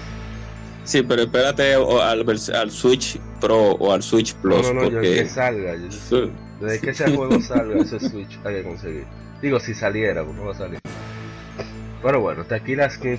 [0.84, 2.24] Sí, pero espérate al,
[2.54, 5.74] al Switch Pro o al Switch No, Plus, no, no, yo porque que salga.
[5.76, 6.30] yo-
[6.60, 9.04] desde que ese juego salga, ese Switch hay que conseguir.
[9.40, 10.80] Digo, si saliera, porque no va a salir.
[12.02, 13.18] Pero bueno, hasta aquí las que.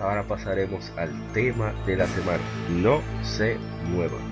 [0.00, 2.40] Ahora pasaremos al tema de la semana.
[2.70, 3.56] No se
[3.88, 4.31] muevan.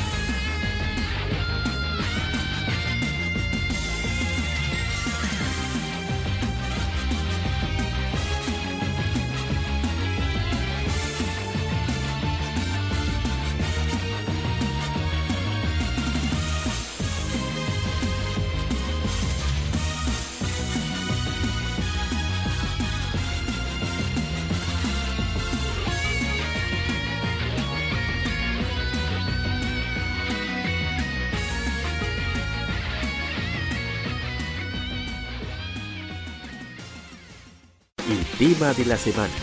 [38.61, 39.33] De la semana.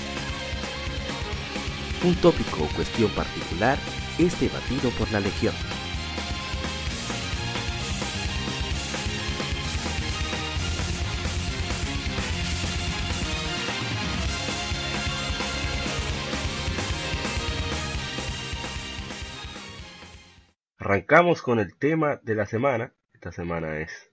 [2.04, 3.76] Un tópico o cuestión particular
[4.16, 5.52] es debatido por la Legión.
[20.78, 22.94] Arrancamos con el tema de la semana.
[23.12, 24.12] Esta semana es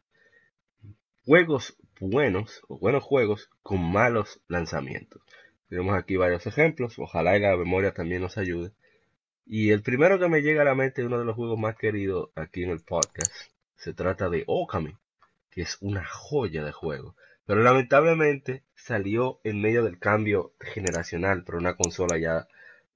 [1.25, 5.21] juegos buenos o buenos juegos con malos lanzamientos.
[5.69, 6.99] Tenemos aquí varios ejemplos.
[6.99, 8.71] Ojalá y la memoria también nos ayude.
[9.45, 12.29] Y el primero que me llega a la mente uno de los juegos más queridos
[12.35, 13.31] aquí en el podcast.
[13.75, 14.95] Se trata de Okami,
[15.51, 17.15] que es una joya de juego.
[17.45, 22.47] Pero lamentablemente salió en medio del cambio generacional por una consola ya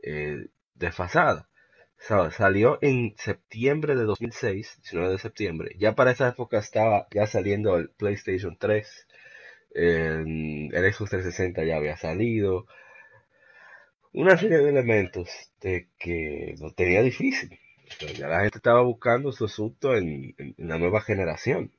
[0.01, 1.48] eh, desfasada.
[1.99, 5.75] Sa- Salió en septiembre de 2006, 19 de septiembre.
[5.77, 9.07] Ya para esa época estaba ya saliendo el PlayStation 3.
[9.75, 10.23] eh,
[10.73, 12.65] el Xbox 360 ya había salido.
[14.13, 15.29] una serie de elementos
[15.61, 17.59] de que lo tenía difícil.
[18.17, 21.71] ya la gente estaba buscando su asunto en, en, la nueva generación.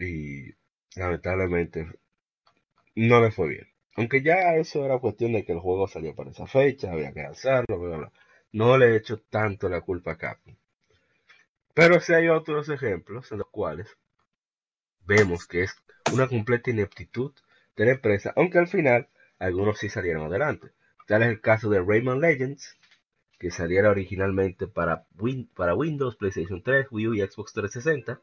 [0.00, 0.50] Y
[0.96, 1.86] lamentablemente
[2.94, 3.66] no le fue bien.
[3.96, 7.22] Aunque ya eso era cuestión de que el juego salió para esa fecha, había que
[7.22, 8.12] lanzarlo, bla, bla.
[8.52, 10.56] No le he hecho tanto la culpa a Capcom.
[11.74, 13.96] Pero sí hay otros ejemplos en los cuales
[15.06, 15.76] vemos que es
[16.12, 17.32] una completa ineptitud
[17.76, 19.08] de la empresa, aunque al final
[19.38, 20.70] algunos sí salieron adelante.
[21.06, 22.76] Tal es el caso de Rayman Legends,
[23.38, 25.06] que saliera originalmente para,
[25.56, 28.20] para Windows, PlayStation 3, Wii U y Xbox 360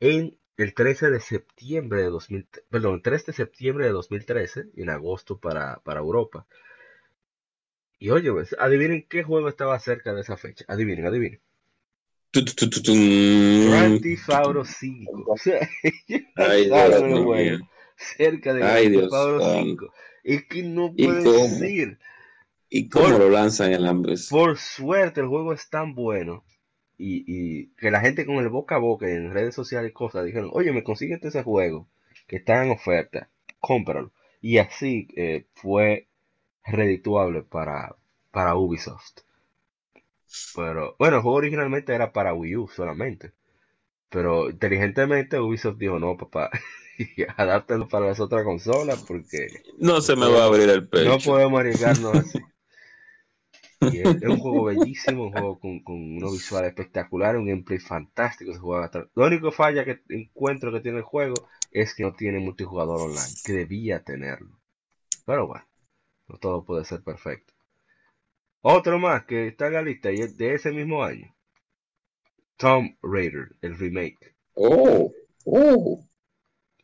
[0.00, 4.82] en el 13 de septiembre de 2000, perdón, el 3 de septiembre de 2013 y
[4.82, 6.46] en agosto para, para Europa.
[8.02, 10.64] Y oye, pues, adivinen qué juego estaba cerca de esa fecha.
[10.68, 11.38] Adivinen, adivinen.
[12.32, 15.36] Grand Theft Auto 5.
[16.36, 17.60] Ay, Dios
[17.96, 19.92] cerca de Grand Theft Auto 5.
[20.24, 21.98] Es que no puede decir.
[22.70, 26.42] ¿Y cómo lo lanzan en el Por suerte, el juego es tan bueno.
[26.96, 30.24] Y, y, que la gente con el boca a boca en redes sociales y cosas
[30.24, 31.88] dijeron, oye, me consigues ese juego
[32.26, 33.28] que está en oferta,
[33.58, 34.12] cómpralo.
[34.40, 36.09] Y así eh, fue
[36.64, 37.96] redituable para,
[38.30, 39.20] para Ubisoft.
[40.54, 43.32] Pero bueno, el juego originalmente era para Wii U solamente.
[44.08, 46.50] Pero inteligentemente Ubisoft dijo, no, papá,
[47.36, 49.48] adáptalo para las otras consolas porque...
[49.78, 51.08] No se me va a abrir el pecho.
[51.08, 52.38] No podemos arriesgarnos así.
[53.80, 58.52] es, un juego bellísimo, un juego con, con unos visuales espectaculares, un gameplay fantástico.
[58.52, 61.34] Se juega Lo único falla que encuentro que tiene el juego
[61.70, 64.58] es que no tiene multijugador online, que debía tenerlo.
[65.24, 65.64] Pero bueno,
[66.30, 67.52] no todo puede ser perfecto.
[68.62, 71.34] Otro más que está en la lista y es de ese mismo año.
[72.56, 74.34] Tomb Raider, el remake.
[74.54, 75.12] Oh,
[75.44, 76.04] oh.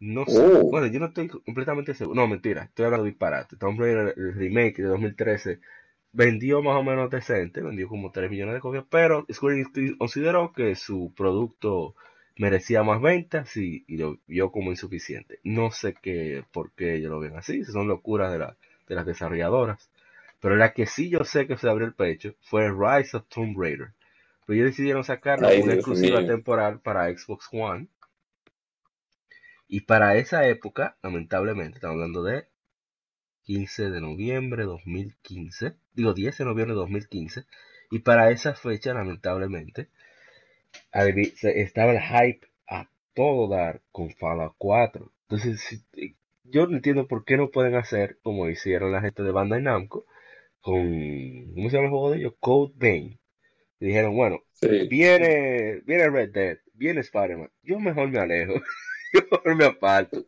[0.01, 0.39] No sé.
[0.39, 0.71] Oh.
[0.71, 2.21] Bueno, yo no estoy completamente seguro.
[2.21, 3.57] No, mentira, estoy hablando de disparate.
[3.57, 5.61] Tomb Raider, el remake de 2013,
[6.13, 10.53] vendió más o menos decente, vendió como 3 millones de copias, pero Square Enix consideró
[10.53, 11.95] que su producto
[12.37, 15.41] merecía más ventas y, lo vio como insuficiente.
[15.45, 18.57] No sé qué, por qué ellos lo ven así, son locuras de, la,
[18.87, 19.91] de las desarrolladoras.
[20.41, 23.59] Pero la que sí yo sé que se abrió el pecho fue Rise of Tomb
[23.59, 23.93] Raider.
[24.47, 27.89] Pero ellos decidieron sacarla una exclusiva temporal para Xbox One.
[29.69, 32.47] Y para esa época, lamentablemente, estamos hablando de
[33.47, 37.45] 15 de noviembre de 2015, digo 10 de noviembre de 2015,
[37.91, 39.89] y para esa fecha, lamentablemente,
[40.93, 45.13] estaba el hype a todo dar con Fallout 4.
[45.29, 45.85] Entonces,
[46.51, 50.07] yo no entiendo por qué no pueden hacer como hicieron la gente de Bandai Namco,
[50.61, 52.35] con, ¿cómo se llama el juego de ellos?
[52.41, 53.21] Code Vein.
[53.79, 54.41] Y dijeron, bueno,
[54.89, 58.55] viene, viene Red Dead, viene Spider-Man, yo mejor me alejo,
[59.13, 60.27] yo mejor me aparto.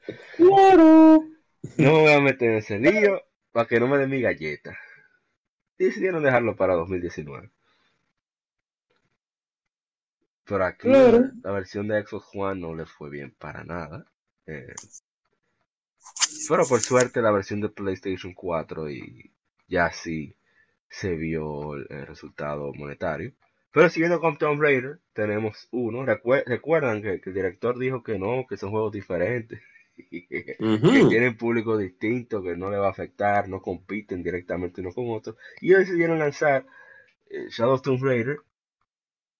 [1.77, 3.23] No me voy a meter en ese lío
[3.53, 4.79] para que no me den mi galleta.
[5.79, 7.51] Y decidieron dejarlo para 2019.
[10.45, 14.07] Pero aquí la, versión de Xbox One no le fue bien para nada.
[14.47, 14.75] Eh,
[16.49, 19.33] pero por suerte la versión de PlayStation 4 y
[19.69, 20.35] ya sí
[20.89, 23.33] se vio el, resultado monetario.
[23.73, 26.05] Pero siguiendo con Tomb Raider, tenemos uno.
[26.07, 29.61] recuerdan que, el director dijo que no, que son juegos diferentes,
[29.97, 30.57] que
[31.09, 35.37] tienen público distinto, que no le va a afectar, no compiten directamente uno con otro.
[35.61, 36.67] Y ellos decidieron lanzar
[37.29, 38.39] eh, Shadow Tomb Raider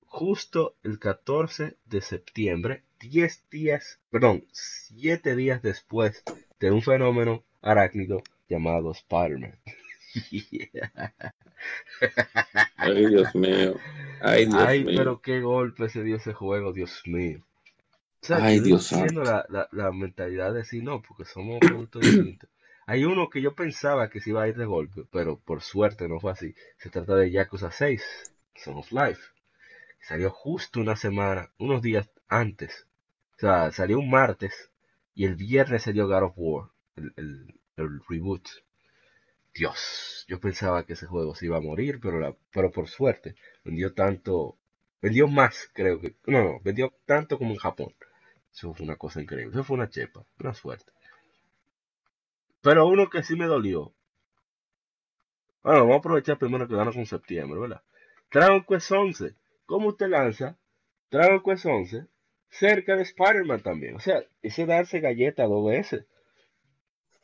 [0.09, 6.23] justo el 14 de septiembre, 10 días, perdón, 7 días después
[6.61, 9.59] de un fenómeno arácnido llamado Spider-Man.
[12.77, 13.75] Ay, Dios mío.
[14.21, 17.41] Ay, Dios Ay, pero qué golpe se dio ese juego, Dios mío.
[18.31, 19.23] Ay, Dios mío.
[19.23, 22.51] La, la, la, mentalidad de decir no, porque somos productos distintos.
[22.87, 26.09] Hay uno que yo pensaba que se iba a ir de golpe, pero por suerte
[26.09, 26.55] no fue así.
[26.79, 28.03] Se trata de Yakuza 6,
[28.55, 29.21] Son of Life.
[30.01, 32.87] Salió justo una semana, unos días antes.
[33.37, 34.71] O sea, salió un martes
[35.19, 38.47] y el viernes salió God of War, el, el, reboot.
[39.53, 43.35] Dios, yo pensaba que ese juego se iba a morir, pero, pero por suerte
[43.65, 44.57] vendió tanto,
[45.03, 47.93] vendió más, creo que, no, no, vendió tanto como en Japón.
[48.53, 50.93] Eso fue una cosa increíble, eso fue una chepa, una suerte.
[52.61, 53.93] Pero uno que sí me dolió.
[55.65, 57.83] Bueno, vamos a aprovechar primero que gana con septiembre, ¿verdad?
[58.31, 59.35] Dragon Quest 11.
[59.67, 60.57] ¿Cómo usted lanza
[61.11, 62.07] Dragon Quest 11
[62.51, 63.97] cerca de Spider-Man también?
[63.97, 66.07] O sea, ese darse galleta dos veces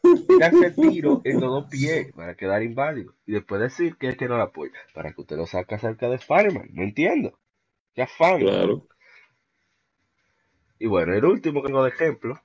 [0.39, 4.29] darse tiro en los dos pies para quedar inválido y después decir que es que
[4.29, 6.69] no la apoya para que usted lo saque cerca de Spider-Man.
[6.73, 7.39] No entiendo.
[7.95, 8.41] Qué afán.
[8.41, 8.87] Claro.
[10.79, 12.41] Y bueno, el último que tengo de ejemplo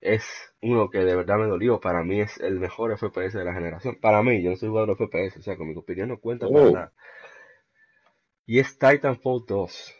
[0.00, 0.24] es
[0.62, 1.80] uno que de verdad me dolió.
[1.80, 3.96] Para mí es el mejor FPS de la generación.
[4.00, 6.48] Para mí, yo no soy jugador de FPS, o sea, con mi opinión no cuenta
[6.48, 6.70] para Oh.
[6.70, 6.92] nada.
[8.46, 9.94] Y es Titanfall 2,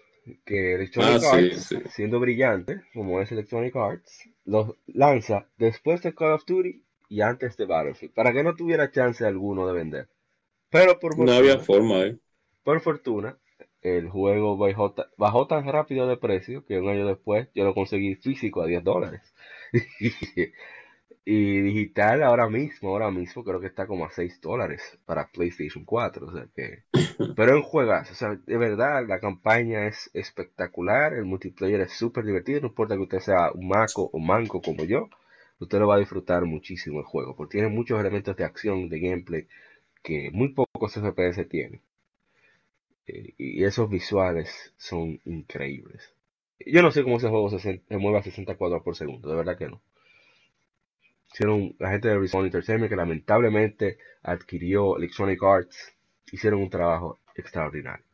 [0.44, 1.76] que Electronic Ah, Arts, sí.
[1.90, 7.56] siendo brillante, como es Electronic Arts, lo lanza después de Call of Duty y antes
[7.56, 10.08] de Battlefield, para que no tuviera chance alguno de vender.
[10.70, 12.18] Pero por No había fortuna, forma, ¿eh?
[12.64, 13.38] por fortuna,
[13.82, 18.14] el juego bajó, bajó tan rápido de precio que un año después yo lo conseguí
[18.16, 19.22] físico a 10 dólares.
[21.24, 25.84] Y digital ahora mismo, ahora mismo creo que está como a 6 dólares para PlayStation
[25.84, 26.26] 4.
[26.26, 26.84] O sea que...
[27.36, 31.92] Pero es un juegazo, o sea, de verdad la campaña es espectacular, el multiplayer es
[31.92, 35.08] súper divertido, no importa que usted sea un maco o manco como yo,
[35.58, 39.00] usted lo va a disfrutar muchísimo el juego, porque tiene muchos elementos de acción, de
[39.00, 39.48] gameplay,
[40.02, 41.82] que muy pocos FPS tienen.
[43.06, 46.14] Eh, y esos visuales son increíbles.
[46.64, 49.36] Yo no sé cómo ese juego se, se mueve a 60 cuadros por segundo, de
[49.36, 49.82] verdad que no.
[51.32, 55.94] Hicieron la gente de Respawn Entertainment que lamentablemente adquirió Electronic Arts,
[56.32, 58.04] hicieron un trabajo extraordinario.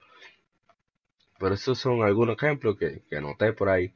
[1.38, 3.94] Pero esos son algunos ejemplos que, que anoté por ahí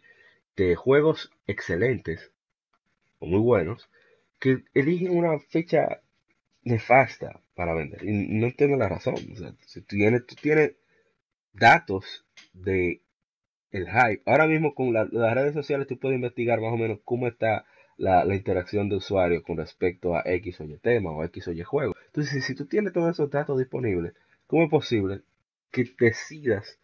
[0.57, 2.33] de juegos excelentes
[3.21, 3.91] o muy buenos
[4.41, 6.03] que eligen una fecha
[6.65, 8.05] nefasta para vender.
[8.05, 9.15] Y no entiendo la razón.
[9.17, 9.37] O
[9.67, 10.75] si tú tienes, tú tienes
[11.53, 13.03] datos de
[13.73, 14.23] el hype.
[14.27, 17.67] Ahora mismo con la- las redes sociales tú puedes investigar más o menos cómo está
[17.99, 21.63] la, interacción de usuarios con respecto a X o Y tema o X o Y
[21.63, 21.95] juego.
[22.07, 24.15] Entonces, si, tú tienes todos esos datos disponibles,
[24.47, 25.23] ¿cómo es posible
[25.71, 26.79] que decidas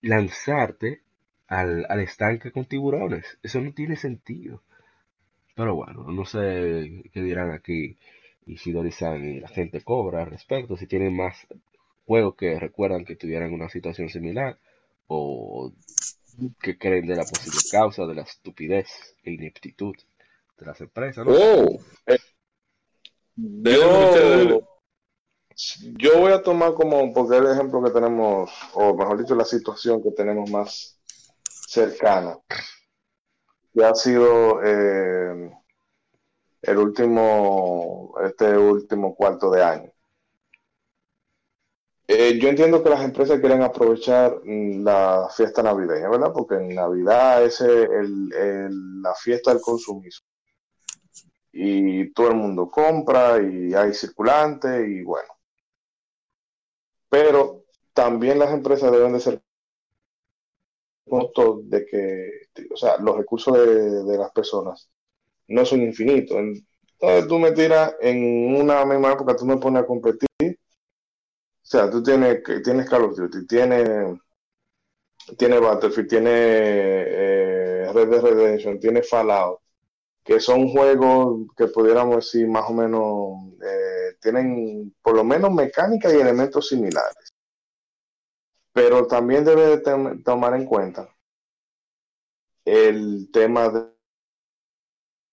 [0.00, 1.02] lanzarte
[1.46, 3.38] al, al estanque con tiburones?
[3.42, 4.62] Eso no tiene sentido.
[5.54, 7.96] Pero bueno, no sé qué dirán aquí
[8.46, 11.46] Isidori-san y la gente cobra al respecto, si tienen más
[12.06, 14.58] juegos que recuerdan que tuvieran una situación similar
[15.08, 15.72] o
[16.60, 19.94] que creen de la posible causa de la estupidez e ineptitud
[20.58, 21.32] de las empresas, ¿no?
[21.32, 21.78] Oh,
[23.36, 24.60] Yo,
[25.80, 30.02] yo voy a tomar como, porque el ejemplo que tenemos, o mejor dicho, la situación
[30.02, 31.00] que tenemos más
[31.68, 32.38] cercana,
[33.74, 35.50] que ha sido eh,
[36.62, 39.92] el último, este último cuarto de año.
[42.08, 46.32] Eh, yo entiendo que las empresas quieren aprovechar mm, la fiesta navideña, ¿verdad?
[46.32, 50.26] Porque en Navidad es el- el- la fiesta del consumismo.
[51.52, 55.28] Y todo el mundo compra y hay circulante y bueno.
[57.10, 59.42] Pero también las empresas deben de ser
[61.64, 62.30] de que,
[62.72, 64.88] o sea, los recursos de, de las personas
[65.48, 66.36] no son infinitos.
[66.38, 70.28] Entonces tú me tiras en una misma época, tú me pones a competir.
[71.68, 74.18] O sea, tú tienes, tienes Call of Duty, tienes,
[75.36, 79.60] tienes Battlefield, tienes eh, Red Dead Redemption, tienes Fallout,
[80.24, 86.12] que son juegos que pudiéramos decir más o menos, eh, tienen por lo menos mecánica
[86.12, 87.32] y elementos similares.
[88.72, 91.06] Pero también debe de tomar en cuenta
[92.64, 93.88] el tema de,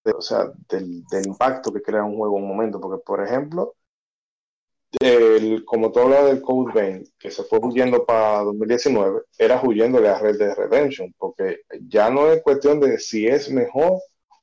[0.06, 3.22] de- o sea, del, del impacto que crea un juego en un momento, porque por
[3.24, 3.76] ejemplo,
[5.66, 10.20] como tú hablas del Code Vein, que se fue huyendo para 2019, era huyéndole a
[10.20, 14.00] Red Dead Redemption, porque ya no es cuestión de si es mejor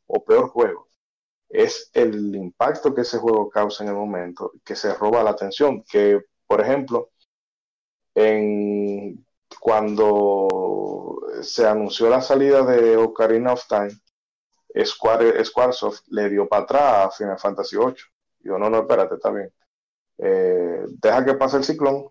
[0.06, 0.88] o peor juego,
[1.48, 5.84] es el impacto que ese juego causa en el momento, que se roba la atención,
[5.90, 7.10] que por ejemplo,
[8.14, 9.24] en,
[9.58, 13.92] cuando se anunció la salida de Ocarina of Time,
[14.84, 17.94] Square, Squaresoft le dio para atrás a Final Fantasy VIII.
[18.40, 19.50] Yo, no, no, espérate, está bien.
[20.18, 22.08] Eh, deja que pase el ciclón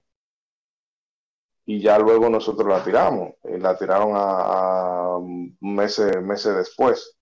[1.66, 3.34] y ya luego nosotros la tiramos.
[3.44, 5.20] Y la tiraron a, a
[5.62, 7.18] meses, meses después.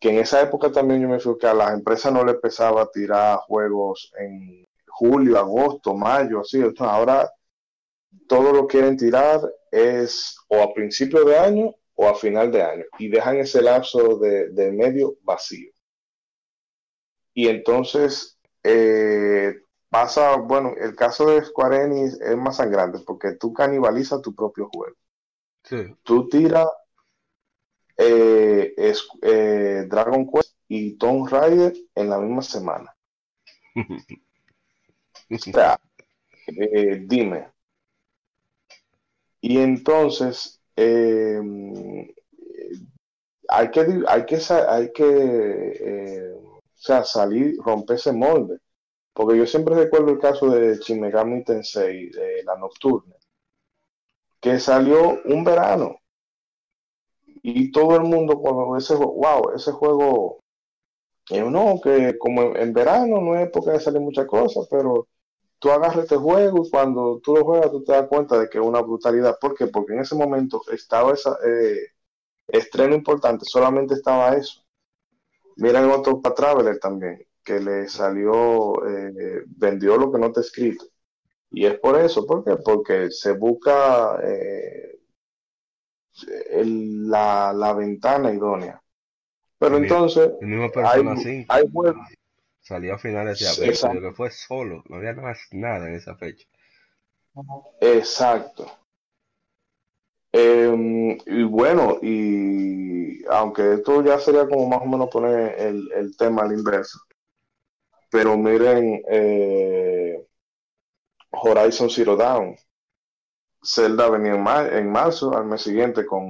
[0.00, 2.90] Que en esa época también yo me fijo que a las empresas no les pesaba
[2.90, 6.58] tirar juegos en julio, agosto, mayo, así.
[6.58, 7.30] Entonces, ahora
[8.28, 9.40] todo lo quieren tirar
[9.70, 14.18] es o a principio de año o a final de año y dejan ese lapso
[14.18, 15.70] de, de medio vacío.
[17.34, 19.54] Y entonces eh,
[19.90, 24.68] pasa, bueno, el caso de Square Enix es más sangrante porque tú canibalizas tu propio
[24.72, 24.96] juego.
[25.64, 25.76] Sí.
[26.02, 26.66] Tú tiras
[27.96, 32.94] eh, es- eh, Dragon Quest y Tomb Raider en la misma semana.
[35.30, 35.78] O sea,
[36.48, 37.52] eh, dime.
[39.40, 41.40] Y entonces eh,
[43.48, 44.38] hay que hay que
[44.68, 48.58] hay que o sea, salir, romper ese molde.
[49.18, 53.16] Porque yo siempre recuerdo el caso de Shin Megami Tensei, de la Nocturne,
[54.40, 55.98] que salió un verano.
[57.42, 60.38] y todo el mundo cuando ese wow, ese juego,
[61.30, 65.08] eh, no, que como en, verano no es época de salir muchas cosas, pero
[65.58, 68.58] tú agarras este juego y cuando tú lo juegas tú te das cuenta de que
[68.58, 69.36] es una brutalidad.
[69.40, 69.66] ¿Por qué?
[69.66, 71.88] Porque en ese momento estaba esa eh,
[72.48, 74.62] estreno importante, solamente estaba eso.
[75.56, 80.84] Miren otro para Traveler también, que le salió, eh, vendió lo que no está escrito.
[81.50, 82.56] Y es por eso, ¿por qué?
[82.62, 84.98] Porque se busca eh,
[86.62, 88.82] la, la, ventana idónea.
[89.58, 91.54] Pero entonces, el mismo Persona 5
[92.60, 96.14] salió a finales de abril, pero que fue solo, no había más nada en esa
[96.16, 96.46] fecha.
[97.80, 98.70] Exacto.
[100.32, 106.14] Em, y bueno, y aunque esto ya sería como más o menos poner el, el
[106.14, 106.98] tema al inverso,
[108.10, 110.26] pero miren, eh,
[111.30, 112.56] Horizon Zero Dawn.
[113.62, 114.34] Zelda venía
[114.78, 116.24] en, marzo, al mes siguiente, con,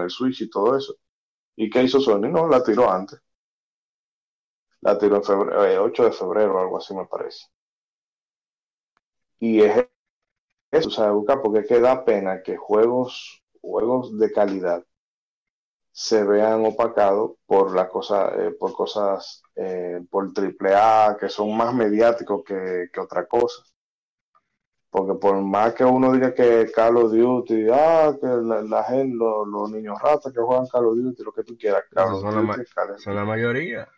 [0.00, 0.94] el Switch y todo eso.
[1.56, 2.28] ¿Y qué hizo Sony?
[2.28, 3.20] No, la tiró antes.
[4.80, 7.46] La tiró en febrero, 8 eh, de febrero, algo así me parece.
[9.38, 9.86] Y es
[10.70, 14.84] eso, o buscar, porque es que da pena que juegos, juegos de calidad
[15.96, 21.56] se vean opacados por las cosas, eh, por cosas, eh, por triple A, que son
[21.56, 23.62] más mediáticos que, que otra cosa.
[24.90, 29.70] Porque por más que uno diga que Call of Duty, ah, que la, gente, los,
[29.70, 33.24] niños ratas que juegan Call of Duty, lo que tú quieras, son, la, son la
[33.24, 33.88] mayoría.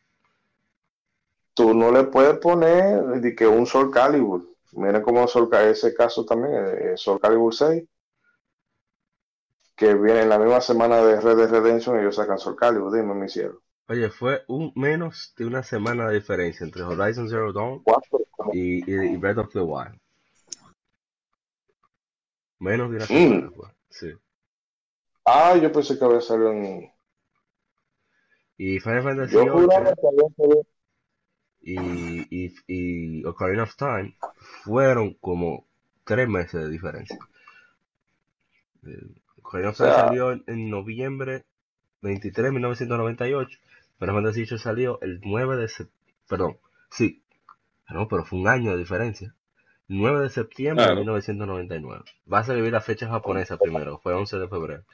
[1.54, 4.46] Tú no le puedes poner de que un Sol Calibur.
[4.72, 7.82] Miren cómo Sol ese caso también, eh, Sol Calibur 6,
[9.76, 13.14] que viene en la misma semana de Red Dead Redemption, ellos sacan Sol Calibur, dime
[13.14, 13.62] mi cielo.
[13.88, 17.82] Oye, fue un menos de una semana de diferencia entre Horizon Zero Dawn
[18.52, 20.00] y, y Breath of the Wild.
[22.58, 23.08] Menos de una mm.
[23.08, 23.72] semana, pues.
[23.90, 24.12] Sí.
[25.24, 26.90] Ah, yo pensé que había salido en.
[28.56, 30.66] Y Final Fantasy yo VIII
[31.60, 34.16] y, y, y Ocarina of Time
[34.64, 35.66] fueron como
[36.04, 37.18] tres meses de diferencia.
[39.46, 41.44] Ocarina of Time salió en, noviembre
[42.02, 43.58] 23 de 1998.
[43.98, 46.14] Final Fantasy VIII salió el 9 de septiembre.
[46.28, 46.58] Perdón,
[46.90, 47.22] sí.
[47.88, 49.34] No, pero fue un año de diferencia.
[49.88, 52.04] 9 de septiembre de 1999.
[52.24, 54.84] Vas a vivir la fecha japonesa primero, fue 11 de febrero.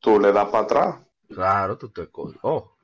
[0.00, 0.96] Tú le das para atrás.
[1.28, 2.08] Claro, tú te...
[2.42, 2.76] Oh,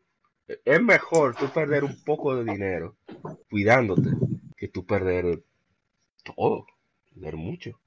[0.47, 2.97] es mejor tú perder un poco de dinero
[3.51, 4.11] cuidándote
[4.57, 5.43] que tú perder
[6.23, 6.67] todo,
[7.17, 7.81] perder mucho.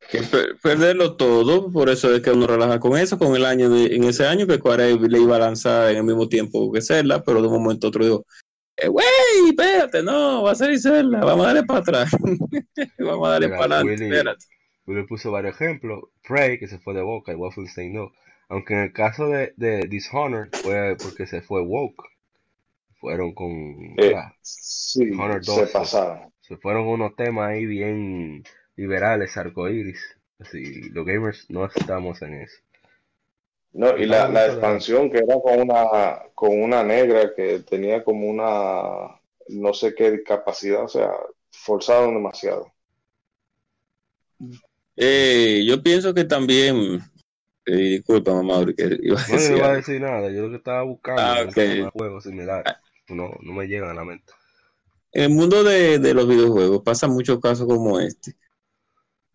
[0.62, 4.04] perderlo todo, por eso es que uno relaja con eso, con el año de, en
[4.04, 7.42] ese año que Cuare le iba a lanzar en el mismo tiempo que Zelda, pero
[7.42, 8.26] de un momento a otro digo,
[8.78, 9.06] eh, güey,
[9.48, 12.12] espérate, no, va a ser Isela, vamos a darle para atrás,
[13.00, 14.46] vamos a darle para adelante, espérate.
[14.88, 18.12] Willy puso varios ejemplos, Prey, que se fue de Boca, y Wolfenstein no,
[18.48, 22.04] aunque en el caso de, de Dishonored fue porque se fue Woke,
[23.00, 23.52] fueron con
[23.98, 25.12] eh, sí,
[25.42, 26.34] se pasaron.
[26.42, 28.44] Se fueron unos temas ahí bien
[28.80, 30.00] liberales, arcoíris,
[30.40, 32.58] así, los gamers no estamos en eso.
[33.74, 38.28] No, y la, la expansión que era con una, con una negra que tenía como
[38.28, 39.20] una,
[39.50, 41.12] no sé qué capacidad, o sea,
[41.52, 42.72] forzaron demasiado.
[44.96, 47.00] Eh, yo pienso que también,
[47.66, 50.50] eh, disculpa mamá, que iba a no, decir no iba a decir nada, yo lo
[50.50, 51.86] que estaba buscando ah, okay.
[51.94, 52.74] juegos similares,
[53.10, 54.34] no, no me llegan a la mente.
[55.12, 58.36] En el mundo de, de los videojuegos pasa muchos casos como este.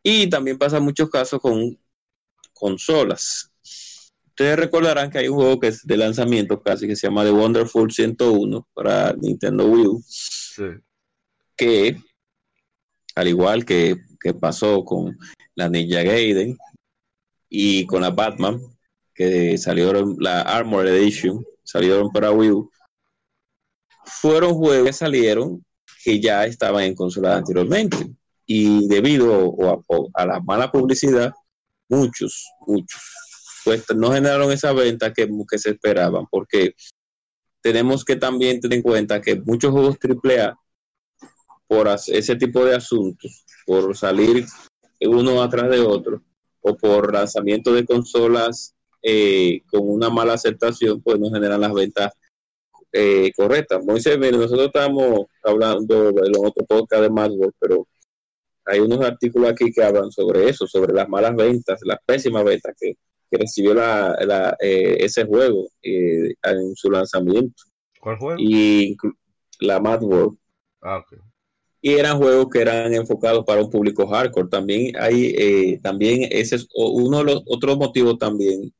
[0.06, 1.78] Y también pasa muchos casos con
[2.52, 3.50] consolas.
[4.28, 7.30] Ustedes recordarán que hay un juego que es de lanzamiento casi que se llama The
[7.30, 10.04] Wonderful 101 para Nintendo Wii U.
[11.56, 11.96] Que,
[13.14, 13.96] al igual que,
[14.40, 15.16] pasó con
[15.54, 16.56] la Ninja Gaiden
[17.48, 18.60] y con la Batman,
[19.14, 22.70] que salieron la Armor Edition, salieron para Wii U,
[24.04, 25.64] fueron juegos que salieron
[26.02, 27.96] que ya estaban en consolas anteriormente.
[28.46, 29.54] Y debido
[30.14, 31.32] a, la mala publicidad,
[31.88, 33.00] muchos, muchos
[33.64, 36.74] pues no generaron esa venta que, se esperaban, porque
[37.62, 40.54] tenemos que también tener en cuenta que muchos juegos AAA,
[41.66, 44.44] por ese tipo de asuntos, por salir
[45.00, 46.22] uno atrás de otro,
[46.60, 52.12] o por lanzamiento de consolas eh, con una mala aceptación, pues no generan las ventas
[52.92, 53.82] eh, correctas.
[53.84, 57.88] Moisés, nosotros estamos hablando de los otros podcast de Maxwell, pero
[58.66, 62.74] hay unos artículos aquí que hablan sobre eso, sobre las malas ventas, las pésimas ventas
[62.78, 62.96] que
[63.30, 67.62] recibió la, eh, ese juego eh, en su lanzamiento.
[68.00, 68.40] ¿Cuál juego?
[68.40, 68.96] Y
[69.60, 70.38] la Mad World.
[70.82, 71.02] Ah,
[71.80, 74.48] y eran juegos que eran enfocados para un público hardcore.
[74.48, 78.72] También hay, eh, también ese es uno de los otros motivos también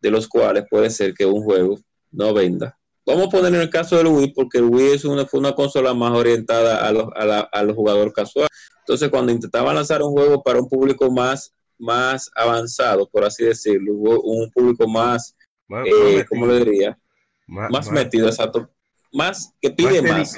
[0.00, 1.78] de los cuales puede ser que un juego
[2.10, 2.76] no venda.
[3.06, 5.52] Vamos a poner en el caso del Wii, porque el Wii es una, fue una
[5.52, 8.50] consola más orientada a los, a, los jugadores casuales.
[8.80, 13.92] Entonces, cuando intentaban lanzar un juego para un público más, más avanzado, por así decirlo,
[13.92, 15.36] un público más,
[15.68, 16.98] más eh, ¿cómo le diría?
[17.46, 18.68] Más, metido, exacto.
[19.12, 20.34] Más que pide más.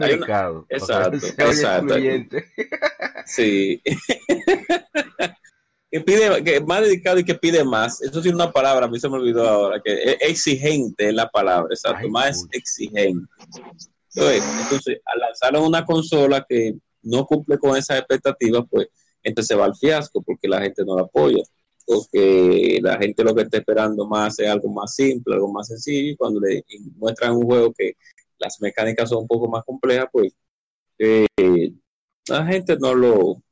[0.00, 1.94] Delicado, exacto, exacto.
[3.26, 3.80] Sí.
[5.90, 8.02] que pide, que más dedicado y que pide más.
[8.02, 11.14] Eso sí es una palabra, a mí se me olvidó ahora, que es exigente es
[11.14, 13.26] la palabra, exacto, más exigente.
[14.14, 18.88] Entonces, al lanzar una consola que no cumple con esas expectativas, pues
[19.22, 21.42] entonces se va al fiasco porque la gente no la apoya.
[21.86, 26.12] Porque la gente lo que está esperando más es algo más simple, algo más sencillo,
[26.12, 26.62] y cuando le
[26.96, 27.94] muestran un juego que
[28.38, 30.34] las mecánicas son un poco más complejas, pues
[30.98, 31.26] eh,
[32.28, 33.42] la gente no lo,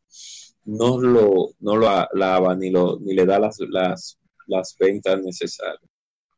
[0.66, 5.90] no lo, no lo alaba ni, lo, ni le da las, las, las ventas necesarias.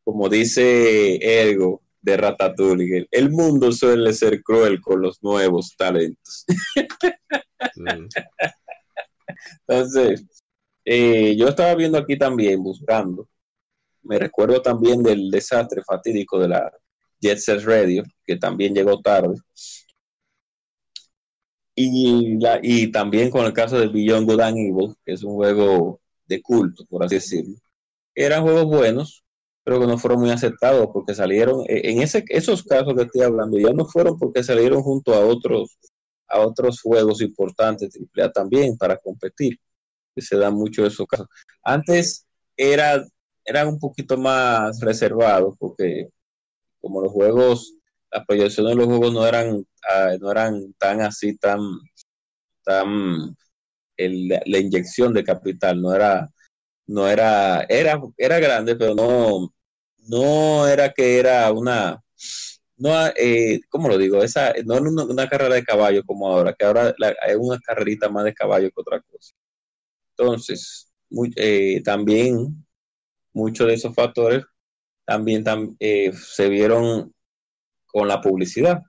[0.05, 6.47] Como dice Ergo de Ratatouille, el mundo suele ser cruel con los nuevos talentos.
[9.67, 10.25] Entonces,
[10.85, 13.29] eh, yo estaba viendo aquí también, buscando,
[14.03, 16.73] me recuerdo también del desastre fatídico de la
[17.21, 19.37] Jet Set Radio, que también llegó tarde.
[21.81, 25.35] Y, la, y también con el caso de Beyond Good and Evil, que es un
[25.35, 27.55] juego de culto, por así decirlo.
[28.17, 29.25] Eran juegos buenos,
[29.63, 33.23] pero que no fueron muy aceptados porque salieron, e, en ese, esos casos que estoy
[33.23, 35.79] hablando, ya no fueron porque salieron junto a otros,
[36.27, 39.57] a otros juegos importantes, AAA también, para competir,
[40.17, 41.29] se dan mucho esos casos.
[41.63, 42.27] Antes
[42.57, 43.07] era,
[43.45, 46.09] eran un poquito más reservados porque
[46.81, 47.78] como los juegos
[48.11, 51.61] las proyecciones de los juegos no eran, ah, no eran tan así, tan,
[52.65, 53.37] tan
[53.97, 56.29] la inyección de capital, no era,
[56.87, 59.53] no era, era, era grande, pero no,
[60.09, 62.01] no era que era una,
[62.77, 64.23] no, eh, ¿cómo lo digo?
[64.23, 66.95] Esa, no era una, carrera de caballo como ahora, que ahora
[67.27, 69.35] es una carrerita más de caballo que otra cosa.
[70.17, 70.93] Entonces,
[71.37, 72.67] eh, también
[73.33, 74.45] muchos de esos factores
[75.07, 75.45] también
[75.81, 77.15] eh, se vieron
[77.89, 78.83] con la publicidad.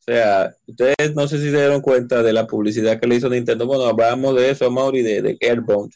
[0.00, 3.28] O sea, ustedes no sé si se dieron cuenta de la publicidad que le hizo
[3.28, 3.66] Nintendo.
[3.66, 5.92] Bueno, hablamos de eso, Mauri, de, de Airbound,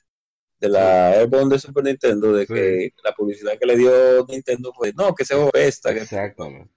[0.60, 4.92] de la Airbound de Super Nintendo, de que la publicidad que le dio Nintendo fue,
[4.92, 5.90] no, que se esta.
[5.90, 6.70] Exactamente.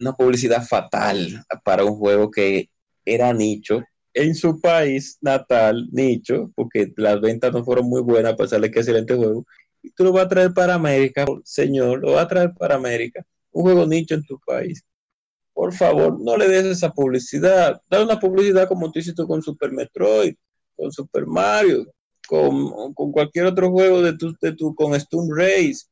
[0.00, 2.70] Una publicidad fatal para un juego que
[3.04, 3.82] era nicho
[4.14, 8.70] en su país natal, nicho, porque las ventas no fueron muy buenas, a pesar de
[8.70, 9.44] que excelente juego.
[9.82, 13.24] Y tú lo vas a traer para América, señor, lo vas a traer para América
[13.56, 14.84] un juego nicho en tu país.
[15.54, 17.80] Por favor, no le des esa publicidad.
[17.88, 20.34] Dale una publicidad como tú hiciste con Super Metroid,
[20.76, 21.86] con Super Mario,
[22.28, 25.86] con, cualquier otro juego de tu, de tu con Stone Race.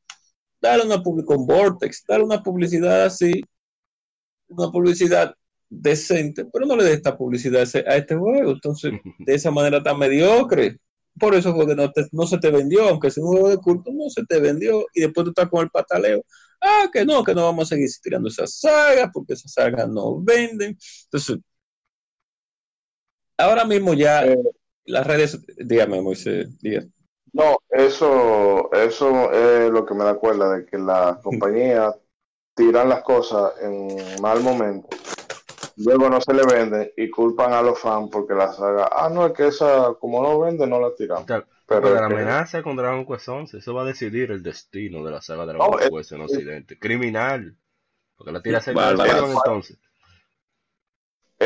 [0.61, 3.43] Dale una publicidad con Vortex, dale una publicidad así,
[4.47, 5.33] una publicidad
[5.67, 8.51] decente, pero no le des esta publicidad a este juego.
[8.51, 10.77] Entonces, de esa manera tan mediocre.
[11.19, 13.91] Por eso fue que no, no se te vendió, aunque sea un juego de culto,
[13.91, 14.85] no se te vendió.
[14.93, 16.23] Y después tú estás con el pataleo
[16.65, 20.21] ah, que no, que no vamos a seguir tirando esa saga porque esas sagas no
[20.21, 20.77] venden.
[21.05, 21.37] Entonces,
[23.37, 24.37] ahora mismo ya eh,
[24.85, 26.91] las redes, dígame Moisés, dígame.
[27.33, 31.95] No, eso, eso es lo que me da cuenta de que las compañías
[32.55, 34.87] tiran las cosas en mal momento,
[35.77, 39.25] luego no se le venden y culpan a los fans porque la saga, ah, no,
[39.25, 41.25] es que esa, como no vende, no la tiramos.
[41.67, 45.21] Pero la amenaza con Dragon Quest 11, eso va a decidir el destino de la
[45.21, 46.79] saga Dragon Quest en Occidente.
[46.79, 47.57] Criminal.
[48.15, 49.77] Porque la tira se vale, entonces.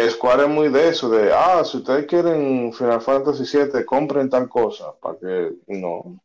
[0.10, 4.47] Square es muy de eso, de, ah, si ustedes quieren Final Fantasy VII, compren tal
[4.47, 6.22] cosa, para que no,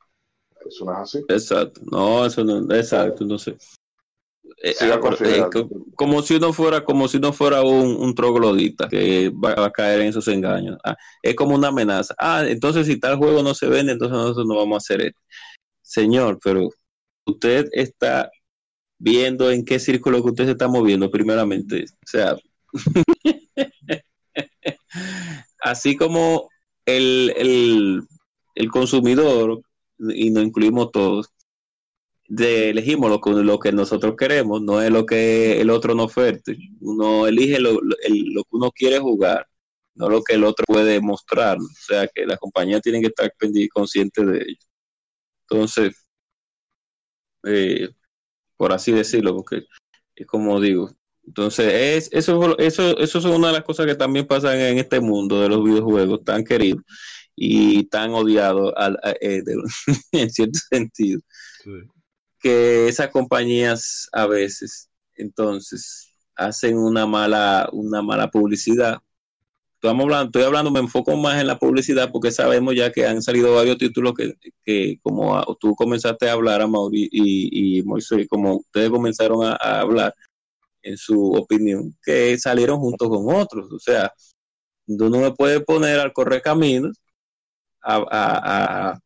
[0.66, 1.24] eso no es así.
[1.28, 3.56] Exacto, no, eso no, exacto, no sé.
[4.62, 5.42] Eh, eh,
[5.96, 10.08] como si no fuera como si no fuera un, troglodita que va, a caer en
[10.08, 10.78] esos engaños.
[10.84, 12.14] Ah, es como una amenaza.
[12.18, 15.20] Ah entonces si tal juego no se vende entonces nosotros no vamos a hacer esto.
[15.82, 16.68] Señor pero
[17.26, 18.30] usted está
[18.98, 21.84] viendo en qué círculo que usted se está moviendo primeramente.
[21.84, 22.36] O sea
[25.60, 26.48] así como
[26.86, 28.02] el, el,
[28.54, 29.62] el consumidor
[29.98, 31.33] y nos incluimos todos
[32.28, 36.06] de elegimos lo que, lo que nosotros queremos, no es lo que el otro nos
[36.06, 36.56] oferte.
[36.80, 39.46] Uno elige lo, que uno quiere jugar,
[39.94, 41.58] no lo que el otro puede mostrar.
[41.58, 43.32] O sea que la compañía tiene que estar
[43.72, 44.58] consciente de ello.
[45.48, 45.94] Entonces,
[47.44, 47.88] eh,
[48.56, 49.64] por así decirlo, porque
[50.16, 50.90] es como digo.
[51.26, 55.00] Entonces, es, eso, eso, eso es una de las cosas que también pasan en este
[55.00, 56.82] mundo de los videojuegos tan queridos
[57.36, 58.74] y tan odiados
[59.20, 59.42] eh,
[60.12, 61.20] en cierto sentido.
[62.44, 68.98] Que esas compañías a veces, entonces, hacen una mala, una mala publicidad.
[69.76, 73.22] Estamos hablando, estoy hablando, me enfoco más en la publicidad porque sabemos ya que han
[73.22, 74.12] salido varios títulos
[74.62, 79.54] que, como tú comenzaste a hablar, a Mauri y, y Moisés, como ustedes comenzaron a,
[79.80, 80.14] hablar
[80.82, 83.72] en su opinión, que salieron juntos con otros.
[83.72, 84.12] O sea,
[84.86, 86.98] uno me puede poner al correr caminos
[87.82, 88.98] a,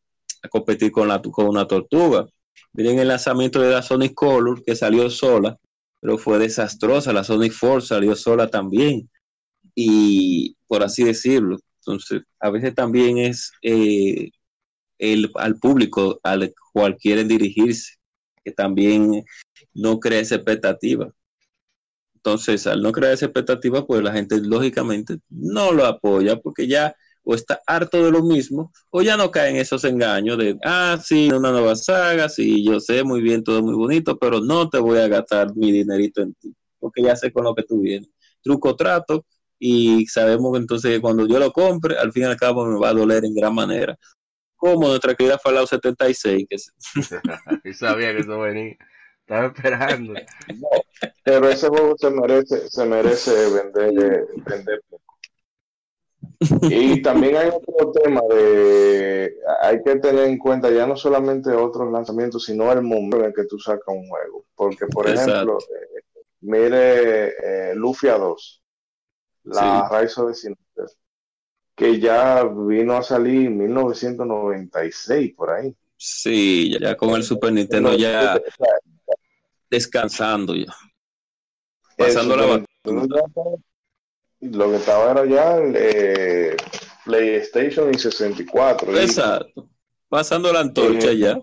[0.49, 2.27] competir con, la, con una tortuga.
[2.73, 5.57] Miren el lanzamiento de la Sonic Color que salió sola
[5.99, 7.13] pero fue desastrosa.
[7.13, 9.09] La Sonic Force salió sola también.
[9.75, 11.57] Y por así decirlo.
[11.79, 14.29] Entonces, a veces también es eh,
[14.97, 17.93] el, al público al cual quieren dirigirse,
[18.43, 19.23] que también
[19.73, 21.11] no crea esa expectativa.
[22.15, 26.93] Entonces, al no crear esa expectativa, pues la gente lógicamente no lo apoya porque ya
[27.29, 31.29] o está harto de lo mismo, o ya no caen esos engaños de, ah, sí,
[31.31, 34.97] una nueva saga, sí, yo sé muy bien, todo muy bonito, pero no te voy
[34.97, 38.09] a gastar mi dinerito en ti, porque ya sé con lo que tú vienes.
[38.41, 39.27] Truco trato,
[39.59, 42.89] y sabemos que entonces cuando yo lo compre, al fin y al cabo me va
[42.89, 43.95] a doler en gran manera.
[44.55, 46.55] Como nuestra querida Fallout 76, que
[47.63, 48.75] y sabía que eso venía.
[49.19, 50.13] Estaba esperando.
[51.23, 54.81] pero ese juego se merece, se merece vender, vender
[56.39, 61.91] y también hay otro tema de, hay que tener en cuenta ya no solamente otros
[61.91, 64.45] lanzamientos, sino el momento en el que tú sacas un juego.
[64.55, 66.01] Porque, por ejemplo, eh,
[66.41, 68.63] mire eh, Lufia 2,
[69.43, 70.47] la sí.
[70.47, 70.85] de
[71.75, 75.73] que ya vino a salir en 1996, por ahí.
[75.95, 78.39] Sí, ya con el Super Nintendo ya
[79.69, 80.73] descansando ya.
[81.97, 82.63] Pasando la
[84.41, 86.55] lo que estaba era ya eh,
[87.05, 88.97] PlayStation y 64.
[88.97, 89.69] Exacto.
[90.07, 91.39] Pasando la antorcha eh, ya.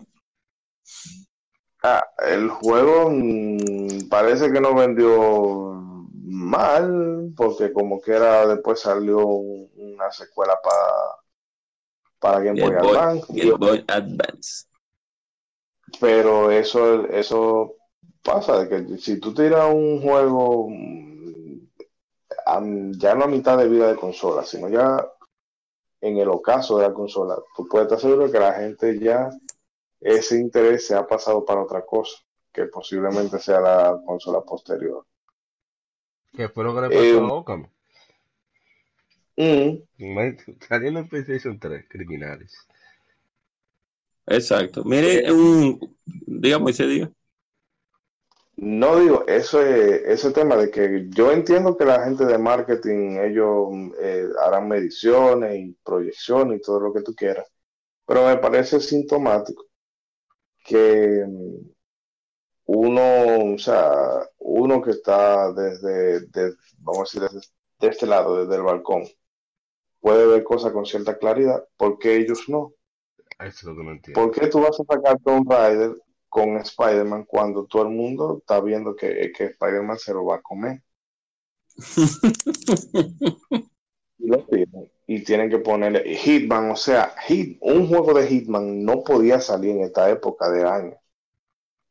[1.83, 5.83] Ah, el juego mm, parece que no vendió
[6.23, 11.27] mal, porque como que era después salió una secuela para
[12.19, 13.27] para Game, Boy, Advance.
[13.29, 14.65] Game Boy Advance.
[16.01, 17.77] Pero eso, eso
[18.23, 20.69] pasa, de que si tú tiras un juego
[22.47, 25.07] ya no a mitad de vida de consola, sino ya
[26.01, 29.31] en el ocaso de la consola, tú puedes estar seguro que la gente ya
[30.01, 32.17] ese interés se ha pasado para otra cosa,
[32.53, 35.05] que posiblemente sea la consola posterior.
[36.33, 37.69] ¿Qué fue lo que le pasó eh, a Ocam?
[39.37, 40.67] Mm.
[40.69, 42.55] Saliendo en PlayStation 3, criminales.
[44.27, 44.85] Exacto.
[44.85, 45.97] Mire, un,
[46.27, 47.11] digamos, se diga.
[48.57, 53.69] No digo, eso ese tema de que yo entiendo que la gente de marketing, ellos
[54.01, 57.47] eh, harán mediciones y proyecciones y todo lo que tú quieras,
[58.07, 59.67] pero me parece sintomático
[60.65, 61.71] que mm,
[62.67, 66.27] uno, o sea, uno que está desde,
[66.79, 67.49] vamos a decir, desde,
[67.81, 69.05] de este lado, desde el balcón,
[70.01, 72.73] puede ver cosas con cierta claridad, porque ellos no?
[73.39, 74.21] Eso es lo que no entiendo.
[74.21, 75.95] ¿Por qué tú vas a sacar Tomb Raider
[76.29, 80.43] con Spider-Man cuando todo el mundo está viendo que, que Spider-Man se lo va a
[80.43, 80.83] comer.
[84.19, 84.47] y lo
[85.07, 89.73] Y tienen que ponerle Hitman, o sea, Hit, un juego de Hitman no podía salir
[89.73, 90.97] en esta época de año.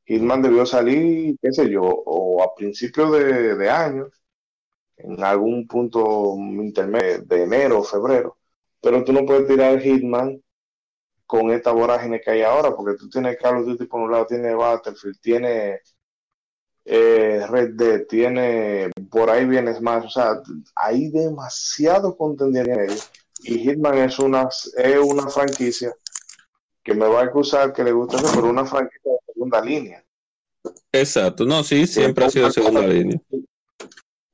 [0.05, 4.09] Hitman debió salir, qué sé yo, o a principios de, de año,
[4.97, 8.37] en algún punto intermedio de enero o febrero.
[8.81, 10.41] Pero tú no puedes tirar Hitman
[11.25, 14.27] con esta vorágine que hay ahora, porque tú tienes Call of Duty por un lado,
[14.27, 15.79] tiene Battlefield, tiene
[16.85, 20.41] eh, Red Dead, tiene por ahí vienes más, o sea,
[20.75, 22.89] hay demasiado contenido en.
[23.47, 24.47] Y Hitman es una,
[24.77, 25.93] es una franquicia
[26.81, 30.03] que me va a acusar que le gusta eso, pero una franquicia de segunda línea.
[30.91, 33.19] Exacto, no, sí, siempre ha sido segunda línea.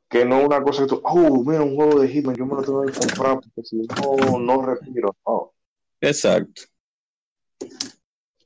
[0.08, 2.62] Que no una cosa que tú, oh, mira, un juego de Hitman, yo me lo
[2.62, 5.16] tengo que comprar porque si no, no respiro.
[5.26, 5.54] No.
[6.00, 6.64] Exacto.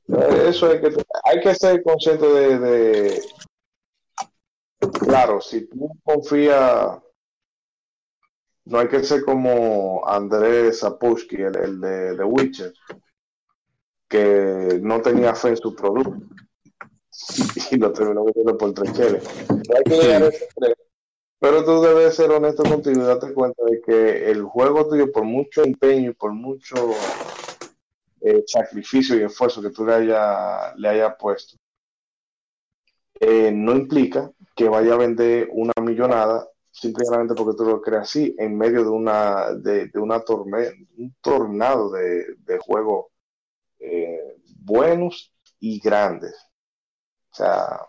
[0.08, 3.20] Eso hay que, hay que ser consciente de,
[4.78, 6.98] Claro, si tú confías,
[8.64, 12.72] no hay que ser como Andrés Zapushki, el, de, The Witcher,
[14.08, 16.16] que no tenía fe en su producto
[17.70, 19.24] y lo terminó metiendo por tres cheles.
[21.38, 25.24] Pero tú debes ser honesto contigo y darte cuenta de que el juego tuyo, por
[25.24, 26.74] mucho empeño y por mucho
[28.28, 31.56] eh, sacrificio y esfuerzo que tú le haya, le haya puesto,
[33.20, 38.34] eh, no implica que vaya a vender una millonada simplemente porque tú lo creas así,
[38.36, 43.06] en medio de una, de, una un tornado de, juegos
[43.78, 46.34] eh, buenos y grandes.
[47.30, 47.80] sea,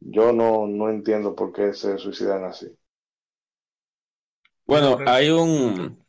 [0.00, 2.76] yo no, no entiendo por qué se suicidan así.
[4.66, 6.04] Bueno, hay un,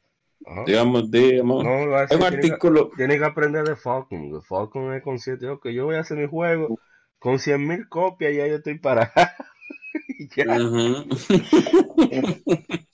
[0.49, 0.63] Ajá.
[0.65, 4.41] digamos, digamos, No, decir, un tiene que- artículo, Tiene que aprender de Falcon.
[4.43, 6.79] Falcon es consciente, ok, yo voy a hacer mi juego
[7.19, 9.11] con 100.000 copias y ya yo estoy parado.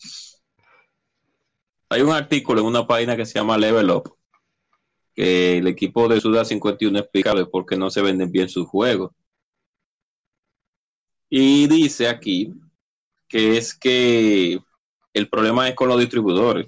[1.89, 4.15] Hay un artículo en una página que se llama Level Up,
[5.13, 9.11] que el equipo de Suda 51 explica por qué no se venden bien sus juegos.
[11.29, 12.53] Y dice aquí
[13.27, 14.59] que es que
[15.13, 16.67] el problema es con los distribuidores.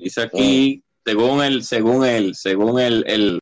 [0.00, 3.40] Dice aquí, según el, según el, según el, el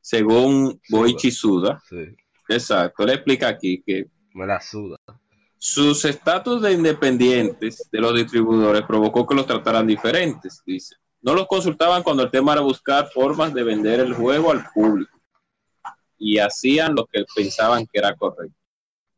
[0.00, 0.80] según.
[0.88, 2.04] Boichi Suda, Sí,
[2.48, 4.96] exacto, él explica aquí que me la suda.
[5.58, 10.94] sus estatus de independientes de los distribuidores provocó que los trataran diferentes, dice.
[11.22, 15.18] No los consultaban cuando el tema era buscar formas de vender el juego al público
[16.18, 18.54] y hacían lo que pensaban que era correcto.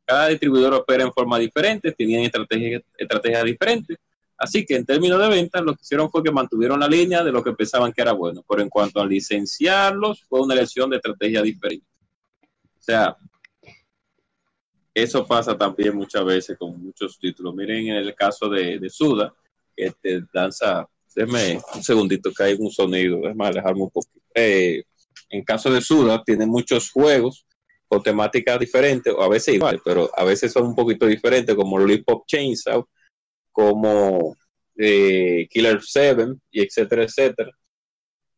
[0.07, 3.99] Cada distribuidor opera en forma diferente, tenían estrategias, estrategias diferentes,
[4.39, 7.33] así que en términos de ventas lo que hicieron fue que mantuvieron la línea de
[7.33, 10.97] lo que pensaban que era bueno, pero en cuanto a licenciarlos fue una elección de
[10.97, 11.87] estrategia diferente.
[12.79, 13.17] O sea,
[14.95, 17.55] eso pasa también muchas veces con muchos títulos.
[17.55, 19.33] Miren en el caso de, Suda,
[19.77, 24.25] que te danza, déjeme un segundito que hay un sonido, es más, alejarme un poquito.
[24.35, 24.83] Eh,
[25.31, 27.47] en caso de Suda, tiene muchos juegos
[27.87, 31.79] con temáticas diferentes, o a veces igual, pero a veces son un poquito diferentes, como
[31.79, 32.87] Lollipop Chainsaw,
[33.59, 34.37] como
[34.77, 37.51] eh, Killer 7, y etcétera, etcétera.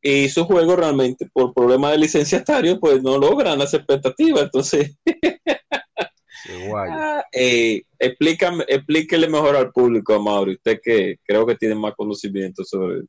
[0.01, 4.45] Y sus juegos realmente, por problemas de licenciatario, pues no logran las expectativas.
[4.45, 6.91] Entonces, Qué guay.
[6.91, 12.65] Ah, eh, explícame, explíquele mejor al público, Mauri, usted que creo que tiene más conocimiento
[12.65, 13.03] sobre,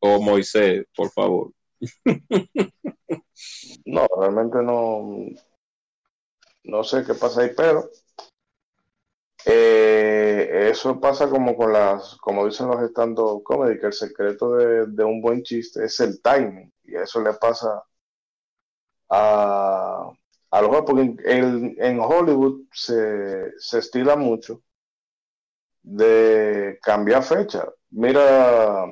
[0.00, 1.52] o Moisés, por favor.
[3.84, 5.26] No, realmente no,
[6.62, 7.90] no sé qué pasa ahí, pero
[9.46, 14.86] eh, eso pasa como con las, como dicen los stand-up comedy, que el secreto de,
[14.86, 17.84] de un buen chiste es el timing, y eso le pasa
[19.10, 20.10] a,
[20.50, 24.62] a los porque en, en- en Hollywood se, se estila mucho
[25.82, 27.68] de cambiar fecha.
[27.90, 28.86] Mira,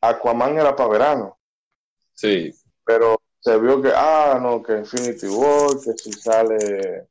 [0.00, 1.38] Aquaman era para verano
[2.14, 2.52] Sí,
[2.84, 7.08] pero se vio que, ah, no, que Infinity War, que si sale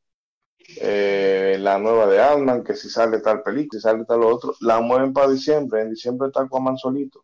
[0.78, 4.82] eh, la nueva de Ant-Man, que si sale tal película, si sale tal otro, la
[4.82, 7.24] mueven para diciembre, en diciembre está Aquaman solito.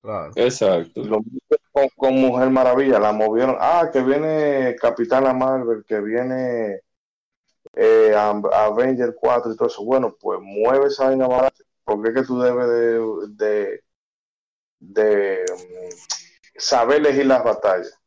[0.00, 0.32] Claro.
[0.36, 1.02] exacto.
[1.02, 1.40] Lo mismo
[1.72, 6.80] con, con Mujer Maravilla, la movieron, ah, que viene Capitana Marvel, que viene
[7.74, 12.22] eh, Avenger 4 y todo eso, bueno, pues mueve esa vaina adelante, porque es que
[12.24, 13.84] tú debes de, de,
[14.78, 17.98] de mm, saber elegir las batallas.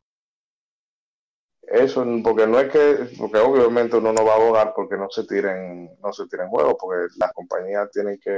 [1.70, 5.24] Eso, porque no es que, porque obviamente uno no va a abogar porque no se
[5.24, 8.30] tiren, no se tiren juegos, porque las compañías tienen que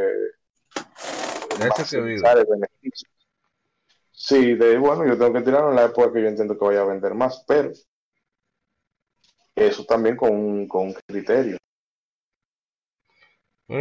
[1.94, 2.22] vive.
[2.22, 3.08] maximizar el beneficio.
[4.12, 6.82] Sí, de bueno, yo tengo que tirarlo en la época que yo entiendo que vaya
[6.82, 7.70] a vender más, pero
[9.54, 11.56] eso también con un, con un criterio.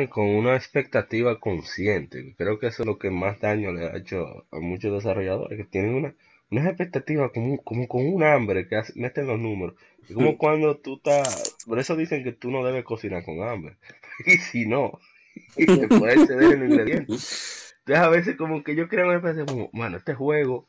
[0.10, 2.34] con una expectativa consciente.
[2.38, 5.66] Creo que eso es lo que más daño le ha hecho a muchos desarrolladores, que
[5.66, 6.16] tienen una,
[6.52, 9.76] unas expectativas como, como con un hambre que meten los números.
[10.08, 11.56] Es como cuando tú estás...
[11.66, 13.78] Por eso dicen que tú no debes cocinar con hambre.
[14.26, 15.00] Y si no,
[15.56, 17.74] te puedes ceder en ingredientes.
[17.80, 20.68] Entonces a veces como que yo creo una especie como, bueno, este juego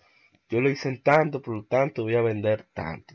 [0.48, 3.14] yo lo hice en tanto, por lo tanto voy a vender tanto.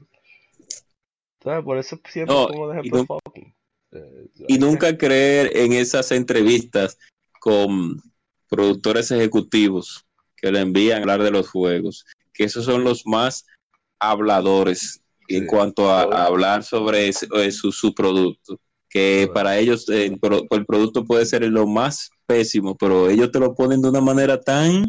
[1.40, 3.44] Entonces por eso siempre No, pongo de y ejemplo no-.
[3.92, 6.98] Eh, Y nunca creer en esas entrevistas
[7.40, 8.02] con
[8.50, 10.06] productores ejecutivos
[10.36, 12.06] que le envían a hablar de los juegos,
[12.36, 13.46] que esos son los más
[14.00, 18.60] habladores en cuanto a, a hablar sobre ese- eh, su, su producto.
[18.90, 23.54] Que para ellos eh, el producto puede ser lo más pésimo, pero ellos te lo
[23.54, 24.86] ponen de una manera tan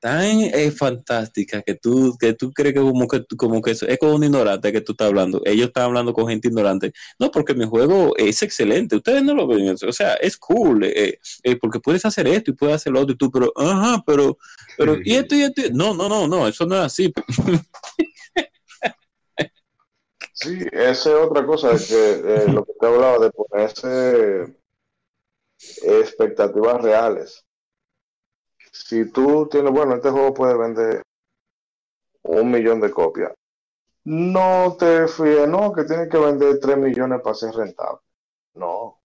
[0.00, 3.98] tan eh, fantástica que tú que tú crees que como que como que eso- es
[3.98, 5.42] como un ignorante que tú estás hablando.
[5.44, 6.92] Ellos están hablando con gente ignorante.
[7.18, 8.96] No, porque mi juego es excelente.
[8.96, 9.68] Ustedes no lo ven.
[9.86, 10.84] O sea, es cool.
[10.84, 13.12] eh, eh, porque puedes hacer esto y puedes hacer lo otro.
[13.14, 14.38] Y tú, pero, ajá, pero,
[14.78, 15.62] pero, y esto y esto.
[15.72, 16.48] No, no, no, no.
[16.48, 17.12] Eso no es así.
[20.32, 24.56] Sí, esa es otra cosa, es que eh, lo que te hablaba de ponerse
[25.82, 27.44] expectativas reales.
[28.72, 31.02] Si tú tienes, bueno, este juego puede vender
[32.22, 33.32] un millón de copias.
[34.04, 38.00] No te fíes, no, que tiene que vender tres millones para ser rentable.
[38.54, 39.00] No.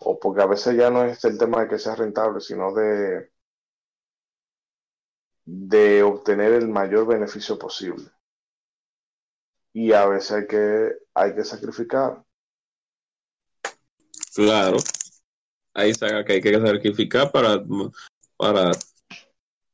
[0.00, 3.30] O porque a veces ya no es el tema de que sea rentable, sino de,
[5.44, 8.10] de obtener el mayor beneficio posible.
[9.72, 12.24] y a veces hay que, hay que sacrificar.
[14.34, 14.78] Claro.
[15.74, 17.62] Hay saga que hay que sacrificar para,
[18.36, 18.72] para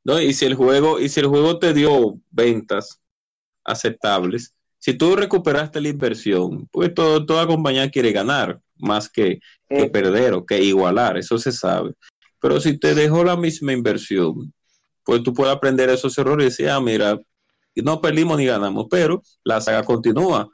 [0.07, 3.01] no, y si el juego, y si el juego te dio ventas
[3.65, 10.35] aceptables, si tú recuperaste la inversión, pues toda compañía quiere ganar más que, que perder
[10.35, 11.95] o que igualar, eso se sabe.
[12.41, 14.55] Pero si te dejó la misma inversión,
[15.03, 17.21] pues tú puedes aprender esos errores y decir, ah, mira,
[17.75, 20.49] no perdimos ni ganamos, pero la saga continúa.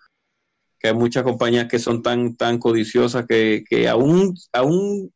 [0.79, 5.13] Que hay muchas compañías que son tan, tan codiciosas que, que aún, aún,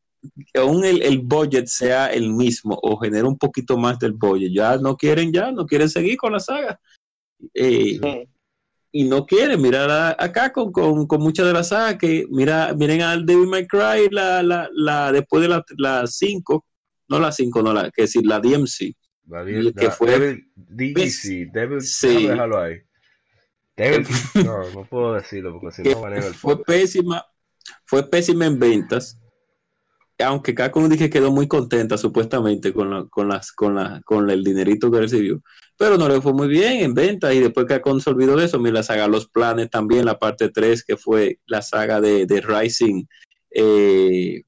[0.55, 4.77] aún el, el, budget sea el mismo o genera un poquito más del budget, ya
[4.77, 6.81] no quieren, ya no quieren seguir con la saga.
[7.55, 8.27] Eh,
[8.93, 13.03] y no quieren mirar acá con, con, con muchas de las sagas que mira, miren
[13.03, 16.65] al Devil May Cry la, la, la, después de la 5,
[17.09, 18.95] no la 5, no la, que decir, la DMC
[19.77, 22.27] que fue DDC, Devil, sí.
[22.29, 22.81] déjalo ahí.
[23.77, 24.07] Devil,
[24.47, 27.25] no, no puedo decirlo porque si no Fue pésima,
[27.85, 29.19] fue pésima en ventas.
[30.19, 34.43] Aunque Capcom dije quedó muy contenta supuestamente con, la, con, las, con, la, con el
[34.43, 35.43] dinerito que recibió,
[35.77, 38.59] pero no le fue muy bien en ventas y después Capcom se olvidó de eso,
[38.59, 42.41] mira la saga Los Planes también, la parte 3 que fue la saga de, de
[42.41, 43.05] Rising,
[43.51, 44.43] eh,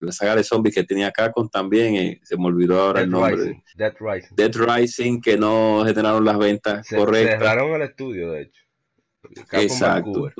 [0.00, 3.62] la saga de zombies que tenía Capcom también, eh, se me olvidó ahora el nombre.
[3.76, 4.34] Dead Rising.
[4.36, 7.38] Dead Rising, que no generaron las ventas correctas.
[7.38, 8.62] Cerraron el estudio, de hecho.
[9.52, 10.30] Exacto.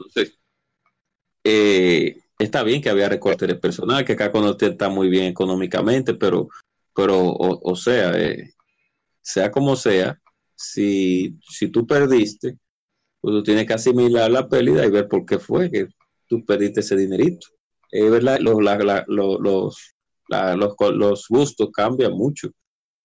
[1.45, 6.15] Eh, está bien que había recortes de personal, que Capcom no está muy bien económicamente,
[6.15, 6.48] pero,
[6.94, 8.52] pero o, sea, eh,
[9.23, 10.20] sea como sea,
[10.55, 12.59] si, si tú perdiste,
[13.20, 15.89] pues tú tienes que asimilar la pérdida y ver por qué fue que
[16.28, 17.47] tú perdiste ese dinerito.
[17.93, 18.39] Eh, ¿verdad?
[18.40, 18.56] Los,
[19.06, 19.94] los,
[20.28, 22.51] los, gustos cambian mucho.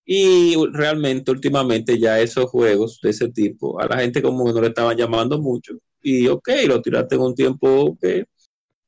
[0.06, 4.61] Y realmente, últimamente, ya esos juegos de ese tipo, a la gente como que no
[4.61, 5.76] le estaban llamando mucho.
[6.01, 8.26] Y ok, lo tiraste en un tiempo que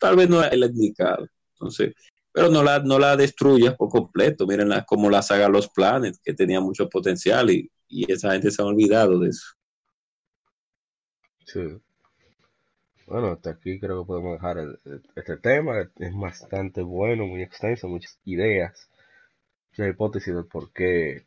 [0.01, 1.27] tal vez no es el indicado.
[1.53, 1.93] Entonces,
[2.33, 4.47] pero no la, no la destruyas por completo.
[4.47, 8.49] Miren la, como la saga Los Planes, que tenía mucho potencial y, y esa gente
[8.49, 9.45] se ha olvidado de eso.
[11.45, 11.61] Sí.
[13.05, 14.57] Bueno, hasta aquí creo que podemos dejar
[15.15, 15.81] este tema.
[15.97, 18.89] Es bastante bueno, muy extenso, muchas ideas,
[19.69, 21.25] muchas hipótesis de por qué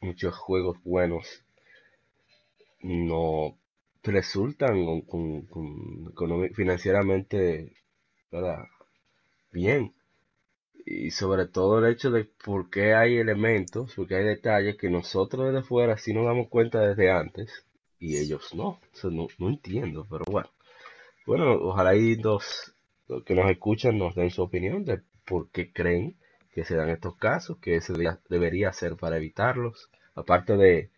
[0.00, 1.26] muchos juegos buenos
[2.80, 3.58] no
[4.02, 5.48] resultan con,
[6.54, 7.74] financieramente
[9.50, 9.94] bien.
[10.86, 15.52] Y sobre todo el hecho de por qué hay elementos, porque hay detalles que nosotros
[15.52, 17.64] desde fuera sí nos damos cuenta desde antes
[17.98, 18.80] y ellos no.
[19.04, 20.50] no, no entiendo, pero bueno.
[21.26, 22.74] Bueno, ojalá ahí dos
[23.26, 26.16] que nos escuchan nos den su opinión de por qué creen
[26.52, 27.94] que se dan estos casos, que se
[28.28, 30.90] debería hacer para evitarlos, aparte de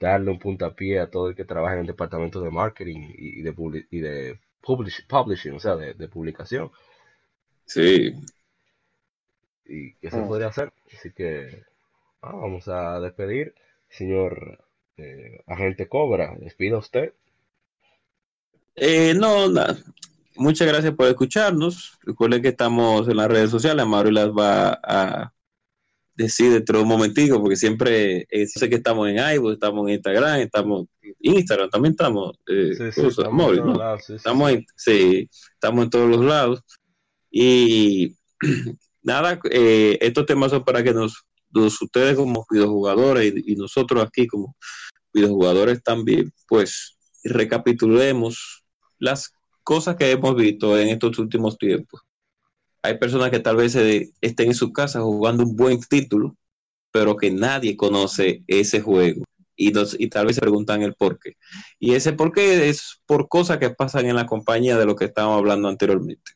[0.00, 3.54] darle un puntapié a todo el que trabaja en el departamento de marketing y de,
[3.90, 6.70] y de publishing, o sea, de, publicación.
[7.66, 8.14] Sí.
[9.66, 10.26] ¿Y qué se ah.
[10.26, 10.72] podría hacer?
[10.96, 11.64] Así que
[12.22, 13.54] ah, vamos a despedir.
[13.88, 14.64] Señor
[14.96, 17.12] eh, agente Cobra, despida usted.
[18.76, 19.76] Eh, no, nada.
[20.36, 21.98] Muchas gracias por escucharnos.
[22.02, 23.86] Recuerden que estamos en las redes sociales.
[23.86, 25.33] Mario las va a
[26.14, 29.94] decir dentro de un momentico, porque siempre eh, sé que estamos en iVoox, estamos en
[29.94, 32.36] Instagram, estamos en Instagram, también estamos.
[32.46, 36.62] Eh, estamos, en estamos, en, sí, estamos en todos los lados.
[37.30, 38.14] Y
[39.02, 44.26] nada, eh, estos temas son para que nos, ustedes como videojugadores y, y nosotros aquí
[44.26, 44.56] como
[45.12, 48.64] videojugadores también, pues recapitulemos
[48.98, 49.32] las
[49.62, 52.02] cosas que hemos visto en estos últimos tiempos.
[52.84, 53.74] Hay personas que tal vez
[54.20, 56.36] estén en su casa jugando un buen título,
[56.92, 59.24] pero que nadie conoce ese juego
[59.56, 61.38] y, tal vez se preguntan el por qué.
[61.78, 65.06] Y ese por qué es por cosas que pasan en la compañía de lo que
[65.06, 66.32] estábamos hablando anteriormente.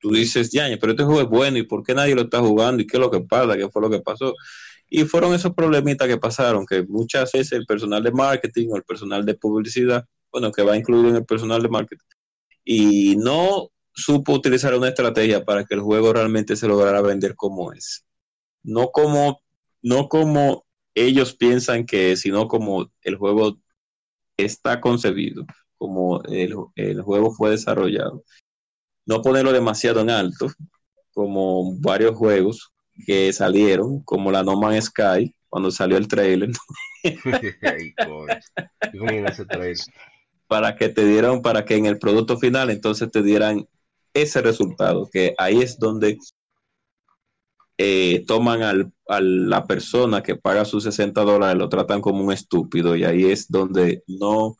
[0.00, 2.82] Tú dices, ya, pero este juego es bueno y por qué nadie lo está jugando
[2.82, 4.34] y qué es lo que pasa, qué fue lo que pasó.
[4.88, 8.82] Y fueron esos problemitas que pasaron, que muchas veces el personal de marketing o el
[8.82, 12.06] personal de publicidad, bueno, que va incluido en el personal de marketing,
[12.64, 17.72] y no supo utilizar una estrategia para que el juego realmente se lograra vender como
[17.72, 18.04] es.
[18.62, 19.42] No como,
[19.82, 20.64] no como
[20.94, 23.58] ellos piensan que es, sino como el juego
[24.36, 25.44] está concebido,
[25.78, 28.24] como el, el juego fue desarrollado.
[29.06, 30.48] No ponerlo demasiado en alto,
[31.12, 32.72] como varios juegos
[33.06, 36.50] que salieron, como la No Man's Sky, cuando salió el trailer.
[40.46, 43.66] para que te dieran, para que en el producto final entonces te dieran
[44.14, 46.18] ese resultado, que ahí es donde
[47.78, 52.32] eh, toman al, a la persona que paga sus 60 dólares, lo tratan como un
[52.32, 54.56] estúpido y ahí es donde no,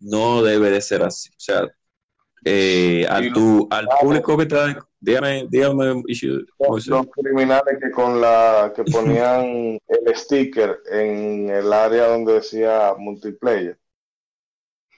[0.00, 1.30] no debe de ser así.
[1.30, 1.68] O sea,
[2.44, 6.02] eh, al, tu, al público que está, dígame, dígame,
[6.58, 12.94] los, los criminales que con la que ponían el sticker en el área donde decía
[12.96, 13.78] multiplayer,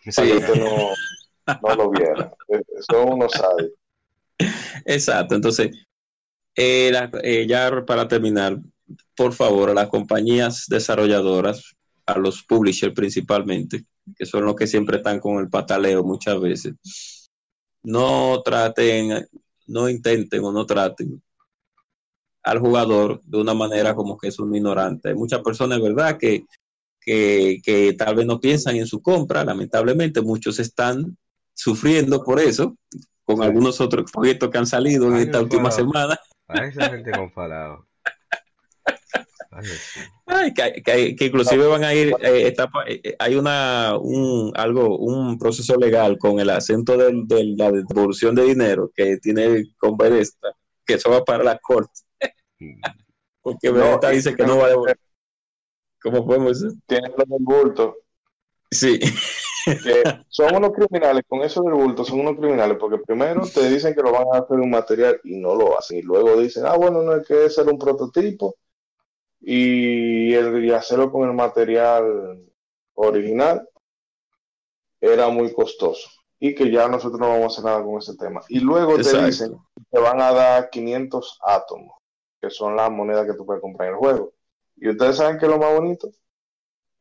[0.09, 0.33] sí.
[0.57, 0.95] no,
[1.63, 2.33] no lo viera.
[2.49, 3.73] Eso uno sabe.
[4.85, 5.71] Exacto, entonces,
[6.55, 8.59] eh, la, eh, ya para terminar,
[9.17, 13.85] por favor, a las compañías desarrolladoras, a los publishers principalmente,
[14.17, 16.75] que son los que siempre están con el pataleo muchas veces,
[17.83, 19.27] no traten,
[19.67, 21.23] no intenten o no traten
[22.43, 25.11] al jugador de una manera como que es un ignorante.
[25.11, 26.45] Hay muchas personas, ¿verdad?, que,
[27.01, 31.17] que, que tal vez no piensan en su compra, lamentablemente muchos están
[31.55, 32.77] sufriendo por eso,
[33.25, 33.43] con sí.
[33.43, 36.19] algunos otros proyectos que han salido en esta última semana.
[36.49, 37.87] A esa gente con falado.
[40.27, 44.99] Ay, que, que, que, inclusive van a ir, eh, está, eh, hay una, un, algo,
[44.99, 49.97] un proceso legal con el acento de, de la devolución de dinero que tiene con
[49.97, 50.55] Bethesda,
[50.87, 52.01] que eso va para la corte.
[53.43, 54.99] Porque Bethesda no, dice que no va a devolver.
[56.01, 56.79] ¿Cómo podemos decir?
[56.87, 57.97] Tiene los del bulto.
[58.71, 58.99] Sí.
[59.65, 63.95] Que son unos criminales, con eso del bulto son unos criminales, porque primero te dicen
[63.95, 66.77] que lo van a hacer un material y no lo hacen, y luego dicen, ah,
[66.77, 68.57] bueno, no es que ser un prototipo,
[69.41, 72.45] y, el, y hacerlo con el material
[72.95, 73.69] original
[75.01, 76.09] era muy costoso
[76.45, 78.41] y que ya nosotros no vamos a hacer nada con ese tema.
[78.49, 79.19] Y luego Exacto.
[79.21, 79.57] te dicen
[79.93, 81.97] que van a dar 500 átomos,
[82.41, 84.33] que son las monedas que tú puedes comprar en el juego.
[84.75, 86.11] Y ustedes saben que es lo más bonito,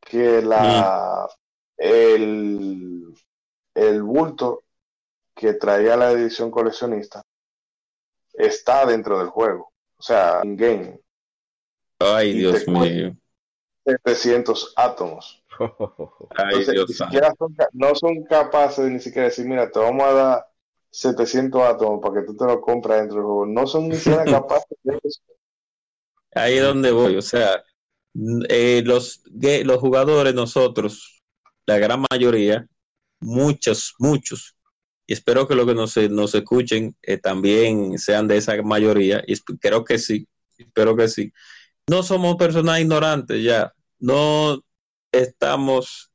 [0.00, 1.41] que la mm.
[1.82, 3.12] El,
[3.74, 4.62] el bulto
[5.34, 7.22] que traía la edición coleccionista
[8.32, 11.00] está dentro del juego, o sea, in game.
[11.98, 13.16] Ay, Dios mío.
[13.84, 15.42] 700 átomos.
[15.58, 19.78] Ay, Entonces, Dios ni siquiera son, no son capaces de ni siquiera decir, mira, te
[19.78, 20.46] vamos a dar
[20.90, 23.46] 700 átomos para que tú te lo compres dentro del juego.
[23.46, 25.20] No son ni siquiera capaces de eso.
[26.34, 27.62] Ahí es donde voy, o sea,
[28.48, 31.21] eh, los, los jugadores, nosotros,
[31.66, 32.66] la gran mayoría,
[33.20, 34.56] muchos, muchos,
[35.06, 39.36] y espero que los que nos, nos escuchen eh, también sean de esa mayoría, y
[39.60, 40.26] creo que sí,
[40.58, 41.32] espero que sí
[41.88, 44.62] no somos personas ignorantes ya, no
[45.10, 46.10] estamos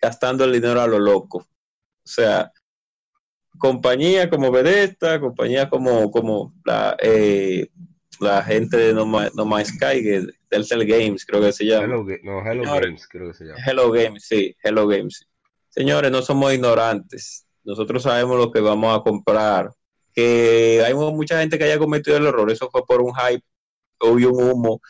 [0.00, 1.38] gastando el dinero a lo loco.
[1.38, 2.52] O sea,
[3.58, 7.68] compañía como Vedesta, compañía como, como la, eh,
[8.20, 11.86] la gente de No, Man's Sky, Telcel Games, creo que se llama.
[11.86, 13.58] Hello, no, Hello Señores, Games, creo que se llama.
[13.66, 15.26] Hello Games, sí, Hello Games.
[15.70, 17.46] Señores, no somos ignorantes.
[17.64, 19.70] Nosotros sabemos lo que vamos a comprar.
[20.12, 22.50] Que hay mucha gente que haya cometido el error.
[22.50, 23.42] Eso fue por un hype,
[23.98, 24.80] obvio un humo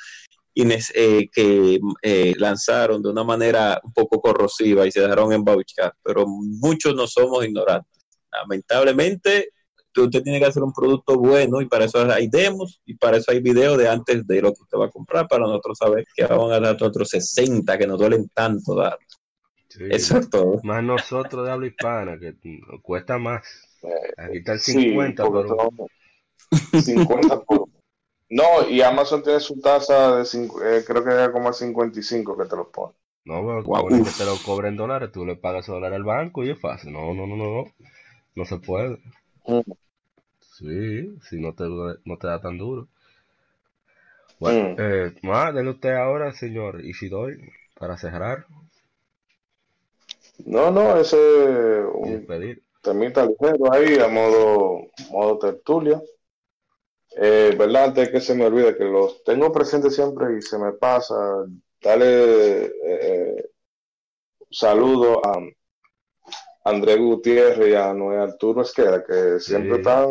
[0.56, 6.26] eh, que eh, lanzaron de una manera un poco corrosiva y se dejaron embauchar, pero
[6.26, 8.04] muchos no somos ignorantes.
[8.32, 9.50] Lamentablemente,
[10.00, 13.30] usted tiene que hacer un producto bueno y para eso hay demos y para eso
[13.30, 16.24] hay videos de antes de lo que usted va a comprar para nosotros saber que
[16.24, 18.98] vamos a dar otros 60 que nos duelen tanto dar.
[19.68, 20.60] Sí, eso es todo.
[20.62, 22.34] Más nosotros de habla hispana, que
[22.82, 23.42] cuesta más.
[24.16, 27.68] Aquí está el 50 sí, por 50 por
[28.32, 32.38] no, y Amazon tiene su tasa de, cinco, eh, creo que era como a 55
[32.38, 32.94] que te lo pone.
[33.26, 33.88] No, pero wow.
[33.88, 36.94] que te lo cobren dólares, tú le pagas dólares al banco y es fácil.
[36.94, 37.64] No, no, no, no, no,
[38.34, 39.02] no se puede.
[39.46, 39.72] Mm.
[40.40, 42.88] Sí, si no te, no te da tan duro.
[44.38, 44.76] Bueno, mm.
[44.78, 47.38] eh, más, denle usted ahora, señor Isidori,
[47.78, 48.46] para cerrar.
[50.44, 51.16] No, no, ese
[51.94, 52.26] un
[52.82, 56.02] temita ligero ahí, a modo, modo tertulia.
[57.16, 57.84] Eh, ¿Verdad?
[57.84, 61.14] Antes que se me olvide, que los tengo presentes siempre y se me pasa,
[61.80, 63.50] dale eh,
[64.50, 65.38] saludo a
[66.64, 69.78] André Gutiérrez y a Noé Arturo Esqueda, que siempre sí.
[69.80, 70.08] están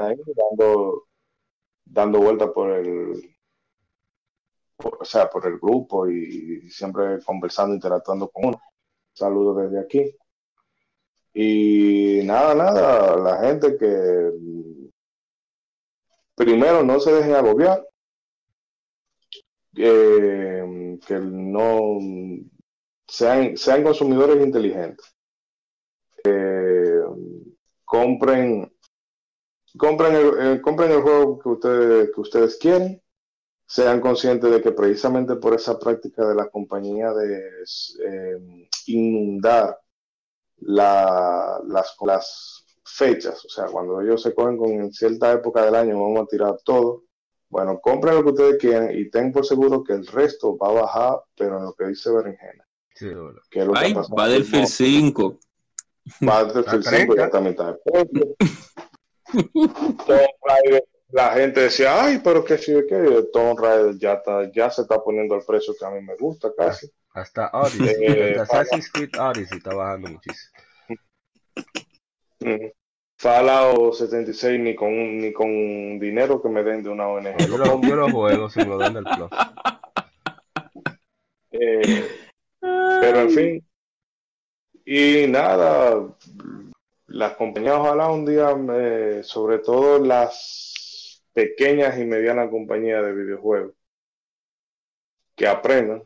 [0.00, 1.06] ahí dando,
[1.84, 3.36] dando vuelta por el,
[4.76, 8.62] por, o sea, por el grupo y siempre conversando, interactuando con uno.
[9.12, 10.16] Saludos desde aquí.
[11.34, 14.32] Y nada, nada, la gente que
[16.34, 17.86] primero no se dejen agobiar,
[19.76, 21.98] eh, que no
[23.06, 25.14] sean, sean consumidores inteligentes.
[26.24, 27.02] Eh,
[27.84, 28.72] compren
[29.76, 33.02] compren el, eh, compren el juego que ustedes, que ustedes quieren,
[33.66, 37.42] sean conscientes de que precisamente por esa práctica de la compañía de
[38.04, 39.78] eh, inundar
[40.58, 46.00] la, las, las fechas, o sea, cuando ellos se cogen con cierta época del año,
[46.00, 47.04] vamos a tirar todo.
[47.48, 50.82] Bueno, compren lo que ustedes quieran y ten por seguro que el resto va a
[50.82, 52.66] bajar, pero en lo que dice Berenjena.
[52.94, 53.08] Sí,
[53.50, 55.38] que es lo Ay, que va del 5.
[56.20, 57.76] Battlefield 5 ya está a mitad.
[59.32, 64.70] Tomb Raider, la gente decía, ay, pero que si que Tomb Raider ya, está, ya
[64.70, 66.90] se está poniendo el precio que a mí me gusta casi.
[67.14, 70.52] Hasta Odyssey, Eh, hasta Assassin's Creed Odyssey está bajando muchísimo.
[72.40, 72.70] Mm.
[73.18, 75.48] Fallout 76 ni con, ni con
[76.00, 77.36] dinero que me den de una ONG.
[77.46, 79.30] Yo lo, yo lo juego si me lo dan del Plus.
[81.52, 82.08] Eh,
[82.60, 83.66] pero en fin.
[84.84, 86.14] Y nada,
[87.06, 93.74] las compañías ojalá un día, me- sobre todo las pequeñas y medianas compañías de videojuegos,
[95.36, 96.02] que aprendan.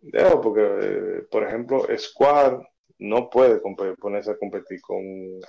[0.00, 2.68] Digo, porque, eh, por ejemplo, Square
[2.98, 3.60] no puede
[3.96, 5.02] ponerse a competir con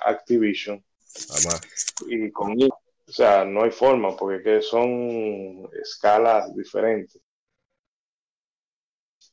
[0.05, 0.83] Activision
[1.29, 1.61] Además,
[2.07, 7.19] y con o sea, no hay forma porque que son escalas diferentes.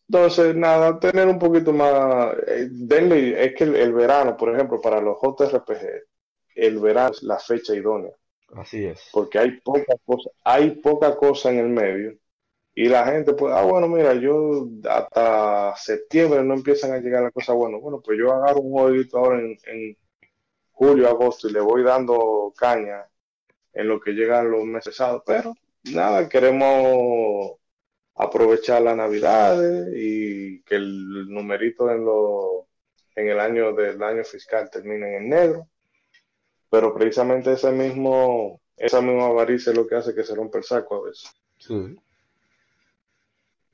[0.09, 4.81] Entonces, nada, tener un poquito más, eh, denle, es que el, el verano, por ejemplo,
[4.81, 6.05] para los JRPG,
[6.55, 8.13] el verano es la fecha idónea,
[8.55, 9.01] así es.
[9.11, 12.19] porque hay poca cosa, hay poca cosa en el medio
[12.75, 17.33] y la gente pues, ah, bueno, mira, yo hasta septiembre no empiezan a llegar las
[17.33, 17.81] cosas buenas.
[17.81, 19.97] Bueno, pues yo agarro un jueguito ahora en, en
[20.73, 23.07] julio, agosto y le voy dando caña
[23.73, 25.55] en lo que llegan los meses pero
[25.85, 27.59] nada, queremos
[28.17, 32.67] aprovechar las navidades y que el numerito en lo,
[33.15, 35.69] en el año del año fiscal termine en negro,
[36.71, 40.65] pero precisamente ese mismo, esa misma avaricia es lo que hace que se rompa el
[40.65, 41.31] saco a veces.
[41.59, 41.97] Sí.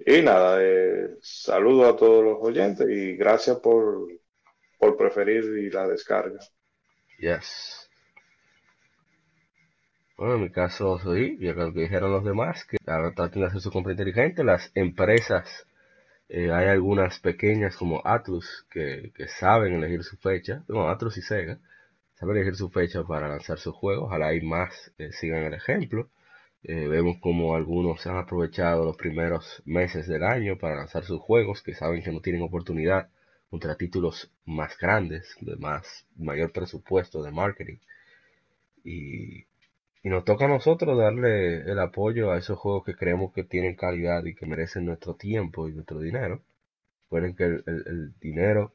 [0.05, 4.09] Y nada, eh, saludo a todos los oyentes y gracias por,
[4.79, 6.41] por preferir y la descarga.
[7.19, 7.82] Yes.
[10.23, 13.49] Bueno, en mi caso soy, y lo que dijeron los demás, que ahora traten de
[13.49, 14.45] hacer su compra inteligente.
[14.45, 15.67] Las empresas,
[16.29, 21.59] eh, hay algunas pequeñas como Atlus que, saben elegir su fecha, no, Atlus y Sega,
[22.15, 24.05] saben elegir su fecha para lanzar sus juegos.
[24.05, 26.09] Ojalá hay más que sigan el ejemplo.
[26.63, 31.63] Eh, vemos como algunos han aprovechado los primeros meses del año para lanzar sus juegos
[31.63, 33.09] que saben que no tienen oportunidad
[33.51, 37.79] contra títulos más grandes, de más mayor presupuesto de marketing.
[38.85, 39.47] Y,
[40.03, 43.77] y nos toca a nosotros darle el apoyo a esos juegos que creemos que tienen
[43.77, 46.43] calidad y que merecen nuestro tiempo y nuestro dinero.
[47.05, 48.73] Recuerden que el, el- dinero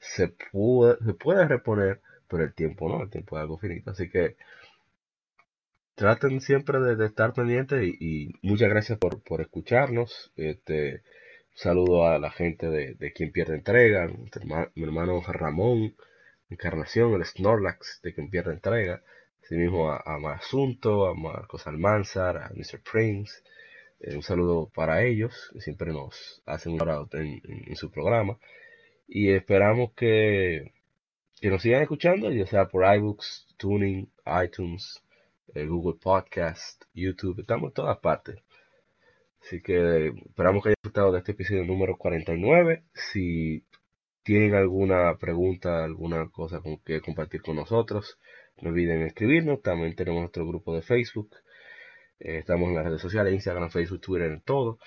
[0.00, 3.90] se puede, se puede reponer, pero el tiempo no, el tiempo es algo finito.
[3.92, 4.36] Así que
[5.96, 10.32] traten siempre de, estar pendientes y, y muchas gracias por, por escucharnos.
[10.36, 11.02] Este,
[11.54, 14.08] saludo a la gente de, de quien pierde entrega,
[14.74, 15.94] mi hermano Ramón,
[16.50, 19.02] Encarnación, el Snorlax de quien pierde entrega,
[19.46, 22.80] asimismo a, a Masunto, a Marcos Almanzar, a Mr.
[22.82, 23.32] Prince.
[24.00, 28.38] Eh, un saludo para ellos, que siempre nos hacen un en- en su programa.
[29.08, 30.72] Y esperamos que,
[31.40, 34.10] que nos sigan escuchando, ya sea por iBooks, Tuning,
[34.44, 35.02] iTunes,
[35.54, 38.36] eh, Google Podcast, YouTube, estamos en todas partes.
[39.42, 42.82] Así que esperamos que hayan disfrutado de este episodio número 49.
[42.94, 43.64] Si
[44.24, 48.18] tienen alguna pregunta, alguna cosa con que compartir con nosotros,
[48.60, 49.62] no olviden escribirnos.
[49.62, 51.30] También tenemos nuestro grupo de Facebook.
[52.18, 54.78] Eh, estamos en las redes sociales, Instagram, Facebook, Twitter, en todo.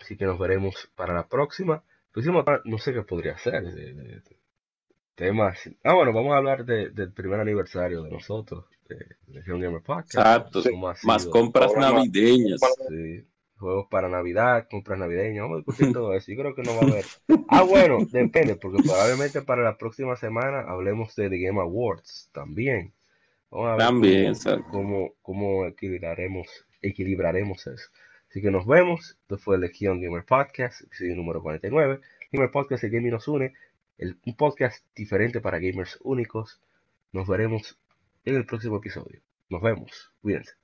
[0.00, 1.82] Así que nos veremos para la próxima.
[2.12, 3.62] Próximo, no sé qué podría ser.
[3.64, 4.22] de- de- de
[5.14, 5.70] temas.
[5.82, 9.80] Ah, bueno, vamos a hablar de- del primer aniversario de nosotros, de, de Legion Gamer
[9.82, 10.14] Podcast.
[10.14, 10.62] Exacto.
[11.04, 12.60] Más compras navideñas.
[12.88, 13.24] Sí,
[13.64, 16.30] juegos para Navidad, compras navideñas, vamos a discutir todo eso.
[16.30, 17.04] Yo creo que no va a haber.
[17.48, 22.92] Ah, bueno, depende, porque probablemente para la próxima semana hablemos de The Game Awards también.
[23.50, 26.46] Vamos a ver También, cómo, cómo, cómo equilibraremos,
[26.82, 27.88] equilibraremos eso.
[28.28, 29.16] Así que nos vemos.
[29.22, 32.00] Esto fue el Legion Gamer Podcast, episodio número 49.
[32.32, 33.54] Gamer Podcast, el gaming nos une.
[33.96, 36.60] El, un podcast diferente para gamers únicos.
[37.12, 37.78] Nos veremos
[38.24, 39.20] en el próximo episodio.
[39.48, 40.12] Nos vemos.
[40.20, 40.63] Cuídense.